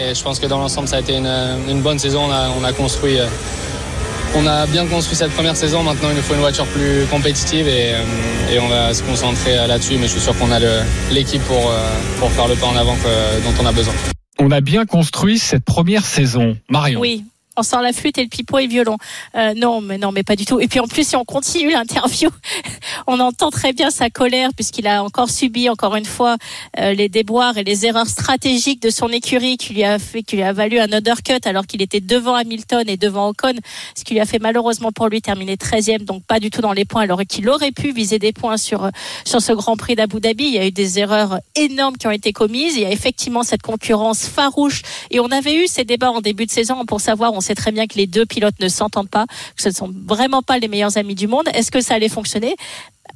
Et 0.01 0.15
je 0.15 0.23
pense 0.23 0.41
que 0.41 0.47
dans 0.47 0.59
l'ensemble, 0.59 0.89
ça 0.89 0.97
a 0.97 1.01
été 1.01 1.17
une, 1.17 1.31
une 1.69 1.83
bonne 1.83 1.99
saison. 1.99 2.25
On 2.25 2.31
a, 2.31 2.49
on 2.59 2.65
a 2.65 2.73
construit, 2.73 3.19
euh, 3.19 3.27
on 4.35 4.47
a 4.47 4.65
bien 4.67 4.87
construit 4.87 5.17
cette 5.17 5.33
première 5.33 5.55
saison. 5.57 5.83
Maintenant, 5.83 6.09
il 6.11 6.17
nous 6.17 6.23
faut 6.23 6.33
une 6.35 6.41
voiture 6.41 6.65
plus 6.67 7.05
compétitive 7.11 7.69
et, 7.69 7.93
euh, 7.95 8.53
et 8.55 8.59
on 8.59 8.69
va 8.69 8.95
se 8.95 9.03
concentrer 9.03 9.59
euh, 9.59 9.67
là-dessus. 9.67 9.97
Mais 9.99 10.07
je 10.07 10.13
suis 10.13 10.21
sûr 10.21 10.37
qu'on 10.39 10.51
a 10.51 10.59
l'équipe 11.11 11.43
pour, 11.43 11.71
pour 12.19 12.31
faire 12.31 12.49
le 12.49 12.55
pas 12.55 12.67
en 12.69 12.77
avant 12.77 12.97
que- 12.97 13.45
dont 13.45 13.63
on 13.63 13.67
a 13.67 13.73
besoin. 13.73 13.93
On 14.39 14.51
a 14.51 14.63
bien 14.63 14.87
construit 14.87 15.39
cette 15.39 15.65
première 15.65 16.07
saison. 16.07 16.57
Marion. 16.71 16.99
Oui. 17.01 17.25
On 17.57 17.63
sort 17.63 17.83
la 17.83 17.93
flûte 17.93 18.19
et 18.19 18.23
le 18.23 18.29
pipeau 18.29 18.59
et 18.59 18.65
le 18.65 18.69
violon. 18.69 18.97
Euh, 19.35 19.53
non, 19.55 19.81
mais 19.81 19.99
non, 19.99 20.13
mais 20.13 20.23
pas 20.23 20.37
du 20.37 20.45
tout. 20.45 20.61
Et 20.61 20.69
puis 20.69 20.81
en 20.81 20.87
plus, 20.87 21.07
si 21.07 21.17
on 21.17 21.25
continue 21.25 21.71
l'interview, 21.71 22.31
on 23.07 23.21
entend 23.21 23.51
très 23.51 23.73
bien 23.73 23.91
sa 23.91 24.11
colère 24.11 24.51
puisqu'il 24.55 24.87
a 24.87 25.05
encore 25.05 25.31
subi, 25.31 25.69
encore 25.69 25.97
une 25.97 26.05
fois, 26.05 26.37
euh, 26.79 26.95
les 26.95 27.09
déboires 27.09 27.59
et 27.59 27.65
les 27.65 27.85
erreurs 27.87 28.07
stratégiques 28.07 28.81
de 28.81 28.91
son 28.91 29.09
écurie 29.09 29.57
qui 29.57 29.75
lui 29.75 29.85
a 29.85 29.99
fait, 29.99 30.23
qui 30.23 30.37
lui 30.37 30.43
a 30.43 30.53
valu 30.53 30.79
un 30.79 30.93
undercut 30.93 31.41
alors 31.45 31.67
qu'il 31.67 31.83
était 31.83 32.01
devant 32.01 32.35
Hamilton 32.35 32.85
et 32.89 32.97
devant 32.97 33.29
Ocon, 33.29 33.55
ce 33.95 34.05
qui 34.05 34.15
lui 34.15 34.21
a 34.21 34.27
fait 34.27 34.39
malheureusement 34.39 34.93
pour 34.93 35.09
lui 35.09 35.21
terminer 35.21 35.57
13e, 35.57 36.05
donc 36.05 36.25
pas 36.25 36.41
du 36.41 36.51
tout 36.51 36.63
dans 36.63 36.73
les 36.73 36.85
points, 36.85 37.03
alors 37.03 37.21
qu'il 37.29 37.49
aurait 37.49 37.73
pu 37.73 37.93
viser 37.93 38.19
des 38.19 38.33
points 38.33 38.57
sur 38.57 38.85
euh, 38.85 38.91
sur 39.25 39.41
ce 39.41 39.53
Grand 39.53 39.77
Prix 39.77 39.95
d'Abu 39.95 40.21
Dhabi. 40.21 40.45
Il 40.45 40.55
y 40.55 40.59
a 40.59 40.67
eu 40.67 40.71
des 40.71 40.99
erreurs 40.99 41.39
énormes 41.55 41.97
qui 41.97 42.07
ont 42.07 42.11
été 42.13 42.33
commises. 42.33 42.77
Il 42.77 42.83
y 42.83 42.87
a 42.87 42.91
effectivement 42.91 43.43
cette 43.43 43.63
concurrence 43.63 44.27
farouche 44.27 44.83
et 45.11 45.21
on 45.21 45.31
avait 45.31 45.55
eu 45.55 45.67
ces 45.67 45.85
débats 45.85 46.11
en 46.11 46.21
début 46.21 46.47
de 46.47 46.51
saison 46.51 46.85
pour 46.85 47.01
savoir, 47.01 47.33
sait 47.43 47.55
très 47.55 47.73
bien 47.73 47.87
que 47.87 47.95
les 47.97 48.07
deux 48.07 48.27
pilotes 48.27 48.59
ne 48.61 48.69
s'entendent 48.69 49.11
pas, 49.11 49.27
que 49.57 49.63
ce 49.63 49.69
ne 49.69 49.75
sont 49.75 49.93
vraiment 50.07 50.43
pas 50.43 50.59
les 50.59 50.69
meilleurs 50.69 50.97
amis 50.97 51.15
du 51.15 51.27
monde. 51.27 51.49
Est-ce 51.55 51.71
que 51.71 51.81
ça 51.81 51.95
allait 51.95 52.09
fonctionner? 52.09 52.57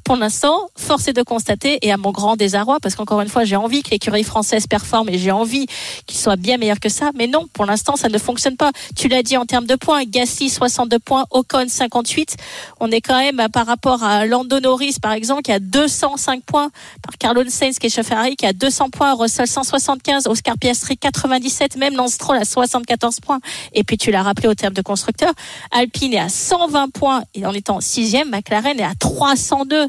Pour 0.05 0.16
l'instant, 0.16 0.68
force 0.77 1.09
est 1.09 1.12
de 1.12 1.22
constater, 1.22 1.79
et 1.83 1.90
à 1.90 1.96
mon 1.96 2.12
grand 2.12 2.37
désarroi, 2.37 2.79
parce 2.81 2.94
qu'encore 2.94 3.20
une 3.20 3.29
fois, 3.29 3.44
j'ai 3.44 3.57
envie 3.57 3.83
que 3.83 3.90
l'écurie 3.90 4.22
française 4.22 4.66
performe 4.66 5.09
et 5.09 5.18
j'ai 5.18 5.33
envie 5.33 5.66
qu'il 6.07 6.16
soit 6.16 6.37
bien 6.37 6.59
meilleur 6.59 6.79
que 6.79 6.88
ça, 6.88 7.11
mais 7.14 7.27
non, 7.27 7.46
pour 7.53 7.66
l'instant, 7.66 7.96
ça 7.96 8.09
ne 8.09 8.18
fonctionne 8.18 8.57
pas. 8.57 8.70
Tu 8.96 9.09
l'as 9.09 9.22
dit 9.25 9.37
en 9.37 9.46
termes 9.46 9.66
de 9.66 9.75
points, 9.75 10.05
Gasly 10.05 10.49
62 10.49 10.99
points, 11.01 11.25
Ocon 11.31 11.66
58. 11.68 12.37
On 12.79 12.90
est 12.90 13.01
quand 13.01 13.18
même 13.18 13.49
par 13.53 13.66
rapport 13.66 14.05
à 14.05 14.27
Lando 14.27 14.61
Norris, 14.61 14.96
par 15.03 15.12
exemple, 15.12 15.42
qui 15.42 15.51
a 15.51 15.59
205 15.59 16.44
points, 16.44 16.70
par 17.03 17.18
Carlos 17.18 17.44
Sainz, 17.49 17.79
qui 17.79 17.87
est 17.87 17.90
chef 17.90 18.07
Ferrari, 18.07 18.37
qui 18.37 18.46
a 18.46 18.53
200 18.53 18.90
points, 18.90 19.14
Russell 19.14 19.49
175, 19.49 20.29
Oscar 20.29 20.57
Piastri 20.57 20.96
97, 20.96 21.77
même 21.77 21.96
Lance 21.96 22.12
Stroll 22.12 22.37
à 22.37 22.44
74 22.44 23.18
points. 23.20 23.40
Et 23.72 23.83
puis 23.83 23.99
tu 23.99 24.12
l'as 24.12 24.22
rappelé 24.22 24.46
au 24.46 24.55
terme 24.55 24.75
de 24.75 24.83
constructeur, 24.83 25.33
Alpine 25.72 26.14
est 26.14 26.18
à 26.18 26.29
120 26.29 26.92
points 26.92 27.22
et 27.35 27.44
en 27.44 27.53
étant 27.53 27.81
sixième, 27.81 28.31
McLaren 28.31 28.79
est 28.79 28.85
à 28.85 28.94
302. 28.94 29.86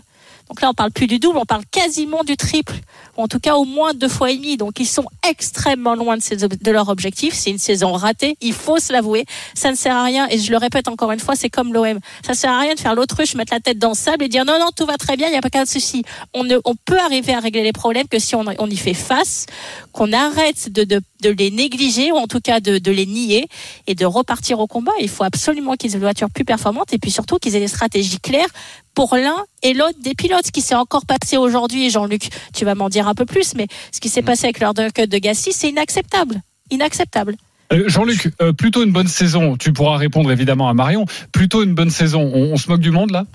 Donc 0.49 0.61
là, 0.61 0.69
on 0.69 0.73
parle 0.73 0.91
plus 0.91 1.07
du 1.07 1.19
double, 1.19 1.37
on 1.37 1.45
parle 1.45 1.65
quasiment 1.71 2.23
du 2.23 2.37
triple, 2.37 2.75
en 3.17 3.27
tout 3.27 3.39
cas 3.39 3.55
au 3.55 3.65
moins 3.65 3.93
deux 3.93 4.07
fois 4.07 4.31
et 4.31 4.37
demi. 4.37 4.57
Donc 4.57 4.79
ils 4.79 4.87
sont 4.87 5.05
extrêmement 5.27 5.95
loin 5.95 6.17
de, 6.17 6.47
de 6.47 6.71
leur 6.71 6.89
objectif. 6.89 7.33
C'est 7.33 7.49
une 7.49 7.57
saison 7.57 7.93
ratée, 7.93 8.37
il 8.41 8.53
faut 8.53 8.79
se 8.79 8.93
l'avouer. 8.93 9.25
Ça 9.53 9.71
ne 9.71 9.75
sert 9.75 9.95
à 9.95 10.03
rien, 10.03 10.27
et 10.29 10.37
je 10.37 10.51
le 10.51 10.57
répète 10.57 10.87
encore 10.87 11.11
une 11.11 11.19
fois, 11.19 11.35
c'est 11.35 11.49
comme 11.49 11.73
l'OM. 11.73 11.99
Ça 12.25 12.33
ne 12.33 12.37
sert 12.37 12.51
à 12.51 12.59
rien 12.59 12.75
de 12.75 12.79
faire 12.79 12.95
l'autruche, 12.95 13.35
mettre 13.35 13.53
la 13.53 13.59
tête 13.59 13.79
dans 13.79 13.89
le 13.89 13.95
sable 13.95 14.23
et 14.23 14.29
dire 14.29 14.45
non, 14.45 14.59
non, 14.59 14.69
tout 14.75 14.85
va 14.85 14.97
très 14.97 15.17
bien, 15.17 15.27
il 15.27 15.31
n'y 15.31 15.37
a 15.37 15.41
pas 15.41 15.49
qu'un 15.49 15.65
souci. 15.65 16.03
On, 16.33 16.47
on 16.65 16.75
peut 16.75 16.99
arriver 16.99 17.33
à 17.33 17.39
régler 17.39 17.63
les 17.63 17.73
problèmes 17.73 18.07
que 18.07 18.19
si 18.19 18.35
on, 18.35 18.45
y 18.67 18.77
fait 18.77 18.93
face, 18.93 19.45
qu'on 19.91 20.13
arrête 20.13 20.71
de, 20.71 20.83
de, 20.83 21.01
de 21.21 21.29
les 21.29 21.51
négliger, 21.51 22.11
ou 22.11 22.15
en 22.17 22.27
tout 22.27 22.39
cas 22.39 22.59
de, 22.59 22.77
de 22.77 22.91
les 22.91 23.05
nier, 23.05 23.47
et 23.87 23.95
de 23.95 24.05
repartir 24.05 24.59
au 24.59 24.67
combat. 24.67 24.91
Il 24.99 25.09
faut 25.09 25.23
absolument 25.23 25.75
qu'ils 25.75 25.91
aient 25.91 25.95
une 25.95 26.01
voiture 26.01 26.29
plus 26.29 26.45
performante, 26.45 26.93
et 26.93 26.97
puis 26.97 27.11
surtout 27.11 27.37
qu'ils 27.37 27.55
aient 27.55 27.59
des 27.59 27.67
stratégies 27.67 28.19
claires 28.19 28.49
pour 28.93 29.15
l'un 29.15 29.37
et 29.61 29.73
l'autre 29.73 29.99
des 30.01 30.15
pilotes. 30.15 30.47
Ce 30.47 30.51
qui 30.51 30.61
s'est 30.61 30.75
encore 30.75 31.05
passé 31.05 31.37
aujourd'hui, 31.37 31.89
Jean-Luc, 31.89 32.29
tu 32.53 32.65
vas 32.65 32.73
m'en 32.73 32.89
dire 32.89 33.06
un 33.07 33.15
peu 33.15 33.25
plus, 33.25 33.55
mais 33.55 33.67
ce 33.91 33.99
qui 33.99 34.09
s'est 34.09 34.21
passé 34.21 34.45
avec 34.45 34.59
leur 34.59 34.73
cut 34.73 35.07
de 35.07 35.17
Gassi, 35.17 35.51
c'est 35.53 35.69
inacceptable. 35.69 36.41
Inacceptable. 36.69 37.35
Euh, 37.73 37.83
Jean-Luc, 37.87 38.31
euh, 38.41 38.53
plutôt 38.53 38.83
une 38.83 38.91
bonne 38.91 39.07
saison. 39.07 39.57
Tu 39.57 39.73
pourras 39.73 39.97
répondre 39.97 40.31
évidemment 40.31 40.69
à 40.69 40.73
Marion. 40.73 41.05
Plutôt 41.31 41.63
une 41.63 41.73
bonne 41.73 41.89
saison. 41.89 42.31
On, 42.33 42.53
on 42.53 42.57
se 42.57 42.69
moque 42.69 42.81
du 42.81 42.91
monde 42.91 43.11
là? 43.11 43.25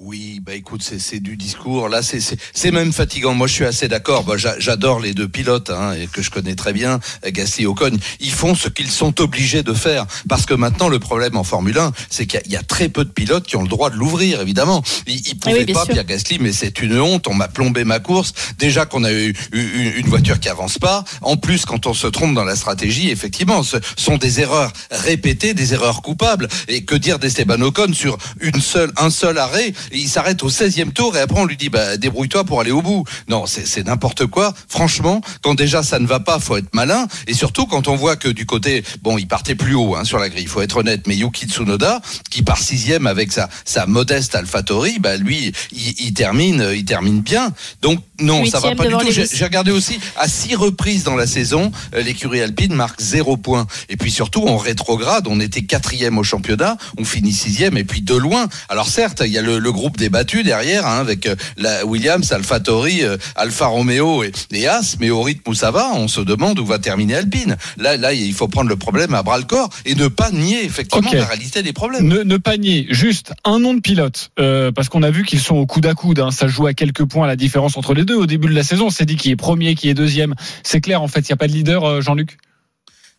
Oui, 0.00 0.40
bah 0.44 0.54
écoute, 0.54 0.82
c'est 0.82 1.20
du 1.20 1.36
discours. 1.36 1.88
Là, 1.88 2.00
c'est 2.02 2.70
même 2.72 2.92
fatigant. 2.92 3.32
Moi, 3.32 3.46
je 3.46 3.52
suis 3.52 3.64
assez 3.64 3.86
d'accord. 3.86 4.24
Bah, 4.24 4.36
j'a- 4.36 4.58
J'adore 4.58 4.98
les 4.98 5.14
deux 5.14 5.28
pilotes 5.28 5.70
hein, 5.70 5.92
et 5.92 6.08
que 6.08 6.20
je 6.20 6.30
connais 6.32 6.56
très 6.56 6.72
bien, 6.72 6.98
euh, 7.24 7.30
Gasly 7.30 7.62
et 7.62 7.66
Ocon. 7.68 7.92
Ils 8.18 8.32
font 8.32 8.56
ce 8.56 8.68
qu'ils 8.68 8.90
sont 8.90 9.20
obligés 9.20 9.62
de 9.62 9.72
faire 9.72 10.04
parce 10.28 10.46
que 10.46 10.54
maintenant, 10.54 10.88
le 10.88 10.98
problème 10.98 11.36
en 11.36 11.44
Formule 11.44 11.78
1, 11.78 11.92
c'est 12.10 12.26
qu'il 12.26 12.40
y, 12.40 12.42
a- 12.42 12.46
il 12.46 12.52
y 12.52 12.56
a 12.56 12.64
très 12.64 12.88
peu 12.88 13.04
de 13.04 13.10
pilotes 13.10 13.46
qui 13.46 13.54
ont 13.54 13.62
le 13.62 13.68
droit 13.68 13.88
de 13.88 13.94
l'ouvrir. 13.94 14.40
Évidemment, 14.40 14.82
ils, 15.06 15.28
ils 15.28 15.38
pouvaient 15.38 15.58
oui, 15.60 15.64
bien 15.64 15.74
pas, 15.76 15.84
sûr. 15.84 15.92
Pierre 15.94 16.04
Gasly, 16.06 16.38
mais 16.40 16.52
c'est 16.52 16.80
une 16.82 16.98
honte. 16.98 17.28
On 17.28 17.34
m'a 17.34 17.46
plombé 17.46 17.84
ma 17.84 18.00
course. 18.00 18.32
Déjà 18.58 18.86
qu'on 18.86 19.04
a 19.04 19.12
eu, 19.12 19.32
eu- 19.52 19.92
une 19.96 20.08
voiture 20.08 20.40
qui 20.40 20.48
avance 20.48 20.76
pas. 20.76 21.04
En 21.22 21.36
plus, 21.36 21.66
quand 21.66 21.86
on 21.86 21.94
se 21.94 22.08
trompe 22.08 22.34
dans 22.34 22.44
la 22.44 22.56
stratégie, 22.56 23.10
effectivement, 23.10 23.62
ce 23.62 23.76
sont 23.96 24.16
des 24.16 24.40
erreurs 24.40 24.72
répétées, 24.90 25.54
des 25.54 25.72
erreurs 25.72 26.02
coupables. 26.02 26.48
Et 26.66 26.84
que 26.84 26.96
dire 26.96 27.20
d'Esteban 27.20 27.60
Ocon 27.60 27.92
sur 27.94 28.18
une 28.40 28.60
seule, 28.60 28.90
un 28.96 29.10
seul 29.10 29.38
arrêt? 29.38 29.72
Il 29.92 30.08
s'arrête 30.08 30.42
au 30.42 30.50
16e 30.50 30.92
tour 30.92 31.16
et 31.16 31.20
après 31.20 31.40
on 31.40 31.44
lui 31.44 31.56
dit 31.56 31.68
bah, 31.68 31.96
débrouille-toi 31.96 32.44
pour 32.44 32.60
aller 32.60 32.70
au 32.70 32.82
bout. 32.82 33.04
Non, 33.28 33.46
c'est 33.46 33.66
c'est 33.66 33.86
n'importe 33.86 34.26
quoi. 34.26 34.54
Franchement, 34.68 35.20
quand 35.42 35.54
déjà 35.54 35.82
ça 35.82 35.98
ne 35.98 36.06
va 36.06 36.20
pas, 36.20 36.38
faut 36.38 36.56
être 36.56 36.74
malin. 36.74 37.06
Et 37.26 37.34
surtout 37.34 37.66
quand 37.66 37.88
on 37.88 37.96
voit 37.96 38.16
que 38.16 38.28
du 38.28 38.46
côté, 38.46 38.84
bon, 39.02 39.18
il 39.18 39.26
partait 39.26 39.54
plus 39.54 39.74
haut 39.74 39.96
hein, 39.96 40.04
sur 40.04 40.18
la 40.18 40.28
grille. 40.28 40.46
Faut 40.46 40.60
être 40.60 40.76
honnête. 40.76 41.06
Mais 41.06 41.16
Yuki 41.16 41.46
Tsunoda, 41.46 42.00
qui 42.30 42.42
part 42.42 42.58
sixième 42.58 43.06
avec 43.06 43.32
sa, 43.32 43.48
sa 43.64 43.86
modeste 43.86 44.34
AlphaTauri, 44.34 44.98
bah 44.98 45.16
lui, 45.16 45.52
il, 45.72 45.94
il 46.00 46.14
termine, 46.14 46.70
il 46.74 46.84
termine 46.84 47.20
bien. 47.20 47.52
Donc 47.82 48.00
non, 48.20 48.44
ça 48.44 48.60
va 48.60 48.74
pas 48.74 48.86
du 48.86 48.94
tout. 48.94 49.10
J'ai 49.10 49.44
regardé 49.44 49.70
aussi 49.70 49.98
à 50.16 50.28
six 50.28 50.54
reprises 50.54 51.04
dans 51.04 51.16
la 51.16 51.26
saison, 51.26 51.72
euh, 51.94 52.02
l'écurie 52.02 52.40
alpine 52.40 52.74
marque 52.74 53.00
zéro 53.00 53.36
point. 53.36 53.66
Et 53.88 53.96
puis 53.96 54.10
surtout, 54.10 54.42
on 54.46 54.56
rétrograde. 54.56 55.26
On 55.26 55.40
était 55.40 55.62
quatrième 55.62 56.18
au 56.18 56.22
championnat, 56.22 56.76
on 56.98 57.04
finit 57.04 57.32
sixième 57.32 57.76
et 57.76 57.84
puis 57.84 58.02
de 58.02 58.14
loin. 58.14 58.48
Alors 58.68 58.88
certes, 58.88 59.22
il 59.24 59.32
y 59.32 59.38
a 59.38 59.42
le, 59.42 59.58
le 59.58 59.72
groupe 59.74 59.98
débattu 59.98 60.42
derrière, 60.42 60.86
hein, 60.86 61.00
avec 61.00 61.26
euh, 61.26 61.36
la 61.58 61.84
Williams, 61.84 62.32
AlphaTauri, 62.32 63.02
euh, 63.04 63.16
Alfa 63.36 63.66
Romeo 63.66 64.22
et, 64.24 64.32
et 64.52 64.66
As. 64.66 64.96
Mais 65.00 65.10
au 65.10 65.22
rythme 65.22 65.50
où 65.50 65.54
ça 65.54 65.70
va, 65.70 65.90
on 65.94 66.08
se 66.08 66.20
demande 66.22 66.58
où 66.58 66.64
va 66.64 66.78
terminer 66.78 67.16
Alpine. 67.16 67.56
Là, 67.76 67.96
là, 67.96 68.12
il 68.14 68.32
faut 68.32 68.48
prendre 68.48 68.68
le 68.70 68.76
problème 68.76 69.14
à 69.14 69.22
bras 69.22 69.38
le 69.38 69.44
corps 69.44 69.68
et 69.84 69.94
ne 69.94 70.08
pas 70.08 70.30
nier 70.30 70.64
effectivement 70.64 71.10
la 71.12 71.24
réalité 71.26 71.62
des 71.62 71.72
problèmes. 71.72 72.06
ne, 72.08 72.22
ne 72.22 72.36
pas 72.36 72.56
nier 72.56 72.86
juste 72.90 73.32
un 73.44 73.58
nom 73.58 73.74
de 73.74 73.80
pilote, 73.80 74.30
euh, 74.38 74.72
parce 74.72 74.88
qu'on 74.88 75.02
a 75.02 75.10
vu 75.10 75.24
qu'ils 75.24 75.40
sont 75.40 75.56
au 75.56 75.66
coude 75.66 75.86
à 75.86 75.94
coude. 75.94 76.20
hein. 76.20 76.30
ça 76.30 76.46
joue 76.46 76.66
à 76.66 76.74
quelques 76.74 77.04
points 77.04 77.26
la 77.26 77.36
différence 77.36 77.76
entre 77.76 77.94
les 77.94 78.04
deux. 78.04 78.16
Au 78.16 78.26
début 78.26 78.48
de 78.48 78.54
la 78.54 78.62
saison, 78.62 78.86
on 78.86 78.90
s'est 78.90 79.04
dit 79.06 79.16
qui 79.16 79.30
est 79.30 79.36
premier, 79.36 79.74
qui 79.74 79.88
est 79.88 79.94
deuxième. 79.94 80.34
C'est 80.62 80.80
clair, 80.80 81.02
en 81.02 81.08
fait, 81.08 81.20
il 81.20 81.32
n'y 81.32 81.34
a 81.34 81.36
pas 81.36 81.48
de 81.48 81.52
leader, 81.52 81.84
euh, 81.84 82.00
Jean-Luc? 82.00 82.38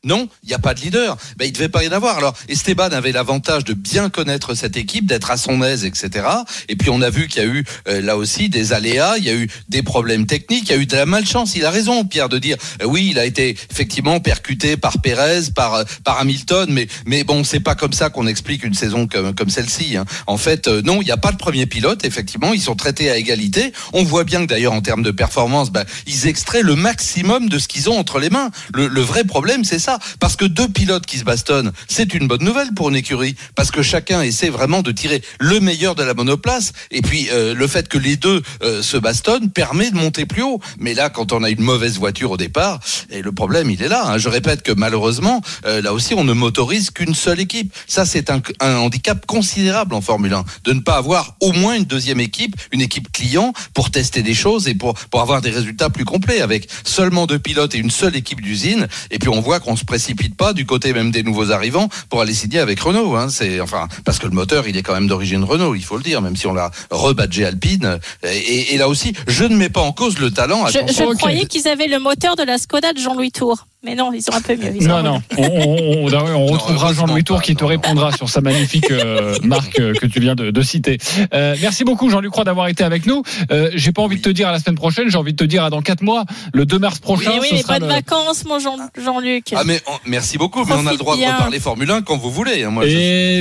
Non, 0.06 0.30
il 0.44 0.50
n'y 0.50 0.54
a 0.54 0.60
pas 0.60 0.76
de 0.76 0.82
leader. 0.82 1.18
Ben, 1.38 1.46
il 1.46 1.52
devait 1.52 1.68
pas 1.68 1.84
y 1.84 1.88
en 1.88 1.92
avoir. 1.92 2.18
Alors, 2.18 2.36
Esteban 2.48 2.90
avait 2.92 3.12
l'avantage 3.12 3.64
de 3.64 3.74
bien 3.74 4.10
connaître 4.10 4.54
cette 4.54 4.78
équipe, 4.78 5.08
d'être 5.08 5.32
à 5.32 5.38
son 5.38 5.64
aise, 5.64 5.84
etc. 5.84 6.28
Et 6.70 6.76
puis, 6.76 6.92
on 6.92 7.02
a 7.02 7.10
vu 7.10 7.28
qu'il 7.28 7.42
y 7.42 7.46
a 7.46 7.50
eu 7.50 7.66
euh, 7.88 8.02
là 8.02 8.16
aussi 8.16 8.48
des 8.48 8.72
aléas, 8.72 9.16
il 9.18 9.24
y 9.24 9.30
a 9.30 9.34
eu 9.34 9.50
des 9.68 9.82
problèmes 9.82 10.28
techniques, 10.28 10.70
il 10.70 10.72
y 10.72 10.76
a 10.76 10.78
eu 10.78 10.86
de 10.86 10.96
la 10.96 11.08
malchance. 11.08 11.56
Il 11.56 11.66
a 11.66 11.72
raison, 11.72 12.06
Pierre, 12.06 12.30
de 12.30 12.38
dire 12.38 12.56
euh, 12.84 12.86
oui, 12.86 13.08
il 13.12 13.20
a 13.20 13.26
été 13.26 13.58
effectivement 13.72 14.20
percuté 14.20 14.78
par 14.78 15.02
Pérez, 15.02 15.50
par 15.56 15.74
euh, 15.74 15.84
par 16.04 16.20
Hamilton, 16.20 16.68
mais 16.70 16.88
mais 17.08 17.24
bon, 17.24 17.44
c'est 17.44 17.60
pas 17.60 17.74
comme 17.74 17.94
ça 17.94 18.12
qu'on 18.12 18.28
explique 18.28 18.64
une 18.64 18.76
saison 18.76 19.08
comme 19.08 19.50
celle-ci. 19.50 19.98
hein. 19.98 20.06
En 20.28 20.38
fait, 20.38 20.68
non, 20.68 21.02
il 21.02 21.06
n'y 21.06 21.12
a 21.12 21.18
pas 21.18 21.32
de 21.32 21.38
premier 21.38 21.66
pilote. 21.66 22.06
Effectivement, 22.06 22.54
ils 22.54 22.62
sont 22.62 22.76
traités 22.76 23.10
à 23.10 23.18
égalité. 23.18 23.74
On 23.94 24.04
voit 24.04 24.24
bien 24.24 24.42
que 24.42 24.48
d'ailleurs 24.48 24.74
en 24.74 24.82
termes 24.82 25.04
de 25.04 25.12
performance, 25.12 25.72
ben, 25.72 25.86
ils 26.06 26.28
extraient 26.28 26.62
le 26.62 26.76
maximum 26.76 27.50
de 27.50 27.58
ce 27.58 27.68
qu'ils 27.68 27.90
ont 27.90 27.98
entre 27.98 28.20
les 28.20 28.30
mains. 28.30 28.52
Le 28.74 29.02
vrai 29.02 29.24
problème, 29.24 29.64
c'est 29.64 29.80
ça, 29.80 29.95
parce 30.20 30.36
que 30.36 30.46
deux 30.46 30.68
pilotes 30.68 31.06
qui 31.06 31.18
se 31.18 31.24
bastonnent, 31.24 31.72
c'est 31.88 32.14
une 32.14 32.28
bonne 32.28 32.44
nouvelle 32.44 32.74
pour 32.74 32.90
une 32.90 32.96
écurie, 32.96 33.36
parce 33.56 33.72
que 33.72 33.82
chacun 33.82 34.22
essaie 34.22 34.50
vraiment 34.50 34.82
de 34.82 34.92
tirer 34.92 35.22
le 35.40 35.60
meilleur 35.60 35.96
de 35.96 36.04
la 36.04 36.14
monoplace. 36.14 36.74
Et 36.92 37.02
puis 37.02 37.28
euh, 37.32 37.54
le 37.54 37.68
fait 37.68 37.88
que 37.88 37.98
les 37.98 38.16
deux 38.16 38.42
euh, 38.64 38.82
se 38.82 38.98
bastonnent 38.98 39.50
permet 39.50 39.92
de 39.92 39.96
monter 39.96 40.26
plus 40.26 40.44
haut. 40.44 40.60
Mais 40.80 40.94
là, 40.94 41.10
quand 41.10 41.34
on 41.34 41.44
a 41.44 41.50
une 41.50 41.62
mauvaise 41.62 41.98
voiture 41.98 42.32
au 42.32 42.38
départ, 42.38 42.80
et 43.10 43.22
le 43.22 43.32
problème, 43.32 43.70
il 43.70 43.82
est 43.82 43.88
là. 43.88 44.04
hein. 44.08 44.18
Je 44.18 44.30
répète 44.30 44.62
que 44.62 44.72
malheureusement, 44.72 45.42
euh, 45.66 45.82
là 45.82 45.94
aussi, 45.94 46.14
on 46.14 46.24
ne 46.24 46.34
motorise 46.34 46.92
qu'une 46.92 47.16
seule 47.16 47.40
équipe. 47.40 47.74
Ça, 47.88 48.06
c'est 48.06 48.30
un, 48.30 48.42
handicap 48.60 49.26
considérable 49.26 49.94
en 49.94 50.02
Formule 50.02 50.34
1, 50.34 50.44
de 50.64 50.74
ne 50.74 50.80
pas 50.80 50.98
avoir 50.98 51.36
au 51.40 51.52
moins 51.54 51.76
une 51.76 51.86
deuxième 51.86 52.20
équipe, 52.20 52.56
une 52.72 52.82
équipe 52.82 53.12
client, 53.12 53.54
pour 53.74 53.92
tester 53.92 54.22
des 54.22 54.34
choses 54.34 54.68
et 54.68 54.76
pour, 54.76 54.94
pour 54.94 55.22
avoir 55.22 55.42
des 55.42 55.50
résultats 55.50 55.90
plus 55.90 56.06
complets, 56.06 56.42
avec 56.42 56.68
seulement 56.84 57.26
deux 57.26 57.40
pilotes 57.40 57.76
et 57.76 57.78
une 57.78 57.92
seule 57.92 58.16
équipe 58.16 58.42
d'usine. 58.42 58.88
Et 59.12 59.20
puis 59.20 59.30
on 59.30 59.42
voit 59.42 59.60
qu'on 59.60 59.76
se 59.76 59.85
précipite 59.86 60.36
pas 60.36 60.54
du 60.54 60.66
côté 60.66 60.94
même 60.94 61.12
des 61.12 61.24
nouveaux 61.24 61.52
arrivants 61.52 61.90
pour 62.10 62.22
aller 62.22 62.34
signer 62.34 62.60
avec 62.60 62.80
Renault. 62.80 63.16
Hein. 63.16 63.30
C'est 63.30 63.62
enfin 63.62 63.88
parce 64.04 64.20
que 64.20 64.26
le 64.26 64.34
moteur, 64.34 64.68
il 64.68 64.78
est 64.78 64.84
quand 64.84 64.94
même 64.94 65.08
d'origine 65.08 65.44
Renault, 65.44 65.76
il 65.76 65.84
faut 65.84 65.98
le 65.98 66.04
dire, 66.04 66.22
même 66.22 66.36
si 66.36 66.48
on 66.48 66.54
l'a 66.54 66.72
rebadgé 66.92 67.46
Alpine. 67.46 68.00
Et, 68.24 68.78
là 68.78 68.90
aussi, 68.90 69.14
je 69.28 69.46
ne 69.46 69.56
mets 69.56 69.70
pas 69.70 69.82
en 69.82 69.92
cause 69.92 70.20
le 70.20 70.32
talent. 70.32 70.66
Je, 70.68 70.80
je 70.92 71.16
croyais 71.16 71.46
qu'ils 71.46 71.68
avaient 71.68 71.88
le 71.88 72.00
moteur 72.00 72.36
de 72.36 72.44
la 72.44 72.58
Skoda 72.58 72.94
de 72.94 73.00
Jean-Louis 73.00 73.32
Tour. 73.32 73.68
Mais 73.86 73.96
non, 73.96 74.12
ils 74.14 74.22
sont 74.22 74.34
un 74.34 74.42
peu 74.42 74.56
mieux. 74.56 74.72
Non, 74.86 75.04
non. 75.04 75.22
On, 75.38 75.44
on- 75.44 76.08
on- 76.14 76.36
on 76.36 76.46
retrouvera 76.48 76.94
Jean-Louis 76.98 77.24
Tour 77.24 77.42
qui 77.42 77.56
te 77.56 77.64
répondra 77.64 78.12
sur 78.12 78.30
sa 78.30 78.42
magnifique 78.42 78.90
euh, 78.92 79.36
marque 79.44 79.80
euh, 79.80 79.94
que 79.94 80.06
tu 80.08 80.20
viens 80.20 80.36
de, 80.36 80.50
de 80.52 80.62
citer. 80.62 80.98
Euh, 81.34 81.56
merci 81.62 81.84
beaucoup, 81.84 82.10
Jean-Luc 82.10 82.32
Croix, 82.32 82.44
d'avoir 82.44 82.68
été 82.68 82.84
avec 82.84 83.06
nous. 83.06 83.22
Euh, 83.52 83.70
j'ai 83.76 83.92
pas 83.92 84.02
envie 84.02 84.18
de 84.18 84.22
te 84.22 84.30
dire 84.30 84.48
à 84.48 84.52
la 84.52 84.60
semaine 84.60 84.76
prochaine, 84.76 85.10
j'ai 85.10 85.18
envie 85.18 85.34
de 85.34 85.38
te 85.38 85.44
dire 85.44 85.64
à 85.64 85.70
dans 85.70 85.82
quatre 85.82 86.02
mois, 86.02 86.26
le 86.54 86.66
2 86.66 86.80
mars 86.80 87.00
prochain. 87.00 87.32
Mais 87.34 87.40
oui, 87.40 87.48
ce 87.50 87.56
mais 87.56 87.62
sera 87.62 87.74
pas 87.74 87.80
de 87.80 87.86
le- 87.86 87.92
vacances, 87.92 88.44
mon 88.46 88.60
Jean- 88.60 88.78
Jean-Luc. 89.02 89.46
Ah 89.56 89.62
mais 89.66 89.82
on- 89.88 89.92
merci 90.10 90.38
beaucoup, 90.38 90.66
mais 90.66 90.74
on 90.74 90.88
a 90.88 90.92
le 90.92 90.98
droit 90.98 91.16
de 91.16 91.22
bien. 91.22 91.34
reparler 91.36 91.60
Formule 91.60 91.92
1 91.92 92.02
quand 92.02 92.18
vous 92.18 92.32
voulez. 92.32 92.64
hein. 92.64 92.72
Moi, 92.72 92.88
je 92.88 92.96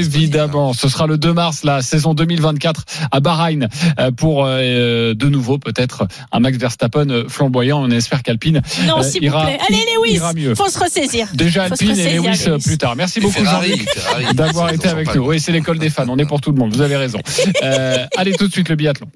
Évidemment, 0.05 0.73
ce 0.73 0.89
sera 0.89 1.07
le 1.07 1.17
2 1.19 1.33
mars, 1.33 1.65
la 1.65 1.81
saison 1.83 2.15
2024 2.15 2.85
à 3.11 3.21
Bahreïn 3.21 3.69
euh, 3.99 4.11
pour 4.11 4.45
euh, 4.47 5.15
de 5.15 5.29
nouveau 5.29 5.59
peut-être 5.59 6.07
un 6.33 6.41
Max 6.41 6.59
Verstappen 6.59 7.25
flamboyant. 7.29 7.83
On 7.83 7.91
espère 7.91 8.23
qu'Alpine 8.23 8.61
Non, 8.87 8.99
euh, 8.99 9.03
s'il 9.03 9.29
vous 9.31 9.37
plaît. 9.41 9.59
Allez, 9.69 9.85
Lewis, 9.97 10.15
ira 10.17 10.33
mieux. 10.35 10.55
faut 10.55 10.69
se 10.69 10.79
ressaisir. 10.79 11.29
Déjà 11.35 11.65
Alpine 11.65 11.99
et 11.99 12.15
Lewis 12.15 12.45
euh, 12.47 12.53
Lewis. 12.53 12.63
plus 12.65 12.79
tard. 12.79 12.97
Merci 12.97 13.21
beaucoup 13.21 13.45
Jean-Luc 13.45 13.87
d'avoir 14.35 14.71
été 14.73 14.89
avec 14.89 15.15
nous. 15.15 15.27
Oui, 15.27 15.41
c'est 15.41 15.53
l'école 15.53 15.79
des 15.79 15.91
fans. 15.91 16.07
On 16.09 16.19
est 16.19 16.27
pour 16.27 16.41
tout 16.41 16.51
le 16.51 16.59
monde. 16.59 16.75
Vous 16.75 16.83
avez 16.83 16.97
raison. 16.97 17.21
Euh, 17.63 18.07
allez 18.17 18.33
tout 18.33 18.47
de 18.47 18.53
suite 18.53 18.69
le 18.69 18.77
biathlon. 18.77 19.09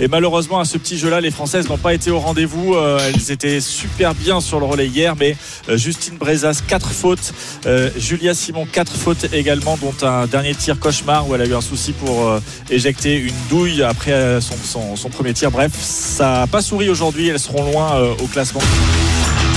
Et 0.00 0.08
malheureusement, 0.08 0.58
à 0.58 0.64
ce 0.64 0.78
petit 0.78 0.96
jeu-là, 0.96 1.20
les 1.20 1.30
Françaises 1.30 1.68
n'ont 1.68 1.76
pas 1.76 1.92
été 1.92 2.10
au 2.10 2.18
rendez-vous. 2.18 2.74
Euh, 2.74 2.98
elles 3.06 3.30
étaient 3.30 3.60
super 3.60 4.14
bien 4.14 4.40
sur 4.40 4.58
le 4.58 4.64
relais 4.64 4.86
hier, 4.86 5.14
mais 5.14 5.36
euh, 5.68 5.76
Justine 5.76 6.16
Brezas, 6.16 6.62
4 6.66 6.90
fautes. 6.90 7.34
Euh, 7.66 7.90
Julia 7.98 8.32
Simon, 8.32 8.66
4 8.70 8.92
fautes 8.96 9.26
également, 9.34 9.76
dont 9.76 9.94
un 10.06 10.26
dernier 10.26 10.54
tir 10.54 10.80
cauchemar 10.80 11.28
où 11.28 11.34
elle 11.34 11.42
a 11.42 11.46
eu 11.46 11.54
un 11.54 11.60
souci 11.60 11.92
pour 11.92 12.40
éjecter 12.70 13.16
une 13.16 13.34
douille 13.50 13.82
après 13.82 14.38
son, 14.40 15.10
premier 15.10 15.34
tir. 15.34 15.50
Bref, 15.50 15.72
ça 15.78 16.40
n'a 16.40 16.46
pas 16.46 16.62
souri 16.62 16.88
aujourd'hui. 16.88 17.28
Elles 17.28 17.38
seront 17.38 17.70
loin 17.70 18.00
au 18.22 18.26
classement. 18.26 18.62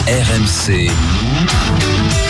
RMC. 0.08 0.92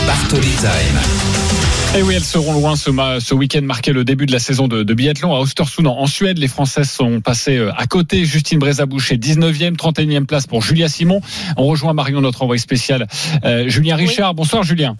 Bartoli 0.05 0.51
Time. 0.61 1.52
Et 1.95 2.01
oui, 2.01 2.15
elles 2.15 2.23
seront 2.23 2.53
loin 2.53 2.75
ce, 2.75 3.33
week-end 3.35 3.61
marqué 3.61 3.93
le 3.93 4.03
début 4.03 4.25
de 4.25 4.31
la 4.31 4.39
saison 4.39 4.67
de, 4.67 4.81
de 4.81 4.93
biathlon 4.95 5.35
à 5.35 5.43
Östersund 5.43 5.85
en 5.87 6.07
Suède. 6.07 6.39
Les 6.39 6.47
Françaises 6.47 6.89
sont 6.89 7.21
passées 7.21 7.57
euh, 7.57 7.71
à 7.77 7.85
côté. 7.85 8.25
Justine 8.25 8.57
Brézaboucher, 8.57 9.17
19e, 9.17 9.75
31e 9.75 10.25
place 10.25 10.47
pour 10.47 10.63
Julia 10.63 10.89
Simon. 10.89 11.21
On 11.55 11.65
rejoint 11.67 11.93
Marion, 11.93 12.21
notre 12.21 12.41
envoyé 12.41 12.59
spécial, 12.59 13.07
euh, 13.45 13.69
Julien 13.69 13.95
Richard. 13.95 14.33
Bonsoir 14.33 14.63
Julien. 14.63 14.97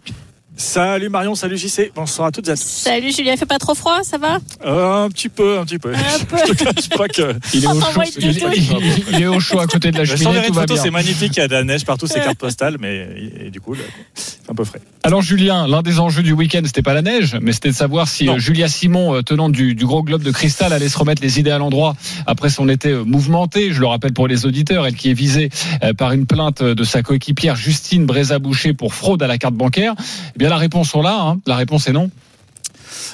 Salut 0.56 1.10
Marion, 1.10 1.34
salut 1.34 1.58
JC. 1.58 1.91
Bonsoir 1.95 2.28
à 2.28 2.32
toutes 2.32 2.47
et 2.47 2.51
à 2.51 2.56
tous. 2.56 2.62
Salut 2.64 3.12
Julien, 3.12 3.36
fait 3.36 3.45
pas 3.47 3.58
trop 3.58 3.74
froid, 3.74 4.04
ça 4.04 4.20
va? 4.20 4.38
Euh, 4.64 5.06
un 5.06 5.10
petit 5.10 5.28
peu, 5.28 5.58
un 5.58 5.66
petit 5.66 5.80
peu. 5.80 5.91
Un 5.95 6.24
peu. 6.30 6.38
Je 6.47 6.54
te 6.54 6.64
cache 6.64 6.89
pas 6.89 7.08
que. 7.08 7.34
Il 7.56 7.64
est, 7.64 7.68
au 7.68 7.82
chaud, 7.82 8.01
il, 8.20 8.24
il- 8.30 9.04
il 9.14 9.22
est 9.24 9.26
au 9.28 9.39
chaud 9.39 9.60
à 9.60 9.66
côté 9.66 9.89
de 9.89 9.97
la 9.97 10.06
cheminée, 10.06 10.43
tout 10.45 10.54
va 10.54 10.68
bien. 10.68 10.76
c'est 10.76 10.91
magnifique. 10.91 11.36
Il 11.38 11.39
y 11.39 11.41
a 11.43 11.47
de 11.47 11.54
la 11.54 11.64
neige 11.64 11.86
partout, 11.86 12.06
c'est 12.06 12.20
carte 12.22 12.38
postale, 12.38 12.78
mais 12.80 13.08
et 13.45 13.49
du 13.49 13.62
coup, 13.62 13.76
c'est 14.14 14.38
un 14.47 14.54
peu 14.54 14.64
frais. 14.64 14.80
Alors 15.01 15.24
Julien, 15.24 15.68
l'un 15.68 15.82
des 15.82 15.99
enjeux 15.99 16.22
du 16.22 16.34
week-end, 16.34 16.62
c'était 16.66 16.84
pas 16.84 16.93
la 16.93 17.01
neige, 17.01 17.36
mais 17.41 17.51
c'était 17.51 17.70
de 17.70 17.76
savoir 17.76 18.08
si 18.08 18.26
Non. 18.26 18.36
euh, 18.36 18.39
Julia 18.39 18.68
Simon, 18.68 19.16
euh, 19.16 19.22
tenante 19.24 19.54
du, 19.54 19.74
du 19.74 19.86
gros 19.88 20.04
globe 20.04 20.22
de 20.22 20.32
cristal, 20.32 20.72
allait 20.72 20.88
se 20.88 20.97
remettre 20.99 21.24
les 21.24 21.39
idées 21.39 21.51
à 21.51 21.58
l'endroit 21.58 21.95
après 22.28 22.49
son 22.51 22.70
été 22.70 22.93
mouvementé. 22.93 23.74
Je 23.74 23.80
le 23.82 23.88
rappelle 23.88 24.14
pour 24.14 24.28
les 24.28 24.45
auditeurs, 24.45 24.86
elle 24.86 24.93
qui 24.95 25.10
est 25.10 25.14
visée 25.16 25.49
par 25.97 26.12
une 26.12 26.28
plainte 26.28 26.62
de 26.62 26.84
sa 26.84 27.01
coéquipière 27.01 27.56
Justine 27.56 28.06
Brézaboucher 28.06 28.74
pour 28.74 28.93
fraude 28.93 29.24
à 29.24 29.28
la 29.28 29.39
carte 29.39 29.56
bancaire. 29.56 29.95
Eh 30.36 30.43
bien 30.44 30.50
la 30.50 30.58
réponse 30.58 30.89
sont 30.89 31.02
là, 31.02 31.22
hein. 31.22 31.39
la 31.46 31.56
réponse 31.56 31.88
est 31.88 31.94
non. 31.94 32.12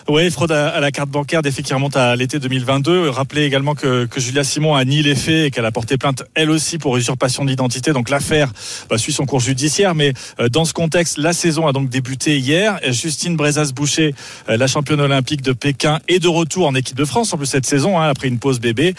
Oui, 0.07 0.29
fraude 0.31 0.51
à, 0.51 0.79
la 0.79 0.91
carte 0.91 1.09
bancaire, 1.09 1.41
des 1.41 1.51
faits 1.51 1.65
qui 1.65 1.73
remontent 1.73 1.99
à 1.99 2.15
l'été 2.15 2.39
2022. 2.39 3.09
Rappelez 3.09 3.43
également 3.43 3.75
que, 3.75 4.05
que 4.05 4.19
Julia 4.19 4.43
Simon 4.43 4.75
a 4.75 4.85
nié 4.85 5.03
les 5.03 5.15
faits 5.15 5.47
et 5.47 5.51
qu'elle 5.51 5.65
a 5.65 5.71
porté 5.71 5.97
plainte 5.97 6.23
elle 6.35 6.49
aussi 6.49 6.77
pour 6.77 6.97
usurpation 6.97 7.45
d'identité. 7.45 7.93
Donc 7.93 8.09
l'affaire 8.09 8.51
bah, 8.89 8.97
suit 8.97 9.13
son 9.13 9.25
cours 9.25 9.39
judiciaire. 9.39 9.95
Mais 9.95 10.13
euh, 10.39 10.49
dans 10.49 10.65
ce 10.65 10.73
contexte, 10.73 11.17
la 11.17 11.33
saison 11.33 11.67
a 11.67 11.73
donc 11.73 11.89
débuté 11.89 12.37
hier. 12.37 12.79
Justine 12.87 13.35
Brezas-Boucher, 13.35 14.15
euh, 14.49 14.57
la 14.57 14.67
championne 14.67 15.01
olympique 15.01 15.41
de 15.41 15.53
Pékin, 15.53 15.99
est 16.07 16.19
de 16.19 16.27
retour 16.27 16.67
en 16.67 16.75
équipe 16.75 16.97
de 16.97 17.05
France 17.05 17.33
en 17.33 17.37
plus 17.37 17.45
cette 17.45 17.65
saison, 17.65 17.99
hein, 17.99 18.09
après 18.09 18.27
une 18.27 18.39
pause 18.39 18.59
bébé. 18.59 18.93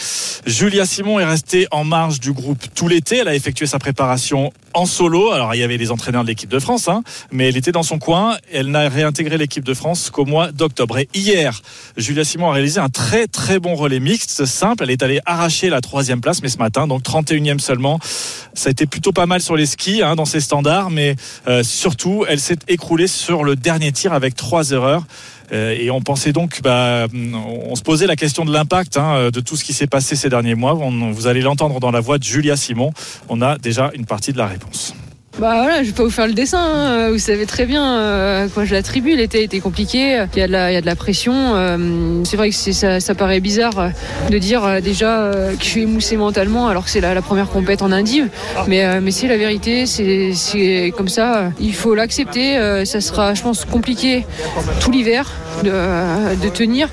Julia 0.47 0.87
Simon 0.87 1.19
est 1.19 1.25
restée 1.25 1.67
en 1.71 1.85
marge 1.85 2.21
du 2.21 2.33
groupe 2.33 2.65
tout 2.75 2.89
l'été. 2.89 3.19
Elle 3.19 3.29
a 3.29 3.35
effectué 3.35 3.67
sa 3.67 3.79
préparation 3.79 4.53
en 4.75 4.87
solo. 4.87 5.33
Alors 5.33 5.55
il 5.55 5.59
y 5.59 5.63
avait 5.63 5.77
les 5.77 5.91
entraîneurs 5.91 6.23
de 6.23 6.29
l'équipe 6.29 6.51
de 6.51 6.59
France, 6.59 6.89
hein, 6.89 7.03
mais 7.31 7.49
elle 7.49 7.57
était 7.57 7.73
dans 7.73 7.83
son 7.83 7.99
coin. 7.99 8.37
Elle 8.53 8.71
n'a 8.71 8.89
réintégré 8.89 9.39
l'équipe 9.39 9.65
de 9.65 9.75
France 9.75 10.11
qu'au 10.11 10.25
mois 10.25 10.53
d'octobre. 10.53 10.70
Et 10.79 11.09
hier, 11.15 11.61
Julia 11.97 12.25
Simon 12.25 12.51
a 12.51 12.53
réalisé 12.55 12.81
un 12.81 12.89
très 12.89 13.27
très 13.27 13.59
bon 13.59 13.75
relais 13.75 14.01
mixte, 14.01 14.45
simple. 14.47 14.85
Elle 14.85 14.91
est 14.91 15.03
allée 15.03 15.21
arracher 15.27 15.69
la 15.69 15.81
troisième 15.81 16.21
place, 16.21 16.43
mais 16.43 16.49
ce 16.49 16.59
matin, 16.59 16.87
donc 16.87 17.03
31e 17.03 17.59
seulement. 17.59 17.99
Ça 18.55 18.69
a 18.69 18.71
été 18.71 18.87
plutôt 18.87 19.13
pas 19.13 19.27
mal 19.27 19.41
sur 19.41 19.57
les 19.57 19.67
skis, 19.67 20.03
hein, 20.03 20.17
dans 20.17 20.25
ses 20.25 20.41
standards, 20.41 20.91
mais 20.91 21.17
euh, 21.49 21.63
surtout, 21.63 22.25
elle 22.29 22.41
s'est 22.41 22.59
écroulée 22.69 23.07
sur 23.07 23.45
le 23.45 23.57
dernier 23.57 23.93
tir 23.93 24.13
avec 24.13 24.35
trois 24.35 24.71
erreurs. 24.71 25.05
Euh, 25.53 25.77
et 25.79 25.91
on 25.91 26.01
pensait 26.01 26.33
donc, 26.33 26.61
bah, 26.63 27.07
on 27.13 27.75
se 27.75 27.83
posait 27.83 28.07
la 28.07 28.17
question 28.17 28.45
de 28.45 28.53
l'impact 28.53 28.97
hein, 28.97 29.31
de 29.31 29.41
tout 29.41 29.57
ce 29.57 29.65
qui 29.65 29.73
s'est 29.73 29.87
passé 29.87 30.17
ces 30.17 30.29
derniers 30.29 30.55
mois. 30.55 30.75
Vous 30.75 31.27
allez 31.27 31.41
l'entendre 31.43 31.81
dans 31.81 31.91
la 31.91 32.01
voix 32.01 32.19
de 32.19 32.25
Julia 32.25 32.57
Simon. 32.57 32.93
On 33.29 33.43
a 33.43 33.59
déjà 33.59 33.91
une 33.95 34.07
partie 34.07 34.33
de 34.33 34.39
la 34.39 34.47
réponse. 34.47 34.95
Bah 35.39 35.55
voilà, 35.63 35.83
je 35.83 35.89
vais 35.89 35.95
pas 35.95 36.03
vous 36.03 36.11
faire 36.11 36.27
le 36.27 36.35
dessin. 36.35 36.59
hein. 36.61 37.11
Vous 37.11 37.19
savez 37.19 37.47
très 37.47 37.65
bien 37.65 37.97
euh, 37.99 38.49
quoi 38.53 38.65
je 38.67 38.75
l'attribue. 38.75 39.15
L'été 39.17 39.43
été 39.43 39.61
compliqué. 39.61 40.23
Il 40.35 40.39
y 40.39 40.43
a 40.43 40.47
de 40.47 40.53
la, 40.53 40.71
il 40.71 40.75
y 40.75 40.77
a 40.77 40.81
de 40.83 40.87
la 40.87 40.97
pression. 40.97 41.33
Euh, 41.35 42.23
c'est 42.25 42.37
vrai 42.37 42.51
que 42.51 42.55
ça, 42.57 43.01
ça 43.01 43.15
paraît 43.15 43.41
bizarre 43.41 43.79
euh, 43.79 43.89
de 44.29 44.37
dire 44.39 44.65
euh, 44.65 44.81
déjà 44.81 45.21
euh, 45.21 45.55
que 45.55 45.63
je 45.65 45.69
suis 45.69 45.83
émoussé 45.83 46.17
mentalement 46.19 46.69
alors 46.69 46.85
que 46.85 46.91
c'est 46.91 47.01
la, 47.01 47.15
la 47.15 47.23
première 47.23 47.49
compète 47.49 47.81
en 47.81 47.91
indive. 47.93 48.29
Mais, 48.67 48.85
euh, 48.85 49.01
mais 49.03 49.13
c'est 49.13 49.29
la 49.29 49.39
vérité. 49.39 49.87
C'est 49.87 50.93
comme 50.97 51.09
ça. 51.09 51.53
Il 51.59 51.75
faut 51.75 51.95
l'accepter. 51.95 52.85
Ça 52.85 53.01
sera, 53.01 53.33
je 53.33 53.43
pense, 53.43 53.65
compliqué 53.65 54.27
tout 54.81 54.91
l'hiver 54.91 55.31
de, 55.65 55.71
euh, 55.73 56.35
de 56.35 56.49
tenir. 56.49 56.89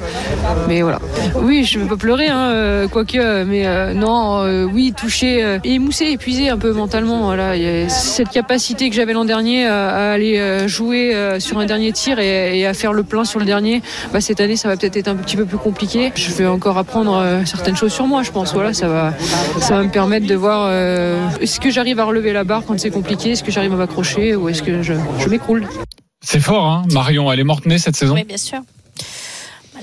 Mais 0.68 0.82
voilà. 0.82 0.99
Oui, 1.41 1.64
je 1.64 1.80
vais 1.80 1.86
pas 1.86 1.97
pleurer, 1.97 2.28
hein, 2.28 2.49
euh, 2.51 2.88
quoique. 2.88 3.43
Mais 3.43 3.66
euh, 3.66 3.93
non, 3.93 4.39
euh, 4.43 4.66
oui, 4.66 4.93
touché, 4.95 5.43
euh, 5.43 5.60
émoussé, 5.64 6.05
épuisé 6.05 6.49
un 6.49 6.58
peu 6.58 6.72
mentalement. 6.72 7.26
Voilà, 7.26 7.53
cette 7.89 8.30
capacité 8.30 8.89
que 8.89 8.95
j'avais 8.95 9.14
l'an 9.14 9.26
dernier 9.26 9.68
à, 9.68 10.12
aller 10.12 10.38
euh, 10.38 10.68
jouer 10.68 11.16
euh, 11.16 11.39
sur 11.39 11.60
un 11.60 11.66
dernier 11.66 11.91
tir 11.91 12.20
et, 12.20 12.60
et 12.60 12.66
à 12.66 12.74
faire 12.74 12.93
le 12.93 13.03
plein 13.03 13.26
sur 13.26 13.39
le 13.39 13.45
dernier. 13.45 13.82
Bah, 14.14 14.22
cette 14.22 14.41
année, 14.41 14.55
ça 14.55 14.68
va 14.68 14.78
peut-être 14.78 14.97
être 14.97 15.08
un 15.08 15.16
petit 15.16 15.36
peu 15.36 15.45
plus 15.45 15.58
compliqué. 15.58 16.12
Je 16.16 16.32
vais 16.34 16.45
encore 16.45 16.78
apprendre 16.78 17.18
euh, 17.18 17.45
certaines 17.45 17.76
choses 17.76 17.93
sur 17.93 18.08
moi, 18.08 18.24
je 18.24 18.32
pense. 18.32 18.53
Voilà, 18.53 18.74
ça 18.74 18.88
va, 18.88 19.14
ça 19.60 19.76
va 19.78 19.84
me 19.84 19.89
permettre 19.89 20.28
de 20.28 20.36
voir 20.36 20.68
euh, 20.70 21.18
est-ce 21.41 21.60
que 21.60 21.70
j'arrive 21.70 21.99
à 21.99 22.05
relever 22.05 22.34
la 22.34 22.43
barre 22.43 22.64
quand 22.66 22.80
c'est 22.80 22.89
compliqué, 22.89 23.32
est-ce 23.32 23.43
que 23.43 23.51
j'arrive 23.51 23.74
à 23.74 23.78
m'accrocher? 23.78 24.36
Ou 24.36 24.49
est-ce 24.49 24.64
que 24.64 24.82
je, 24.82 24.93
je 25.20 25.30
m'écroule? 25.30 25.68
C'est 26.22 26.39
fort, 26.39 26.65
hein 26.65 26.84
Marion, 26.91 27.32
elle 27.32 27.39
est 27.39 27.43
morte 27.43 27.65
née 27.65 27.78
cette 27.78 27.95
saison. 27.95 28.15
Oui, 28.15 28.24
bien 28.24 28.38
sûr. 28.38 28.59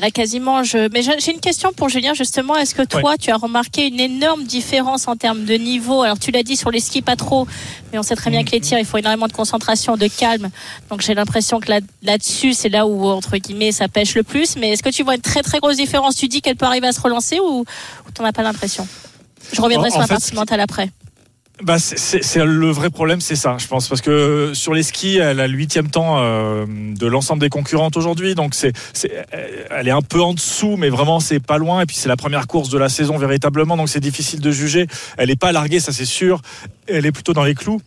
Là, 0.01 0.11
quasiment, 0.11 0.65
je. 0.65 0.89
Mais 0.93 1.03
j'ai 1.03 1.31
une 1.33 1.39
question 1.41 1.73
pour 1.73 1.89
Julien, 1.89 2.15
justement. 2.15 2.57
Est-ce 2.57 2.75
que 2.75 2.83
toi, 2.83 3.17
tu 3.17 3.31
as 3.31 3.37
remarqué 3.37 3.87
une 3.87 4.01
énorme 4.01 4.43
différence 4.43 5.07
en 5.07 5.15
termes 5.15 5.45
de 5.45 5.55
niveau? 5.55 6.03
Alors, 6.03 6.19
tu 6.19 6.33
l'as 6.33 6.43
dit 6.43 6.57
sur 6.57 6.73
les 6.73 6.81
skis, 6.81 7.01
pas 7.01 7.15
trop, 7.15 7.47
mais 7.93 7.99
on 8.01 8.03
sait 8.03 8.17
très 8.17 8.29
bien 8.31 8.43
que 8.43 8.51
les 8.51 8.61
tirs, 8.61 8.81
il 8.81 8.85
faut 8.85 8.99
énormément 8.99 9.29
de 9.29 9.33
concentration, 9.33 9.97
de 9.97 10.09
calme. 10.09 10.51
Donc, 10.91 11.01
j'ai 11.01 11.15
l'impression 11.15 11.61
que 11.61 11.71
là- 11.71 11.81
là-dessus, 12.03 12.55
c'est 12.55 12.69
là 12.71 12.87
où, 12.89 13.07
entre 13.07 13.37
guillemets, 13.37 13.71
ça 13.71 13.87
pêche 13.87 14.17
le 14.17 14.25
plus. 14.25 14.57
Mais 14.57 14.71
est-ce 14.71 14.83
que 14.83 14.91
tu 14.91 15.05
vois 15.05 15.15
une 15.15 15.21
très, 15.21 15.43
très 15.43 15.61
grosse 15.61 15.77
différence? 15.77 16.17
Tu 16.17 16.27
dis 16.27 16.43
qu'elle 16.43 16.57
peut 16.57 16.67
arriver 16.67 16.89
à 16.89 16.93
se 16.93 17.01
relancer 17.01 17.39
ou, 17.39 17.61
ou 17.61 18.11
t'en 18.13 18.25
as 18.25 18.33
pas 18.33 18.43
l'impression? 18.43 18.89
Je 19.53 19.61
reviendrai 19.61 19.91
En- 19.91 19.93
sur 19.93 20.01
la 20.01 20.09
partie 20.09 20.35
mentale 20.35 20.59
après. 20.59 20.91
Bah, 21.63 21.79
c'est- 21.79 22.45
le 22.45 22.71
vrai 22.71 22.91
problème, 22.91 23.21
c'est 23.21 23.37
ça, 23.37 23.57
je 23.59 23.69
pense, 23.69 23.89
parce 23.89 24.01
que 24.01 24.51
sur 24.55 24.75
les 24.75 24.83
skis, 24.83 25.19
elle 25.19 25.39
a 25.39 25.47
le 25.47 25.55
huitième 25.57 25.89
temps 25.89 26.17
euh, 26.19 26.67
de 26.69 27.07
l'ensemble 27.07 27.41
des 27.41 27.49
concurrentes 27.49 27.97
aujourd'hui, 27.97 28.35
donc 28.35 28.55
c'est, 28.57 28.73
c'est- 28.93 29.25
elle 29.71 29.87
est 29.87 29.93
un 29.93 30.03
peu 30.03 30.21
en 30.21 30.35
dessous, 30.35 30.77
mais 30.77 30.89
vraiment 30.89 31.21
c'est 31.21 31.39
pas 31.39 31.57
loin. 31.59 31.81
Et 31.83 31.87
puis 31.87 31.97
c'est 31.97 32.09
la 32.09 32.17
première 32.17 32.49
course 32.49 32.71
de 32.71 32.79
la 32.79 32.89
saison 32.89 33.19
véritablement, 33.19 33.77
donc 33.77 33.89
c'est 33.89 34.01
difficile 34.01 34.41
de 34.41 34.51
juger. 34.51 34.89
Elle 35.17 35.31
est 35.31 35.39
pas 35.39 35.53
larguée, 35.53 35.79
ça 35.79 35.93
c'est 35.93 36.05
sûr. 36.05 36.43
Elle 36.89 37.07
est 37.07 37.13
plutôt 37.13 37.33
dans 37.35 37.45
les 37.45 37.55
clous. 37.55 37.81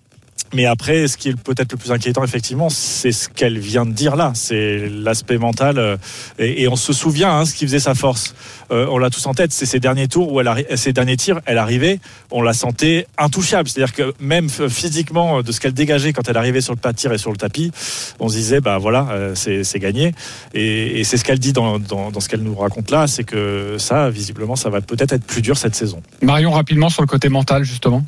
Mais 0.54 0.66
après, 0.66 1.08
ce 1.08 1.18
qui 1.18 1.30
est 1.30 1.36
peut-être 1.36 1.72
le 1.74 1.78
plus 1.78 1.92
inquiétant, 1.92 2.24
effectivement, 2.24 2.70
c'est 2.70 3.12
ce 3.12 3.28
qu'elle 3.30 3.58
vient 3.60 3.86
de 3.86 3.92
dire 3.92 4.16
là. 4.16 4.32
C'est 4.34 4.88
l'aspect 4.90 5.38
mental. 5.38 5.78
euh, 5.78 5.98
Et, 6.40 6.68
on 6.68 6.76
se 6.76 6.94
souvient 6.94 7.32
hein, 7.40 7.46
ce 7.46 7.54
qui 7.54 7.66
faisait 7.66 7.80
sa 7.80 7.96
force. 7.96 8.34
Euh, 8.72 8.88
on 8.90 8.98
l'a 8.98 9.10
tous 9.10 9.26
en 9.28 9.34
tête. 9.34 9.52
C'est 9.52 9.66
ces 9.66 9.80
derniers 9.80 10.08
tours 10.08 10.32
où 10.32 10.40
elle 10.40 10.48
ces 10.76 10.94
derniers 10.94 11.18
tirs, 11.18 11.42
elle 11.46 11.58
arrivait, 11.58 12.00
on 12.32 12.42
la 12.42 12.54
sentait 12.54 13.08
intouchable. 13.18 13.68
C'est-à-dire 13.70 13.94
que 13.94 14.14
même 14.20 14.48
f- 14.48 14.70
physiquement, 14.70 15.42
de 15.42 15.52
ce 15.52 15.60
qu'elle 15.60 15.74
dégageait 15.74 16.14
quand 16.14 16.28
elle 16.30 16.38
arrivait 16.38 16.62
sur 16.62 16.74
le 16.74 16.80
pas 16.80 16.92
de 16.94 16.98
tir 16.98 17.12
et 17.14 17.18
sur 17.18 17.32
le 17.32 17.38
tapis, 17.38 17.72
on 18.20 18.30
se 18.30 18.36
disait, 18.36 18.62
bah 18.62 18.78
voilà, 18.78 19.08
euh, 19.12 19.36
c'est 19.36 19.80
gagné. 19.80 20.14
Et, 20.54 21.04
c'est 21.04 21.18
ce 21.18 21.24
qu'elle 21.24 21.40
dit 21.40 21.54
dans, 21.54 21.80
dans 21.80 22.20
ce 22.20 22.28
qu'elle 22.30 22.42
nous 22.44 22.56
raconte 22.56 22.92
là, 22.92 23.08
c'est 23.08 23.24
que 23.24 23.76
ça, 23.78 24.10
visiblement, 24.10 24.56
ça 24.56 24.70
va 24.70 24.82
peut-être 24.82 25.14
être 25.14 25.24
plus 25.26 25.42
dur 25.42 25.58
cette 25.58 25.76
saison. 25.76 26.02
Marion, 26.22 26.52
rapidement 26.52 26.90
sur 26.90 27.02
le 27.02 27.08
côté 27.08 27.30
mental, 27.30 27.64
justement. 27.64 28.04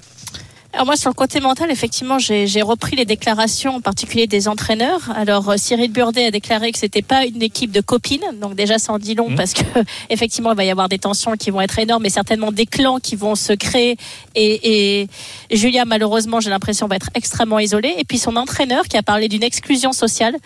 Alors 0.80 0.86
moi 0.86 0.96
sur 0.96 1.10
le 1.10 1.14
côté 1.14 1.42
mental, 1.42 1.72
effectivement, 1.72 2.20
j'ai 2.20 2.48
j'ai 2.48 2.62
repris 2.62 2.96
les 2.96 3.04
déclarations, 3.04 3.76
en 3.76 3.82
particulier 3.82 4.28
des 4.28 4.48
entraîneurs. 4.48 5.12
Alors 5.14 5.50
euh, 5.50 5.58
Cyril 5.58 5.92
Burdet 5.92 6.28
a 6.28 6.32
déclaré 6.32 6.72
que 6.72 6.78
c'était 6.80 7.02
pas 7.02 7.26
une 7.26 7.42
équipe 7.42 7.72
de 7.72 7.82
copines, 7.82 8.24
donc 8.40 8.56
déjà 8.56 8.80
ça 8.80 8.94
en 8.94 8.98
dit 8.98 9.14
long 9.14 9.30
Mhm. 9.30 9.36
parce 9.36 9.54
que 9.54 9.64
effectivement 10.10 10.54
il 10.54 10.56
va 10.56 10.64
y 10.64 10.72
avoir 10.72 10.88
des 10.88 10.98
tensions 10.98 11.34
qui 11.34 11.52
vont 11.52 11.60
être 11.60 11.78
énormes, 11.80 12.06
et 12.06 12.10
certainement 12.10 12.54
des 12.54 12.66
clans 12.66 13.00
qui 13.00 13.18
vont 13.18 13.36
se 13.36 13.52
créer. 13.52 13.98
Et, 14.36 15.02
et 15.02 15.10
Julia 15.52 15.84
malheureusement, 15.84 16.40
j'ai 16.40 16.50
l'impression 16.50 16.88
va 16.88 16.96
être 16.96 17.10
extrêmement 17.14 17.60
isolée. 17.60 17.94
Et 17.98 18.06
puis 18.06 18.18
son 18.18 18.38
entraîneur 18.38 18.88
qui 18.88 18.96
a 18.96 19.04
parlé 19.04 19.28
d'une 19.28 19.44
exclusion 19.44 19.92
sociale 19.92 20.38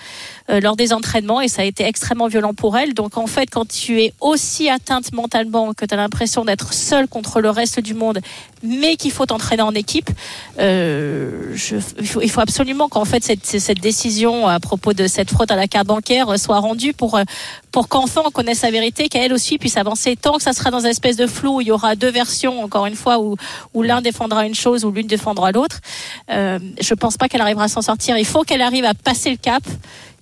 euh, 0.50 0.60
lors 0.60 0.76
des 0.76 0.94
entraînements 0.94 1.42
et 1.42 1.48
ça 1.48 1.62
a 1.62 1.66
été 1.66 1.84
extrêmement 1.84 2.28
violent 2.28 2.56
pour 2.56 2.76
elle. 2.76 2.96
Donc 2.96 3.20
en 3.20 3.28
fait, 3.28 3.52
quand 3.52 3.68
tu 3.68 4.02
es 4.02 4.14
aussi 4.20 4.68
atteinte 4.68 5.14
mentalement 5.14 5.76
que 5.76 5.86
tu 5.86 5.94
as 5.94 5.98
l'impression 5.98 6.44
d'être 6.44 6.74
seule 6.74 7.08
contre 7.08 7.40
le 7.40 7.52
reste 7.52 7.80
du 7.80 7.94
monde, 7.94 8.20
mais 8.64 8.96
qu'il 8.96 9.12
faut 9.12 9.26
t'entraîner 9.26 9.62
en 9.62 9.76
équipe, 9.76 10.10
euh, 10.60 11.52
je- 11.54 11.76
il, 12.22 12.30
faut, 12.32 12.40
absolument 12.40 12.88
qu'en 12.90 13.06
fait 13.06 13.24
cette, 13.24 13.46
cette 13.46 13.80
décision 13.80 14.48
à 14.48 14.60
propos 14.60 14.94
de 14.94 15.08
cette 15.08 15.30
fraude 15.32 15.52
à 15.52 15.56
la 15.56 15.68
carte 15.68 15.88
bancaire 15.88 16.40
soit 16.40 16.60
rendue 16.60 16.94
pour 16.94 17.16
euh, 17.18 17.24
pour 17.72 17.88
qu'enfin 17.88 18.22
on 18.26 18.32
connaisse 18.32 18.62
la 18.62 18.72
vérité, 18.72 19.10
qu'elle 19.10 19.34
aussi 19.34 19.58
puisse 19.58 19.78
avancer. 19.78 20.16
Tant 20.16 20.38
que 20.38 20.44
ça 20.44 20.54
sera 20.54 20.70
dans 20.72 20.80
une 20.82 20.86
espèce 20.88 21.18
de 21.18 21.26
flou, 21.28 21.60
il 21.60 21.68
y 21.68 21.72
aura 21.72 21.96
deux 21.96 22.12
versions, 22.12 22.64
encore 22.64 22.86
une 22.86 22.96
fois, 22.96 23.20
où, 23.20 23.36
où 23.74 23.82
l'un 23.82 24.00
défendra 24.02 24.46
une 24.46 24.54
chose 24.54 24.86
ou 24.86 24.92
l'une 24.92 25.08
défendra 25.08 25.52
l'autre. 25.52 25.80
Euh, 26.30 26.60
je 26.80 26.94
pense 26.94 27.18
pas 27.18 27.28
qu'elle 27.28 27.42
arrivera 27.42 27.64
à 27.66 27.68
s'en 27.68 27.82
sortir. 27.82 28.16
Il 28.18 28.26
faut 28.26 28.44
qu'elle 28.44 28.62
arrive 28.62 28.86
à 28.86 28.94
passer 28.94 29.32
le 29.32 29.38
cap 29.38 29.64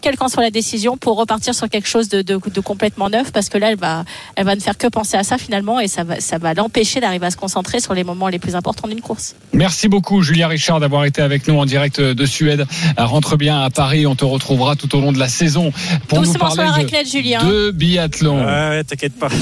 quelle 0.02 0.18
qu'en 0.18 0.28
soit 0.28 0.44
la 0.44 0.52
décision, 0.52 0.98
pour 0.98 1.18
repartir 1.18 1.54
sur 1.56 1.70
quelque 1.70 1.88
chose 1.88 2.10
de, 2.10 2.22
de, 2.22 2.40
de 2.54 2.60
complètement 2.62 3.10
neuf, 3.10 3.32
parce 3.32 3.50
que 3.50 3.58
là, 3.58 3.72
elle 3.72 3.78
va, 3.78 4.04
elle 4.36 4.46
va 4.46 4.56
ne 4.56 4.60
faire 4.62 4.78
que 4.78 4.88
penser 4.88 5.16
à 5.18 5.24
ça 5.24 5.38
finalement, 5.38 5.80
et 5.80 5.88
ça 5.88 6.04
va, 6.04 6.20
ça 6.20 6.38
va 6.38 6.54
l'empêcher 6.54 7.00
d'arriver 7.00 7.28
à 7.28 7.32
se 7.32 7.38
concentrer 7.38 7.80
sur 7.80 7.94
les 7.94 8.04
moments 8.04 8.28
les 8.28 8.40
plus 8.40 8.56
importants 8.56 8.88
d'une 8.88 9.02
course. 9.02 9.36
Merci 9.54 9.88
beaucoup, 9.88 10.22
Julia 10.22 10.48
Richard, 10.48 10.80
d'avoir 10.80 11.06
été 11.06 11.22
avec 11.22 11.48
nous 11.48 11.58
en 11.58 11.66
direct 11.66 12.02
de 12.02 12.26
Suède. 12.26 12.66
Rentre 12.98 13.38
bien 13.38 13.62
à 13.62 13.70
Paris. 13.70 14.06
On 14.08 14.16
te 14.16 14.26
retrouvera 14.26 14.76
tout 14.76 14.94
au 14.96 15.02
long 15.02 15.12
de 15.12 15.20
la 15.20 15.28
saison 15.30 15.72
pour 16.08 16.20
nous 16.20 16.26
Doucement 16.26 16.50
sur 16.50 16.62
la 16.62 16.68
parler 16.70 16.84
raclette, 16.84 17.10
Julien. 17.10 17.44
de, 17.44 17.68
de 17.68 17.72
biathlon. 17.72 18.46
Ouais, 18.46 18.84
t'inquiète 18.84 19.18
pas. 19.18 19.30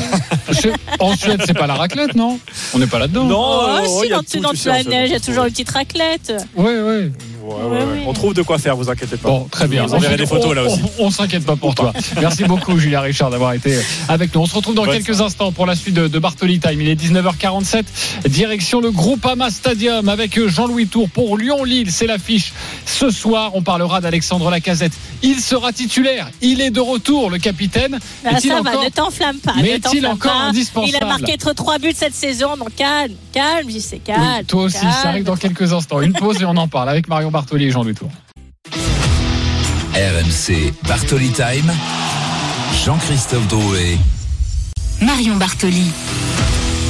En 0.99 1.15
Suède, 1.15 1.41
c'est 1.45 1.53
pas 1.53 1.67
la 1.67 1.75
raclette, 1.75 2.15
non? 2.15 2.39
On 2.73 2.79
n'est 2.79 2.87
pas 2.87 2.99
là-dedans. 2.99 3.23
Non, 3.25 3.39
Oh, 3.39 3.79
oh, 3.87 4.01
si, 4.03 4.09
dans, 4.09 4.21
tout, 4.23 4.39
dans 4.39 4.49
tu 4.51 4.57
sais, 4.57 4.69
la 4.69 4.83
neige, 4.83 5.09
il 5.09 5.13
y 5.13 5.15
a 5.15 5.19
toujours 5.19 5.45
une 5.45 5.51
petite 5.51 5.69
raclette. 5.69 6.33
Oui, 6.55 6.71
oui. 6.83 7.11
Ouais, 7.49 7.77
ouais, 7.77 7.83
ouais. 7.83 8.03
On 8.07 8.13
trouve 8.13 8.33
de 8.33 8.41
quoi 8.41 8.57
faire, 8.57 8.75
vous 8.75 8.89
inquiétez 8.89 9.17
pas. 9.17 9.29
Bon, 9.29 9.47
très 9.49 9.67
bien. 9.67 9.85
Vous 9.85 9.95
enverrez 9.95 10.17
des 10.17 10.25
photos 10.25 10.55
là 10.55 10.63
aussi. 10.63 10.79
On, 10.99 11.05
on 11.07 11.11
s'inquiète 11.11 11.45
pas 11.45 11.55
pour 11.55 11.75
toi. 11.75 11.93
Merci 12.19 12.43
beaucoup, 12.43 12.77
Julia 12.77 13.01
Richard, 13.01 13.29
d'avoir 13.29 13.53
été 13.53 13.77
avec 14.07 14.33
nous. 14.33 14.41
On 14.41 14.45
se 14.45 14.55
retrouve 14.55 14.75
dans 14.75 14.85
quelques 14.85 15.21
instants 15.21 15.51
pour 15.51 15.65
la 15.65 15.75
suite 15.75 15.95
de, 15.95 16.07
de 16.07 16.19
Bartoli 16.19 16.59
Time. 16.59 16.81
Il 16.81 16.89
est 16.89 16.95
19h47. 17.01 17.83
Direction 18.27 18.81
le 18.81 18.91
Groupama 18.91 19.49
Stadium 19.49 20.09
avec 20.09 20.39
Jean-Louis 20.47 20.87
Tour 20.87 21.09
pour 21.09 21.37
Lyon-Lille. 21.37 21.91
C'est 21.91 22.07
l'affiche. 22.07 22.53
Ce 22.85 23.09
soir, 23.09 23.51
on 23.55 23.61
parlera 23.61 24.01
d'Alexandre 24.01 24.49
Lacazette. 24.49 24.93
Il 25.21 25.39
sera 25.39 25.73
titulaire. 25.73 26.29
Il 26.41 26.61
est 26.61 26.71
de 26.71 26.79
retour, 26.79 27.29
le 27.29 27.37
capitaine. 27.39 27.99
Ah, 28.25 28.31
Est-il 28.33 28.49
ça 28.49 28.61
va, 28.61 28.69
encore- 28.71 28.83
ne 28.83 28.89
t'enflamme 28.89 29.37
pas. 29.39 29.53
Mais 29.61 29.71
est-il 29.71 30.05
encore 30.05 30.31
pas. 30.31 30.37
indispensable 30.49 30.95
Il 30.97 31.03
a 31.03 31.07
marqué 31.07 31.37
trop 31.37 31.53
trois 31.53 31.77
buts 31.79 31.93
cette 31.95 32.13
saison, 32.15 32.55
donc 32.57 32.75
calme, 32.75 33.13
calme, 33.33 33.69
j'y 33.69 33.81
sais, 33.81 33.97
calme. 33.97 34.21
Oui, 34.39 34.45
toi 34.45 34.63
aussi, 34.63 34.79
calme. 34.79 34.93
ça 35.01 35.09
arrive 35.09 35.23
dans 35.23 35.35
quelques 35.35 35.73
instants. 35.73 36.01
Une 36.01 36.13
pause 36.13 36.41
et 36.41 36.45
on 36.45 36.55
en 36.57 36.67
parle 36.67 36.89
avec 36.89 37.07
Marion 37.07 37.31
Bartoli 37.31 37.38
et 37.57 37.71
Jean-Louis 37.71 37.93
Tour. 37.93 38.09
RMC 39.93 40.73
Bartoli 40.87 41.29
Time. 41.31 41.71
Jean-Christophe 42.85 43.47
Drouet. 43.47 43.97
Marion 45.01 45.35
Bartoli. 45.35 45.91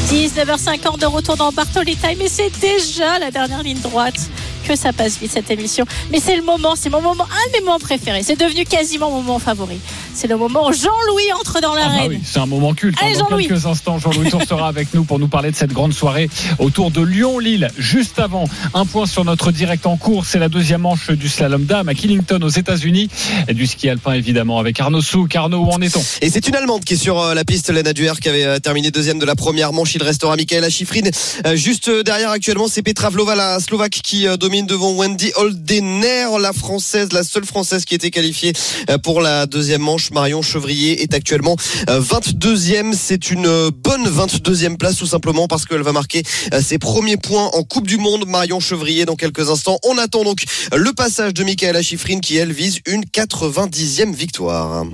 19h50 0.08 1.00
de 1.00 1.06
retour 1.06 1.38
dans 1.38 1.52
Bartoli 1.52 1.95
Time 1.95 2.22
et 2.22 2.28
c'est 2.28 2.52
déjà 2.60 3.20
la 3.20 3.32
dernière 3.32 3.64
ligne 3.64 3.80
droite. 3.80 4.30
Que 4.70 4.76
ça 4.76 4.93
passe 4.93 5.17
vite 5.17 5.32
cette 5.34 5.49
émission. 5.49 5.84
Mais 6.11 6.20
c'est 6.20 6.36
le 6.36 6.43
moment, 6.43 6.76
c'est 6.76 6.91
mon 6.91 7.01
moment, 7.01 7.24
un 7.24 7.47
de 7.51 7.53
mes 7.59 7.65
moments 7.65 7.80
préférés. 7.80 8.22
C'est 8.22 8.39
devenu 8.39 8.65
quasiment 8.65 9.09
mon 9.09 9.24
moment 9.24 9.39
favori. 9.39 9.80
C'est 10.13 10.28
le 10.28 10.38
moment 10.38 10.67
où 10.67 10.72
Jean-Louis 10.74 11.34
entre 11.39 11.59
dans 11.59 11.74
Ah 11.74 11.88
bah 11.88 12.05
oui, 12.07 12.20
c'est 12.24 12.38
un 12.38 12.45
moment 12.45 12.76
culte. 12.76 12.95
hein. 13.01 13.07
Allez, 13.07 13.17
Dans 13.17 13.26
quelques 13.36 13.65
instants, 13.65 13.97
Jean-Louis 13.97 14.30
Tour 14.30 14.43
sera 14.47 14.67
avec 14.67 14.93
nous 14.93 15.05
pour 15.05 15.17
nous 15.17 15.28
parler 15.28 15.49
de 15.49 15.55
cette 15.55 15.74
grande 15.74 15.93
soirée 15.93 16.30
autour 16.59 16.91
de 16.91 17.01
Lyon-Lille. 17.01 17.70
Juste 17.80 18.20
avant, 18.20 18.43
un 18.76 18.86
point 18.86 19.07
sur 19.07 19.26
notre 19.26 19.51
direct 19.51 19.88
en 19.88 19.97
cours, 19.97 20.26
c'est 20.28 20.38
la 20.38 20.49
deuxième 20.49 20.82
manche 20.82 21.09
du 21.09 21.30
slalom 21.30 21.65
dame 21.65 21.89
à 21.89 21.95
Killington 21.95 22.39
aux 22.43 22.49
États-Unis 22.49 23.09
et 23.47 23.55
du 23.55 23.65
ski 23.65 23.89
alpin 23.89 24.13
évidemment 24.13 24.59
avec 24.59 24.80
Arnaud 24.80 25.01
Souk. 25.01 25.36
Arnaud, 25.36 25.63
où 25.65 25.70
en 25.72 25.82
est-on? 25.82 26.03
Et 26.22 26.30
c'est 26.30 26.47
une 26.47 26.55
Allemande 26.55 26.84
qui 26.86 26.93
est 26.93 26.97
sur 26.97 27.20
euh, 27.20 27.34
la 27.34 27.43
piste, 27.43 27.72
Lena 27.72 27.93
Duer, 27.93 28.13
qui 28.22 28.30
avait 28.30 28.45
euh, 28.45 28.59
terminé 28.59 28.91
deuxième 28.91 29.17
de 29.17 29.26
la 29.26 29.36
première 29.36 29.74
manche. 29.74 29.95
Il 29.95 30.03
restera 30.03 30.36
Michaela 30.36 30.70
Schifrin. 30.70 31.09
Euh, 31.47 31.55
Juste 31.55 31.89
derrière 32.05 32.30
actuellement, 32.30 32.67
c'est 32.67 32.84
Petra 32.84 33.09
Vlova, 33.09 33.34
la 33.36 33.59
Slovaque, 33.59 33.99
qui 34.03 34.28
euh, 34.28 34.36
devant 34.68 34.91
Wendy 34.91 35.32
Holdener, 35.36 36.28
la 36.39 36.53
Française, 36.53 37.10
la 37.14 37.24
seule 37.24 37.45
Française 37.45 37.86
qui 37.86 37.95
était 37.95 38.12
qualifiée 38.12 38.53
euh, 38.89 38.97
pour 38.97 39.22
la 39.22 39.45
deuxième 39.45 39.82
manche. 39.82 40.12
Marion 40.12 40.41
Chevrier 40.41 41.01
est 41.01 41.14
actuellement 41.14 41.55
euh, 41.89 42.01
22e. 42.01 42.93
C'est 42.93 43.32
une 43.32 43.45
euh, 43.45 43.72
bonne 43.74 44.07
22e 44.07 44.78
place 44.78 44.97
tout 44.97 45.05
simplement 45.05 45.47
parce 45.47 45.66
qu'elle 45.66 45.82
va 45.82 45.91
marquer 45.91 46.24
euh, 46.53 46.62
ses 46.62 46.78
premiers 46.78 47.18
points 47.18 47.49
en 47.53 47.64
Coupe 47.64 47.88
du 47.88 47.97
Monde. 47.97 48.26
Marion 48.28 48.60
Chevrier 48.60 49.05
dans 49.05 49.16
quelques 49.16 49.49
instants. 49.49 49.78
On 49.84 49.97
attend 49.97 50.24
donc 50.24 50.43
le 50.76 50.91
passage 50.93 51.34
de 51.34 51.43
Michaela 51.43 51.82
Schifrin 51.82 52.20
qui, 52.20 52.38
elle, 52.38 52.51
vise 52.51 52.80
une 52.86 53.03
90e 53.03 54.14
victoire. 54.14 54.86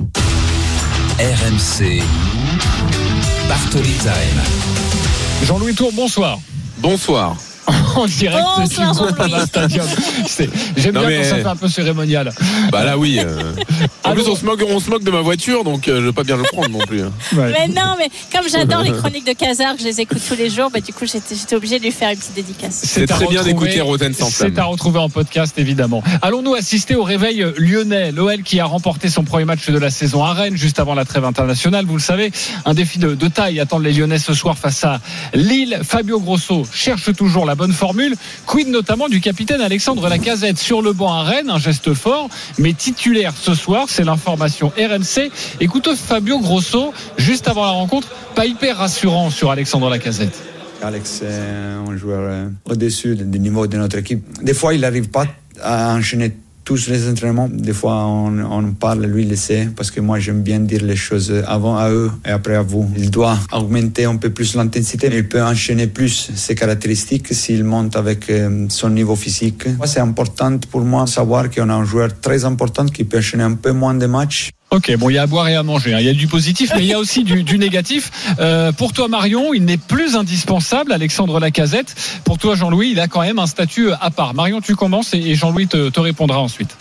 RMC 1.20 2.01
Bartoli 3.47 3.93
Time. 4.01 4.41
Jean-Louis 5.43 5.76
Tour, 5.76 5.91
bonsoir. 5.93 6.39
Bonsoir. 6.80 7.38
En 7.95 8.05
direct 8.07 8.43
Bonsoir, 8.57 8.91
du 8.91 8.97
Groupama 8.99 9.27
Jean-Louis. 9.29 9.47
Stadium. 9.47 9.85
C'est- 10.27 10.49
J'aime 10.77 10.93
bien 10.93 11.07
mais- 11.07 11.17
quand 11.17 11.23
ça 11.23 11.35
fait 11.37 11.45
un 11.45 11.55
peu 11.55 11.67
cérémonial. 11.69 12.31
Bah 12.71 12.83
là 12.83 12.97
oui. 12.97 13.19
euh. 13.23 13.53
En 14.03 14.11
plus 14.13 14.27
on 14.27 14.35
se 14.35 14.45
moque, 14.45 14.63
on 14.69 14.79
se 14.79 14.89
moque 14.89 15.03
de 15.03 15.11
ma 15.11 15.21
voiture, 15.21 15.63
donc 15.63 15.87
euh, 15.87 15.97
je 16.01 16.05
veux 16.07 16.13
pas 16.13 16.23
bien 16.23 16.37
le 16.37 16.43
prendre 16.43 16.69
non 16.69 16.79
plus. 16.79 17.01
hein. 17.03 17.11
Ouais. 17.35 17.51
Mais 17.51 17.67
non, 17.73 17.95
mais 17.97 18.09
comme 18.31 18.47
j'adore 18.49 18.81
les 18.83 18.91
chroniques 18.91 19.25
de 19.27 19.33
Casar, 19.33 19.75
que 19.75 19.81
je 19.81 19.85
les 19.85 20.01
écoute 20.01 20.19
tous 20.27 20.35
les 20.35 20.49
jours, 20.49 20.69
bah, 20.71 20.79
du 20.79 20.93
coup 20.93 21.05
j'étais 21.05 21.55
obligée 21.55 21.79
de 21.79 21.83
lui 21.83 21.91
faire 21.91 22.09
une 22.11 22.17
petite 22.17 22.33
dédicace. 22.35 22.81
C'est 22.83 23.07
très 23.07 23.27
bien 23.27 23.43
d'écouter 23.43 23.81
Roten 23.81 24.13
sans. 24.13 24.29
C'est 24.29 24.57
à 24.59 24.65
retrouver 24.65 24.99
en 24.99 25.09
podcast, 25.09 25.57
évidemment. 25.57 26.03
Allons-nous 26.21 26.53
assister 26.55 26.95
au 26.95 27.03
réveil 27.03 27.45
lyonnais? 27.57 28.11
L'OL 28.11 28.43
qui 28.43 28.59
a 28.59 28.65
remporté 28.65 29.09
son 29.09 29.23
premier 29.23 29.45
match 29.45 29.69
de 29.69 29.77
la 29.77 29.89
saison 29.89 30.23
à 30.23 30.33
Rennes, 30.33 30.55
juste 30.57 30.79
avant 30.79 30.93
la 30.93 31.05
trêve 31.05 31.25
internationale. 31.25 31.85
Vous 31.85 31.95
le 31.95 32.01
savez, 32.01 32.31
un 32.65 32.73
défi 32.73 32.99
de, 32.99 33.15
de 33.15 33.27
taille 33.27 33.59
attend 33.59 33.79
les 33.79 33.91
Lyonnais 33.93 34.19
ce 34.19 34.33
soir 34.33 34.57
face 34.57 34.83
à 34.83 34.99
Lille. 35.33 35.79
Fabio 35.83 36.19
Grosso 36.19 36.65
cherche 36.73 37.13
toujours 37.15 37.45
la 37.45 37.55
bonne 37.55 37.73
Quid 38.45 38.69
notamment 38.69 39.07
du 39.09 39.21
capitaine 39.21 39.61
Alexandre 39.61 40.07
Lacazette? 40.09 40.57
Sur 40.57 40.81
le 40.81 40.93
banc 40.93 41.13
à 41.13 41.23
Rennes, 41.23 41.49
un 41.49 41.59
geste 41.59 41.93
fort, 41.93 42.29
mais 42.57 42.73
titulaire 42.73 43.33
ce 43.39 43.53
soir, 43.53 43.86
c'est 43.89 44.03
l'information 44.03 44.71
RMC. 44.77 45.31
Écoutez 45.59 45.95
Fabio 45.95 46.39
Grosso, 46.39 46.93
juste 47.17 47.47
avant 47.47 47.63
la 47.63 47.71
rencontre, 47.71 48.09
pas 48.36 48.45
hyper 48.45 48.77
rassurant 48.77 49.29
sur 49.29 49.51
Alexandre 49.51 49.89
Lacazette. 49.89 50.41
Alex 50.81 51.21
est 51.21 51.88
un 51.89 51.97
joueur 51.97 52.21
euh, 52.21 52.49
au-dessus 52.69 53.15
du 53.15 53.39
niveau 53.39 53.65
de 53.67 53.77
notre 53.77 53.97
équipe. 53.97 54.23
Des 54.43 54.53
fois, 54.53 54.73
il 54.73 54.81
n'arrive 54.81 55.09
pas 55.09 55.25
à 55.61 55.93
enchaîner 55.93 56.36
tous 56.66 56.88
les 56.88 57.07
entraînements. 57.07 57.47
Des 57.49 57.74
fois, 57.74 58.05
on, 58.07 58.39
on 58.39 58.74
parle, 58.74 59.05
lui, 59.05 59.24
le 59.24 59.36
sait, 59.36 59.70
parce 59.76 59.91
que 59.91 60.01
moi, 60.01 60.20
j'aime 60.20 60.41
bien 60.41 60.59
dire 60.59 60.84
les 60.84 60.95
choses 60.95 61.32
avant 61.47 61.78
à 61.78 61.89
eux 61.91 62.11
et 62.26 62.32
après 62.32 62.55
à 62.55 62.63
vous. 62.63 62.89
Il 62.97 63.11
doit 63.11 63.38
augmenter 63.53 64.05
un 64.05 64.18
peu 64.18 64.32
plus 64.32 64.55
l'intensité, 64.55 65.09
il 65.13 65.30
peut 65.30 65.43
enchaîner 65.43 65.88
plus 65.88 66.32
ses 66.36 66.55
caractéristiques 66.55 67.34
s'il 67.34 67.63
monte 67.63 67.95
avec 67.95 68.30
euh, 68.30 68.66
son 68.70 68.89
niveau 68.89 69.16
physique. 69.16 69.63
C'est 69.86 69.99
important 69.99 70.57
pour 70.72 70.82
moi 70.82 71.05
de 71.05 71.09
savoir 71.09 71.49
qu'on 71.51 71.70
a 71.70 71.74
un 71.74 71.86
joueur 71.86 72.09
très 72.20 72.43
important 72.43 72.86
qui 72.86 73.03
peut 73.03 73.20
enchaîner 73.20 73.43
un 73.43 73.53
peu 73.53 73.72
moins 73.72 73.93
de 73.93 74.07
matchs. 74.07 74.51
Ok, 74.72 74.93
bon, 74.97 75.09
il 75.09 75.13
y 75.13 75.18
a 75.18 75.22
à 75.22 75.28
boire 75.28 75.47
et 75.47 75.55
à 75.55 75.63
manger. 75.63 75.93
hein. 75.93 75.99
Il 75.99 76.05
y 76.05 76.09
a 76.09 76.13
du 76.13 76.28
positif, 76.28 76.72
mais 76.76 76.82
il 76.82 76.88
y 76.88 76.93
a 76.93 76.99
aussi 76.99 77.24
du, 77.24 77.43
du 77.43 77.57
négatif. 77.57 78.11
Euh, 78.39 78.72
pour 78.72 78.91
toi, 78.93 79.07
Marion, 79.07 79.53
il 79.53 79.63
n'est 79.63 79.78
plus 79.78 80.16
indispensable, 80.16 80.91
Alexandre 80.91 81.39
Lacazette. 81.39 81.95
Pour 82.26 82.39
toi, 82.39 82.55
Jean-Louis, 82.55 82.89
il 82.91 82.99
a 82.99 83.07
quand 83.07 83.22
même 83.22 83.39
un 83.39 83.45
statut 83.47 83.91
à 83.91 84.09
part. 84.09 84.34
Marion, 84.34 84.61
tu 84.61 84.76
commences 84.76 85.13
et 85.13 85.20
et 85.20 85.36
Jean-Louis 85.36 85.68
te, 85.68 85.89
te 85.89 85.99
répondra 85.99 86.39
ensuite. 86.39 86.76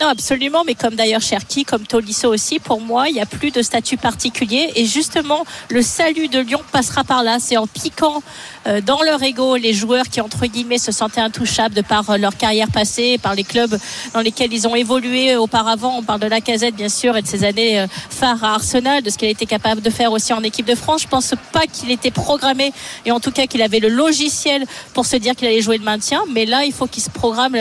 Non, 0.00 0.08
absolument, 0.08 0.64
mais 0.66 0.74
comme 0.74 0.96
d'ailleurs 0.96 1.20
Cherki, 1.20 1.64
comme 1.64 1.86
Tolisso 1.86 2.28
aussi, 2.32 2.58
pour 2.58 2.80
moi, 2.80 3.08
il 3.08 3.14
n'y 3.14 3.20
a 3.20 3.26
plus 3.26 3.52
de 3.52 3.62
statut 3.62 3.96
particulier. 3.96 4.72
Et 4.74 4.86
justement, 4.86 5.44
le 5.68 5.82
salut 5.82 6.26
de 6.28 6.40
Lyon 6.40 6.60
passera 6.72 7.04
par 7.04 7.22
là. 7.22 7.38
C'est 7.38 7.56
en 7.56 7.68
piquant 7.68 8.20
euh, 8.66 8.80
dans 8.80 9.02
leur 9.02 9.22
ego 9.22 9.56
les 9.56 9.72
joueurs 9.72 10.08
qui, 10.08 10.20
entre 10.20 10.46
guillemets, 10.46 10.78
se 10.78 10.90
sentaient 10.90 11.20
intouchables 11.20 11.76
de 11.76 11.80
par 11.80 12.10
euh, 12.10 12.16
leur 12.16 12.36
carrière 12.36 12.70
passée, 12.72 13.18
par 13.18 13.36
les 13.36 13.44
clubs 13.44 13.78
dans 14.14 14.20
lesquels 14.20 14.52
ils 14.52 14.66
ont 14.66 14.74
évolué 14.74 15.36
auparavant. 15.36 15.96
On 15.98 16.02
parle 16.02 16.20
de 16.20 16.26
la 16.26 16.40
casette, 16.40 16.74
bien 16.74 16.88
sûr, 16.88 17.16
et 17.16 17.22
de 17.22 17.28
ses 17.28 17.44
années 17.44 17.78
euh, 17.78 17.86
phares 18.10 18.42
à 18.42 18.54
Arsenal, 18.54 19.00
de 19.02 19.10
ce 19.10 19.18
qu'il 19.18 19.28
était 19.28 19.46
capable 19.46 19.80
de 19.80 19.90
faire 19.90 20.10
aussi 20.10 20.32
en 20.32 20.42
équipe 20.42 20.66
de 20.66 20.74
France. 20.74 21.02
Je 21.02 21.08
pense 21.08 21.34
pas 21.52 21.66
qu'il 21.72 21.92
était 21.92 22.10
programmé, 22.10 22.72
et 23.06 23.12
en 23.12 23.20
tout 23.20 23.30
cas 23.30 23.46
qu'il 23.46 23.62
avait 23.62 23.80
le 23.80 23.88
logiciel 23.88 24.64
pour 24.92 25.06
se 25.06 25.14
dire 25.16 25.36
qu'il 25.36 25.46
allait 25.46 25.62
jouer 25.62 25.78
le 25.78 25.84
maintien. 25.84 26.24
Mais 26.32 26.46
là, 26.46 26.64
il 26.64 26.72
faut 26.72 26.88
qu'il 26.88 27.02
se 27.02 27.10
programme 27.10 27.56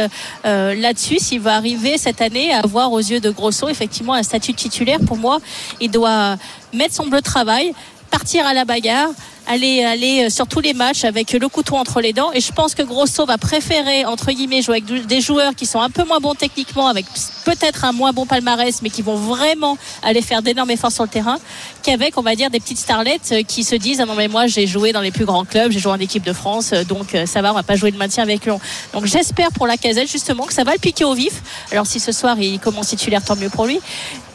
euh, 0.46 0.74
là-dessus 0.74 1.20
s'il 1.20 1.42
va 1.42 1.56
arriver 1.56 1.98
cette 2.00 2.23
année 2.24 2.52
à 2.52 2.60
avoir 2.60 2.92
aux 2.92 3.00
yeux 3.00 3.20
de 3.20 3.30
Grosso 3.30 3.68
effectivement 3.70 4.14
un 4.14 4.24
statut 4.24 4.54
titulaire. 4.54 5.00
Pour 5.06 5.18
moi, 5.18 5.40
il 5.80 5.92
doit 5.92 6.38
mettre 6.74 6.96
son 6.96 7.06
bleu 7.06 7.20
de 7.20 7.24
travail, 7.24 7.74
partir 8.10 8.48
à 8.48 8.54
la 8.54 8.66
bagarre. 8.66 9.10
Aller, 9.48 9.84
aller 9.84 10.30
sur 10.30 10.48
tous 10.48 10.62
les 10.62 10.74
matchs 10.74 11.04
avec 11.04 11.34
le 11.34 11.48
couteau 11.50 11.76
entre 11.76 12.02
les 12.02 12.14
dents. 12.14 12.32
Et 12.34 12.40
je 12.40 12.52
pense 12.52 12.76
que 12.76 12.84
Grosso 12.84 13.26
va 13.26 13.38
préférer 13.38 14.06
entre 14.06 14.32
guillemets 14.32 14.62
jouer 14.62 14.82
avec 14.82 15.08
des 15.08 15.22
joueurs 15.22 15.56
qui 15.56 15.66
sont 15.66 15.82
un 15.82 15.90
peu 15.90 16.04
moins 16.06 16.20
bons 16.20 16.36
techniquement 16.36 16.88
avec 16.88 17.06
peut-être 17.44 17.86
un 17.86 17.92
moins 17.92 18.14
bon 18.14 18.26
palmarès 18.26 18.82
mais 18.82 18.90
qui 18.90 19.02
vont 19.02 19.16
vraiment 19.16 19.78
aller 20.02 20.22
faire 20.22 20.42
d'énormes 20.42 20.72
efforts 20.72 20.92
sur 20.92 21.04
le 21.04 21.10
terrain 21.10 21.38
qu'avec 21.82 22.18
on 22.18 22.22
va 22.22 22.36
dire 22.36 22.50
des 22.50 22.60
petites 22.60 22.78
starlettes 22.78 23.30
euh, 23.32 23.44
qui 23.44 23.64
se 23.64 23.76
disent 23.76 24.00
ah 24.02 24.06
non 24.06 24.16
mais 24.16 24.28
moi 24.28 24.48
j'ai 24.48 24.68
joué 24.68 24.92
dans 24.92 25.02
les 25.02 25.12
plus 25.12 25.26
grands 25.26 25.46
clubs 25.46 25.72
j'ai 25.72 25.80
joué 25.80 25.92
en 25.92 26.00
équipe 26.00 26.24
de 26.24 26.34
France 26.34 26.72
euh, 26.74 26.84
donc 26.84 27.14
euh, 27.14 27.26
ça 27.26 27.42
va 27.42 27.52
on 27.52 27.56
va 27.56 27.64
pas 27.64 27.76
jouer 27.76 27.92
le 27.92 27.98
maintien 27.98 28.24
avec 28.24 28.46
Lyon. 28.46 28.60
Donc 28.94 29.06
j'espère 29.06 29.52
pour 29.52 29.68
la 29.68 29.78
casette 29.78 30.10
justement 30.10 30.46
que 30.46 30.54
ça 30.54 30.64
va 30.64 30.74
le 30.74 30.80
piquer 30.80 31.04
au 31.04 31.14
vif. 31.14 31.42
Alors 31.72 31.86
si 31.86 32.00
ce 32.00 32.12
soir 32.12 32.40
il 32.40 32.60
commence 32.60 32.88
titulaire 32.88 33.24
tant 33.24 33.36
mieux 33.36 33.50
pour 33.50 33.66
lui. 33.66 33.80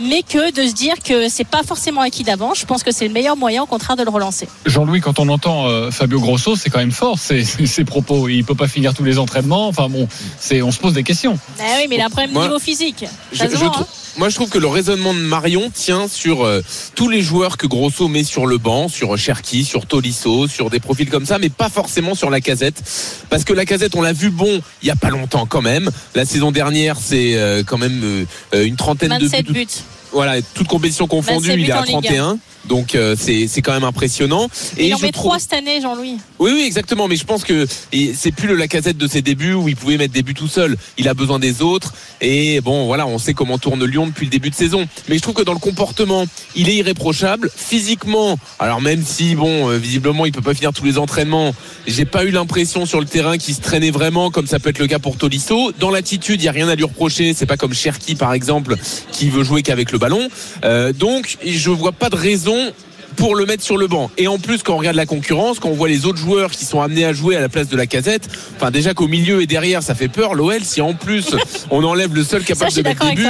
Mais 0.00 0.22
que 0.22 0.52
de 0.52 0.68
se 0.68 0.74
dire 0.74 0.94
que 1.02 1.28
c'est 1.28 1.46
pas 1.46 1.62
forcément 1.64 2.02
acquis 2.02 2.22
d'avance 2.22 2.58
je 2.60 2.66
pense 2.66 2.82
que 2.82 2.92
c'est 2.92 3.06
le 3.06 3.12
meilleur 3.12 3.36
moyen 3.36 3.62
au 3.62 3.66
contraire 3.66 3.96
de 3.96 4.02
le 4.02 4.10
relancer. 4.10 4.48
Jean-Louis, 4.66 4.97
quand 5.00 5.18
on 5.18 5.28
entend 5.28 5.66
euh, 5.68 5.90
Fabio 5.90 6.20
Grosso, 6.20 6.56
c'est 6.56 6.70
quand 6.70 6.78
même 6.78 6.92
fort 6.92 7.18
ces, 7.18 7.44
ces 7.44 7.84
propos. 7.84 8.28
Il 8.28 8.44
peut 8.44 8.54
pas 8.54 8.68
finir 8.68 8.94
tous 8.94 9.04
les 9.04 9.18
entraînements. 9.18 9.68
Enfin 9.68 9.88
bon, 9.88 10.08
c'est, 10.38 10.62
on 10.62 10.70
se 10.70 10.78
pose 10.78 10.92
des 10.94 11.02
questions. 11.04 11.38
Ah 11.60 11.62
oui 11.78 11.86
mais 11.88 11.96
il 11.96 12.00
a 12.00 12.06
un 12.06 12.10
problème 12.10 12.32
Moi, 12.32 12.44
niveau 12.44 12.58
physique 12.58 13.04
Je- 13.32 13.44
voit, 13.44 13.76
hein. 13.78 13.86
Moi, 14.16 14.30
je 14.30 14.34
trouve 14.34 14.48
que 14.48 14.58
le 14.58 14.66
raisonnement 14.66 15.14
de 15.14 15.20
Marion 15.20 15.70
tient 15.72 16.08
sur 16.08 16.44
euh, 16.44 16.60
tous 16.96 17.08
les 17.08 17.22
joueurs 17.22 17.56
que 17.56 17.68
Grosso 17.68 18.08
met 18.08 18.24
sur 18.24 18.46
le 18.46 18.58
banc, 18.58 18.88
sur 18.88 19.16
Cherki, 19.16 19.64
sur 19.64 19.86
Tolisso, 19.86 20.48
sur 20.48 20.70
des 20.70 20.80
profils 20.80 21.08
comme 21.08 21.24
ça, 21.24 21.38
mais 21.38 21.50
pas 21.50 21.68
forcément 21.68 22.16
sur 22.16 22.28
la 22.28 22.40
casette. 22.40 22.82
Parce 23.30 23.44
que 23.44 23.52
la 23.52 23.64
casette, 23.64 23.94
on 23.94 24.02
l'a 24.02 24.12
vu 24.12 24.30
bon 24.30 24.60
il 24.82 24.88
y 24.88 24.90
a 24.90 24.96
pas 24.96 25.10
longtemps 25.10 25.46
quand 25.46 25.62
même. 25.62 25.88
La 26.16 26.24
saison 26.24 26.50
dernière, 26.50 26.96
c'est 27.00 27.36
euh, 27.36 27.62
quand 27.64 27.78
même 27.78 28.26
euh, 28.54 28.64
une 28.64 28.74
trentaine 28.74 29.16
de 29.18 29.28
27 29.28 29.46
buts. 29.46 29.52
buts 29.52 29.66
Voilà, 30.12 30.40
toute 30.54 30.68
compétition 30.68 31.06
confondue, 31.06 31.48
27 31.48 31.58
il 31.58 31.68
est 31.68 31.72
à 31.72 31.82
buts 31.82 31.92
en 31.92 32.00
Ligue 32.00 32.10
31. 32.10 32.38
Donc 32.66 32.94
euh, 32.94 33.16
c'est 33.18 33.62
quand 33.62 33.72
même 33.72 33.84
impressionnant. 33.84 34.48
il 34.78 34.94
en 34.94 34.98
met 34.98 35.10
trouve- 35.10 35.24
trois 35.28 35.38
cette 35.38 35.54
année 35.54 35.80
Jean-Louis 35.80 36.18
oui, 36.38 36.52
oui, 36.54 36.62
exactement. 36.64 37.08
Mais 37.08 37.16
je 37.16 37.24
pense 37.24 37.42
que 37.42 37.66
c'est 38.14 38.30
plus 38.30 38.46
le 38.46 38.54
Lacazette 38.54 38.96
de 38.96 39.08
ses 39.08 39.22
débuts 39.22 39.54
où 39.54 39.68
il 39.68 39.74
pouvait 39.74 39.96
mettre 39.96 40.12
des 40.14 40.22
buts 40.22 40.34
tout 40.34 40.46
seul. 40.48 40.76
Il 40.96 41.08
a 41.08 41.14
besoin 41.14 41.38
des 41.38 41.62
autres. 41.62 41.92
Et 42.20 42.60
bon, 42.60 42.86
voilà, 42.86 43.06
on 43.06 43.18
sait 43.18 43.34
comment 43.34 43.58
tourne 43.58 43.84
Lyon 43.84 44.06
depuis 44.06 44.26
le 44.26 44.30
début 44.30 44.50
de 44.50 44.54
saison. 44.54 44.86
Mais 45.08 45.16
je 45.16 45.22
trouve 45.22 45.34
que 45.34 45.42
dans 45.42 45.52
le 45.52 45.58
comportement, 45.58 46.26
il 46.54 46.68
est 46.68 46.76
irréprochable. 46.76 47.50
Physiquement, 47.54 48.38
alors 48.58 48.80
même 48.80 49.02
si 49.04 49.34
bon, 49.34 49.68
euh, 49.68 49.78
visiblement, 49.78 50.26
il 50.26 50.32
peut 50.32 50.42
pas 50.42 50.54
finir 50.54 50.72
tous 50.72 50.84
les 50.84 50.98
entraînements. 50.98 51.54
J'ai 51.86 52.04
pas 52.04 52.24
eu 52.24 52.30
l'impression 52.30 52.86
sur 52.86 53.00
le 53.00 53.06
terrain 53.06 53.36
qu'il 53.38 53.54
se 53.54 53.60
traînait 53.60 53.90
vraiment, 53.90 54.30
comme 54.30 54.46
ça 54.46 54.60
peut 54.60 54.70
être 54.70 54.78
le 54.78 54.86
cas 54.86 54.98
pour 54.98 55.16
Tolisso. 55.16 55.72
Dans 55.80 55.90
l'attitude, 55.90 56.40
il 56.40 56.44
y 56.44 56.48
a 56.48 56.52
rien 56.52 56.68
à 56.68 56.74
lui 56.76 56.84
reprocher. 56.84 57.34
C'est 57.34 57.46
pas 57.46 57.56
comme 57.56 57.74
Cherki 57.74 58.14
par 58.14 58.32
exemple, 58.32 58.76
qui 59.10 59.28
veut 59.28 59.42
jouer 59.42 59.62
qu'avec 59.62 59.90
le 59.90 59.97
ballon. 59.98 60.28
Euh, 60.64 60.92
donc, 60.92 61.36
je 61.44 61.70
vois 61.70 61.92
pas 61.92 62.10
de 62.10 62.16
raison 62.16 62.72
pour 63.18 63.34
le 63.36 63.44
mettre 63.46 63.62
sur 63.62 63.76
le 63.76 63.86
banc. 63.88 64.10
Et 64.16 64.28
en 64.28 64.38
plus, 64.38 64.62
quand 64.62 64.74
on 64.74 64.78
regarde 64.78 64.96
la 64.96 65.04
concurrence, 65.06 65.58
quand 65.58 65.68
on 65.68 65.74
voit 65.74 65.88
les 65.88 66.06
autres 66.06 66.18
joueurs 66.18 66.50
qui 66.50 66.64
sont 66.64 66.80
amenés 66.80 67.04
à 67.04 67.12
jouer 67.12 67.36
à 67.36 67.40
la 67.40 67.48
place 67.48 67.68
de 67.68 67.76
la 67.76 67.86
casette, 67.86 68.28
enfin 68.56 68.70
déjà 68.70 68.94
qu'au 68.94 69.08
milieu 69.08 69.42
et 69.42 69.46
derrière, 69.46 69.82
ça 69.82 69.94
fait 69.94 70.08
peur. 70.08 70.34
L'OL, 70.34 70.62
si 70.62 70.80
en 70.80 70.94
plus 70.94 71.34
on 71.70 71.82
enlève 71.84 72.14
le 72.14 72.22
seul 72.24 72.42
capable 72.44 72.70
Ça, 72.70 72.80
de 72.82 72.88
mettre 72.88 73.06
des 73.08 73.14
buts, 73.16 73.26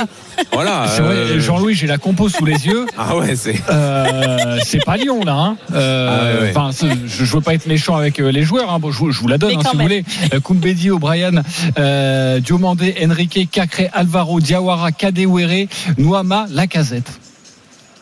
voilà. 0.52 0.86
Euh, 1.00 1.40
Jean-Louis, 1.40 1.74
j'ai 1.74 1.86
la 1.86 1.96
compo 1.98 2.28
sous 2.28 2.44
les 2.44 2.66
yeux. 2.66 2.86
Ah 2.98 3.16
ouais, 3.16 3.34
c'est. 3.36 3.54
Euh, 3.70 4.58
c'est 4.64 4.84
pas 4.84 4.96
Lyon 4.96 5.24
là. 5.24 5.34
Hein. 5.34 5.56
Euh, 5.72 6.08
Ah 6.10 6.60
ouais, 6.60 6.86
ouais. 6.86 6.96
je, 7.08 7.24
je 7.24 7.34
veux 7.34 7.40
pas 7.40 7.54
être 7.54 7.66
méchant 7.66 7.96
avec 7.96 8.18
les 8.18 8.42
joueurs. 8.42 8.72
Hein. 8.72 8.78
Bon, 8.78 8.90
je, 8.90 8.98
vous- 8.98 9.10
je 9.10 9.20
vous 9.20 9.28
la 9.28 9.38
donne 9.38 9.54
hein, 9.56 9.60
si 9.70 9.76
vous 9.76 9.82
voulez. 9.82 10.04
Koumbedi, 10.42 10.90
O'Brien, 10.90 11.30
euh, 11.78 12.40
Diomandé, 12.40 12.94
Enrique, 13.02 13.48
Cacré, 13.50 13.88
Alvaro, 13.92 14.40
Diawara, 14.40 14.92
Kadewere, 14.92 15.66
Nouama, 15.96 16.46
Lacazette. 16.50 17.10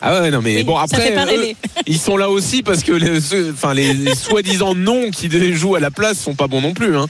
Ah 0.09 0.21
ouais, 0.23 0.31
non, 0.31 0.41
mais 0.43 0.57
Oui, 0.57 0.63
bon, 0.65 0.77
après, 0.77 1.13
eux, 1.17 1.53
ils 1.87 1.99
sont 1.99 2.17
là 2.17 2.31
aussi 2.31 2.63
parce 2.63 2.83
que 2.85 2.93
les, 2.93 3.21
ceux- 3.21 3.51
enfin, 3.53 3.75
les, 3.75 3.93
les 3.93 4.15
soi-disant 4.15 4.75
noms 4.75 5.11
qui 5.11 5.29
jouent 5.55 5.75
à 5.75 5.81
la 5.81 5.91
place 5.91 6.19
sont 6.19 6.35
pas 6.35 6.47
bons 6.47 6.61
non 6.61 6.75
plus. 6.75 6.97
Hein. 6.97 7.07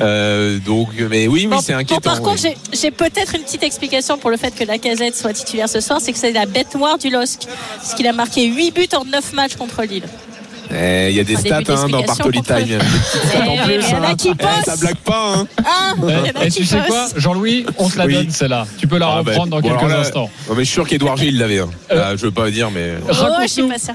Euh, 0.00 0.58
donc, 0.58 0.88
mais 1.10 1.26
oui, 1.26 1.42
oui, 1.42 1.46
Bon, 1.48 1.60
c'est 1.60 1.72
bon, 1.74 1.80
inquiétant. 1.80 2.00
par 2.00 2.22
contre, 2.22 2.42
oui. 2.44 2.54
j'ai 2.72 2.90
peut-être 2.90 3.34
une 3.34 3.42
petite 3.42 3.62
explication 3.62 4.16
pour 4.16 4.30
le 4.30 4.36
fait 4.38 4.54
que 4.54 4.64
la 4.64 4.78
casette 4.78 5.14
soit 5.16 5.32
titulaire 5.34 5.68
ce 5.68 5.80
soir, 5.80 6.00
c'est 6.00 6.12
que 6.12 6.18
c'est 6.18 6.32
la 6.32 6.46
bête 6.46 6.74
noire 6.74 6.96
du 6.98 7.10
LOSC. 7.10 7.40
Parce 7.76 7.94
qu'il 7.94 8.06
a 8.06 8.12
marqué 8.12 8.46
8 8.46 8.70
buts 8.74 8.88
en 8.96 9.04
9 9.04 9.32
matchs 9.34 9.56
contre 9.56 9.82
Lille. 9.84 10.04
Eh, 10.72 11.08
Il 11.10 11.16
y 11.16 11.20
a 11.20 11.24
des 11.24 11.36
stats 11.36 11.60
hein, 11.68 11.88
dans 11.88 12.02
Bartoli 12.02 12.42
Time. 12.42 12.56
Il 12.66 12.72
y 12.72 12.74
Eh 12.74 13.94
en 13.94 14.02
a 14.02 14.14
qui 14.14 14.30
Eh, 14.38 14.64
ça 14.64 14.76
blague 14.76 14.96
pas. 14.96 15.34
Hein. 15.36 15.46
Ah, 15.64 15.94
Et 16.44 16.48
qui 16.50 16.58
tu 16.60 16.64
sais 16.66 16.78
quoi, 16.86 17.06
Jean-Louis, 17.16 17.64
on 17.78 17.88
te 17.88 17.98
la 17.98 18.06
donne 18.06 18.30
celle-là. 18.30 18.66
Tu 18.78 18.86
peux 18.86 18.98
la 18.98 19.08
Ah, 19.08 19.18
reprendre 19.18 19.46
dans 19.48 19.60
bon, 19.60 19.68
quelques 19.76 19.92
instants. 19.92 20.30
non, 20.48 20.54
mais 20.54 20.64
je 20.64 20.68
suis 20.68 20.74
sûr 20.74 20.86
qu'Edouard 20.86 21.16
Gilles 21.16 21.38
l'avait. 21.38 21.60
hein. 21.60 21.70
Euh, 21.92 21.96
Là, 21.96 22.16
je 22.16 22.22
veux 22.26 22.30
pas 22.30 22.50
dire, 22.50 22.70
mais. 22.70 22.94
Oh, 23.08 23.12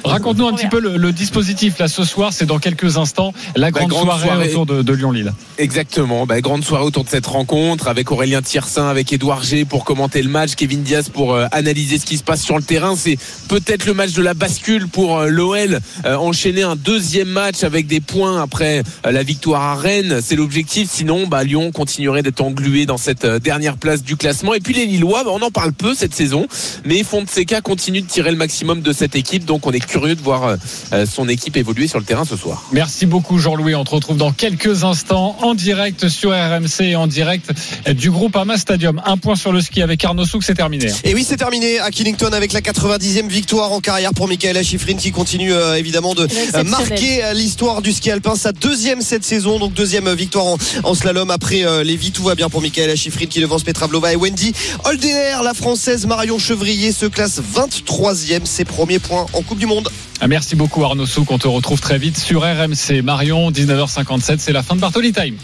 Raconte-nous 0.06 0.48
un 0.48 0.54
petit 0.54 0.68
peu 0.68 0.80
le, 0.80 1.12
dispositif 1.12 1.78
là 1.80 1.88
ce 1.88 2.04
soir. 2.04 2.34
C'est 2.34 2.46
dans 2.46 2.60
quelques 2.60 2.98
instants 2.98 3.34
la 3.56 3.72
grande, 3.72 3.92
soirée, 3.92 4.28
soirée. 4.28 4.50
autour 4.56 4.66
de, 4.66 4.94
Lyon-Lille. 4.94 5.34
Exactement. 5.58 6.26
Bah, 6.26 6.42
grande 6.42 6.64
soirée 6.64 6.84
autour 6.84 7.04
de 7.04 7.10
cette 7.10 7.26
rencontre 7.28 7.88
avec 7.88 8.12
Aurélien 8.12 8.42
Tiersin, 8.42 8.88
avec 8.90 9.12
Édouard 9.14 9.44
G 9.44 9.66
pour 9.66 9.86
commenter 9.86 10.22
le 10.22 10.30
match, 10.30 10.56
Kevin 10.56 10.82
Diaz 10.84 11.10
pour 11.10 11.34
euh, 11.34 11.46
analyser 11.52 11.98
ce 11.98 12.06
qui 12.06 12.18
se 12.18 12.24
passe 12.24 12.42
sur 12.42 12.58
le 12.58 12.64
terrain. 12.64 12.96
C'est 12.96 13.18
peut-être 13.48 13.86
le 13.86 13.94
match 13.94 14.12
de 14.14 14.22
la 14.22 14.34
bascule 14.34 14.88
pour 14.88 15.20
euh, 15.20 15.28
l'OL. 15.28 15.80
Euh, 16.06 16.18
enchaîner 16.64 16.72
un 16.72 16.76
deuxième 16.76 17.30
match 17.30 17.64
avec 17.64 17.88
des 17.88 18.00
points 18.00 18.42
après 18.42 18.84
euh, 19.06 19.12
la 19.12 19.24
victoire 19.24 19.62
à 19.62 19.76
Rennes, 19.76 20.20
c'est 20.22 20.36
l'objectif. 20.36 20.90
Sinon, 20.92 21.28
bah, 21.28 21.44
Lyon 21.44 21.72
continuerait 21.72 22.22
d'être 22.22 22.42
englué 22.42 22.86
dans 22.86 22.98
cette 22.98 23.26
euh, 23.26 23.40
dernière 23.40 23.78
place 23.78 24.04
du 24.04 24.16
classement. 24.16 24.54
Et 24.54 24.60
puis 24.60 24.74
les 24.74 24.86
Lillois, 24.86 25.24
bah, 25.24 25.32
on 25.34 25.42
en 25.42 25.52
parle 25.52 25.74
peu 25.74 25.94
cette 25.96 26.14
saison, 26.14 26.48
mais 26.86 27.04
Fonseca 27.04 27.62
continue 27.62 28.02
de 28.02 28.08
tirer 28.08 28.32
le 28.32 28.38
maximum 28.38 28.82
de 28.82 28.94
cette 28.94 29.16
équipe. 29.16 29.46
Donc 29.46 29.66
on 29.68 29.72
est 29.72 29.86
curieux 29.86 30.16
de 30.16 30.22
voir 30.22 30.58
euh, 30.92 31.06
son 31.06 31.28
équipe 31.30 31.58
évoluer 31.58 31.88
sur 31.88 32.00
le 32.00 32.06
terrain 32.06 32.26
ce 32.26 32.36
soir. 32.36 32.68
Merci 32.72 33.06
beaucoup 33.06 33.40
Jean-Louis. 33.40 33.76
On 33.76 33.84
te 33.84 33.92
retrouve 33.92 34.18
dans 34.18 34.32
quelques 34.32 34.84
instants 34.84 35.38
en 35.42 35.56
direct 35.56 36.10
sur 36.10 36.32
RMC 36.32 36.82
et 36.82 36.96
en 36.96 37.08
direct 37.08 37.52
du 37.90 38.12
groupe 38.12 38.36
Ama 38.36 38.58
Stadium. 38.58 39.02
Un 39.06 39.18
point 39.18 39.36
sur 39.36 39.52
le 39.52 39.62
ski 39.62 39.82
avec 39.82 40.04
Arnaud 40.04 40.26
Souk, 40.26 40.44
c'est 40.44 40.56
terminé. 40.56 40.88
Et 41.04 41.14
oui, 41.14 41.26
c'est 41.28 41.38
terminé 41.38 41.80
à 41.80 41.92
Killington 41.92 42.32
avec 42.34 42.54
la 42.54 42.62
90e 42.62 43.28
victoire 43.28 43.72
en 43.72 43.80
carrière 43.80 44.14
pour 44.14 44.28
Michaela 44.28 44.64
Schifrin 44.64 44.96
qui 44.96 45.12
continue 45.12 45.54
euh, 45.54 45.76
évidemment 45.76 46.14
de 46.14 46.28
euh, 46.60 46.64
marquer 46.64 47.24
euh, 47.24 47.34
l'histoire 47.34 47.82
du 47.82 47.92
ski 47.92 48.12
alpin. 48.12 48.36
Sa 48.36 48.52
deuxième 48.52 49.02
cette 49.02 49.24
saison, 49.24 49.60
donc 49.60 49.74
deuxième 49.74 50.08
euh, 50.08 50.16
victoire 50.16 50.46
en, 50.46 50.58
en 50.84 50.94
slalom 50.94 51.32
après 51.32 51.66
euh, 51.66 51.84
Lévy. 51.84 52.12
Tout 52.12 52.24
va 52.24 52.36
bien 52.36 52.50
pour 52.50 52.62
Michaela 52.62 52.96
Schifrin 52.96 53.26
qui 53.26 53.40
devance 53.40 53.64
Petra 53.64 53.88
Vlova 53.88 54.14
et 54.14 54.16
Wendy 54.16 54.54
Holdener. 54.86 55.38
La 55.44 55.54
française 55.54 56.06
Marion 56.06 56.40
Chevrier 56.40 56.92
se 56.92 57.06
classe 57.06 57.42
23e, 57.56 58.46
ses 58.46 58.66
premiers 58.66 59.00
points 59.00 59.26
en 59.34 59.42
Coupe 59.42 59.60
du 59.60 59.66
Monde. 59.66 59.90
Ah, 60.22 60.28
Merci 60.28 60.56
beaucoup 60.56 60.84
Arnaud 60.84 61.06
Souk. 61.06 61.32
On 61.32 61.38
te 61.38 61.48
retrouve 61.48 61.82
très 61.82 61.98
vite 61.98 62.18
sur 62.18 62.42
RMC. 62.42 63.02
Marion, 63.04 63.52
19h57, 63.52 64.36
c'est 64.40 64.54
la 64.54 64.64
fin 64.64 64.76
de 64.76 64.82
Bartoli 64.82 65.12
Time. 65.12 65.36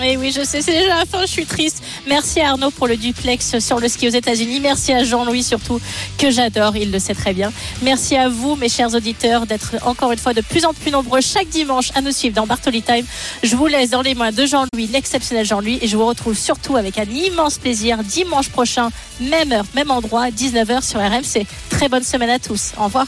Oui, 0.00 0.16
oui, 0.18 0.32
je 0.34 0.42
sais, 0.42 0.62
c'est 0.62 0.72
déjà 0.72 0.96
la 0.96 1.04
fin, 1.04 1.20
je 1.20 1.26
suis 1.26 1.44
triste. 1.44 1.82
Merci 2.08 2.40
à 2.40 2.50
Arnaud 2.50 2.70
pour 2.70 2.86
le 2.86 2.96
duplex 2.96 3.58
sur 3.58 3.78
le 3.78 3.88
ski 3.88 4.08
aux 4.08 4.12
États-Unis. 4.12 4.58
Merci 4.58 4.92
à 4.92 5.04
Jean-Louis 5.04 5.42
surtout, 5.42 5.80
que 6.18 6.30
j'adore, 6.30 6.76
il 6.76 6.90
le 6.90 6.98
sait 6.98 7.14
très 7.14 7.34
bien. 7.34 7.52
Merci 7.82 8.16
à 8.16 8.28
vous, 8.28 8.56
mes 8.56 8.70
chers 8.70 8.94
auditeurs, 8.94 9.46
d'être 9.46 9.76
encore 9.82 10.12
une 10.12 10.18
fois 10.18 10.32
de 10.32 10.40
plus 10.40 10.64
en 10.64 10.72
plus 10.72 10.90
nombreux 10.90 11.20
chaque 11.20 11.48
dimanche 11.48 11.90
à 11.94 12.00
nous 12.00 12.10
suivre 12.10 12.34
dans 12.34 12.46
Bartoli 12.46 12.82
Time. 12.82 13.04
Je 13.42 13.54
vous 13.54 13.66
laisse 13.66 13.90
dans 13.90 14.02
les 14.02 14.14
mains 14.14 14.32
de 14.32 14.46
Jean-Louis, 14.46 14.86
l'exceptionnel 14.86 15.44
Jean-Louis, 15.44 15.78
et 15.82 15.86
je 15.86 15.96
vous 15.96 16.06
retrouve 16.06 16.36
surtout 16.36 16.76
avec 16.76 16.98
un 16.98 17.04
immense 17.04 17.58
plaisir 17.58 17.98
dimanche 18.02 18.48
prochain, 18.48 18.88
même 19.20 19.52
heure, 19.52 19.66
même 19.74 19.90
endroit, 19.90 20.30
19h 20.30 20.82
sur 20.82 21.00
RMC. 21.00 21.46
Très 21.68 21.90
bonne 21.90 22.04
semaine 22.04 22.30
à 22.30 22.38
tous. 22.38 22.72
Au 22.78 22.84
revoir. 22.84 23.06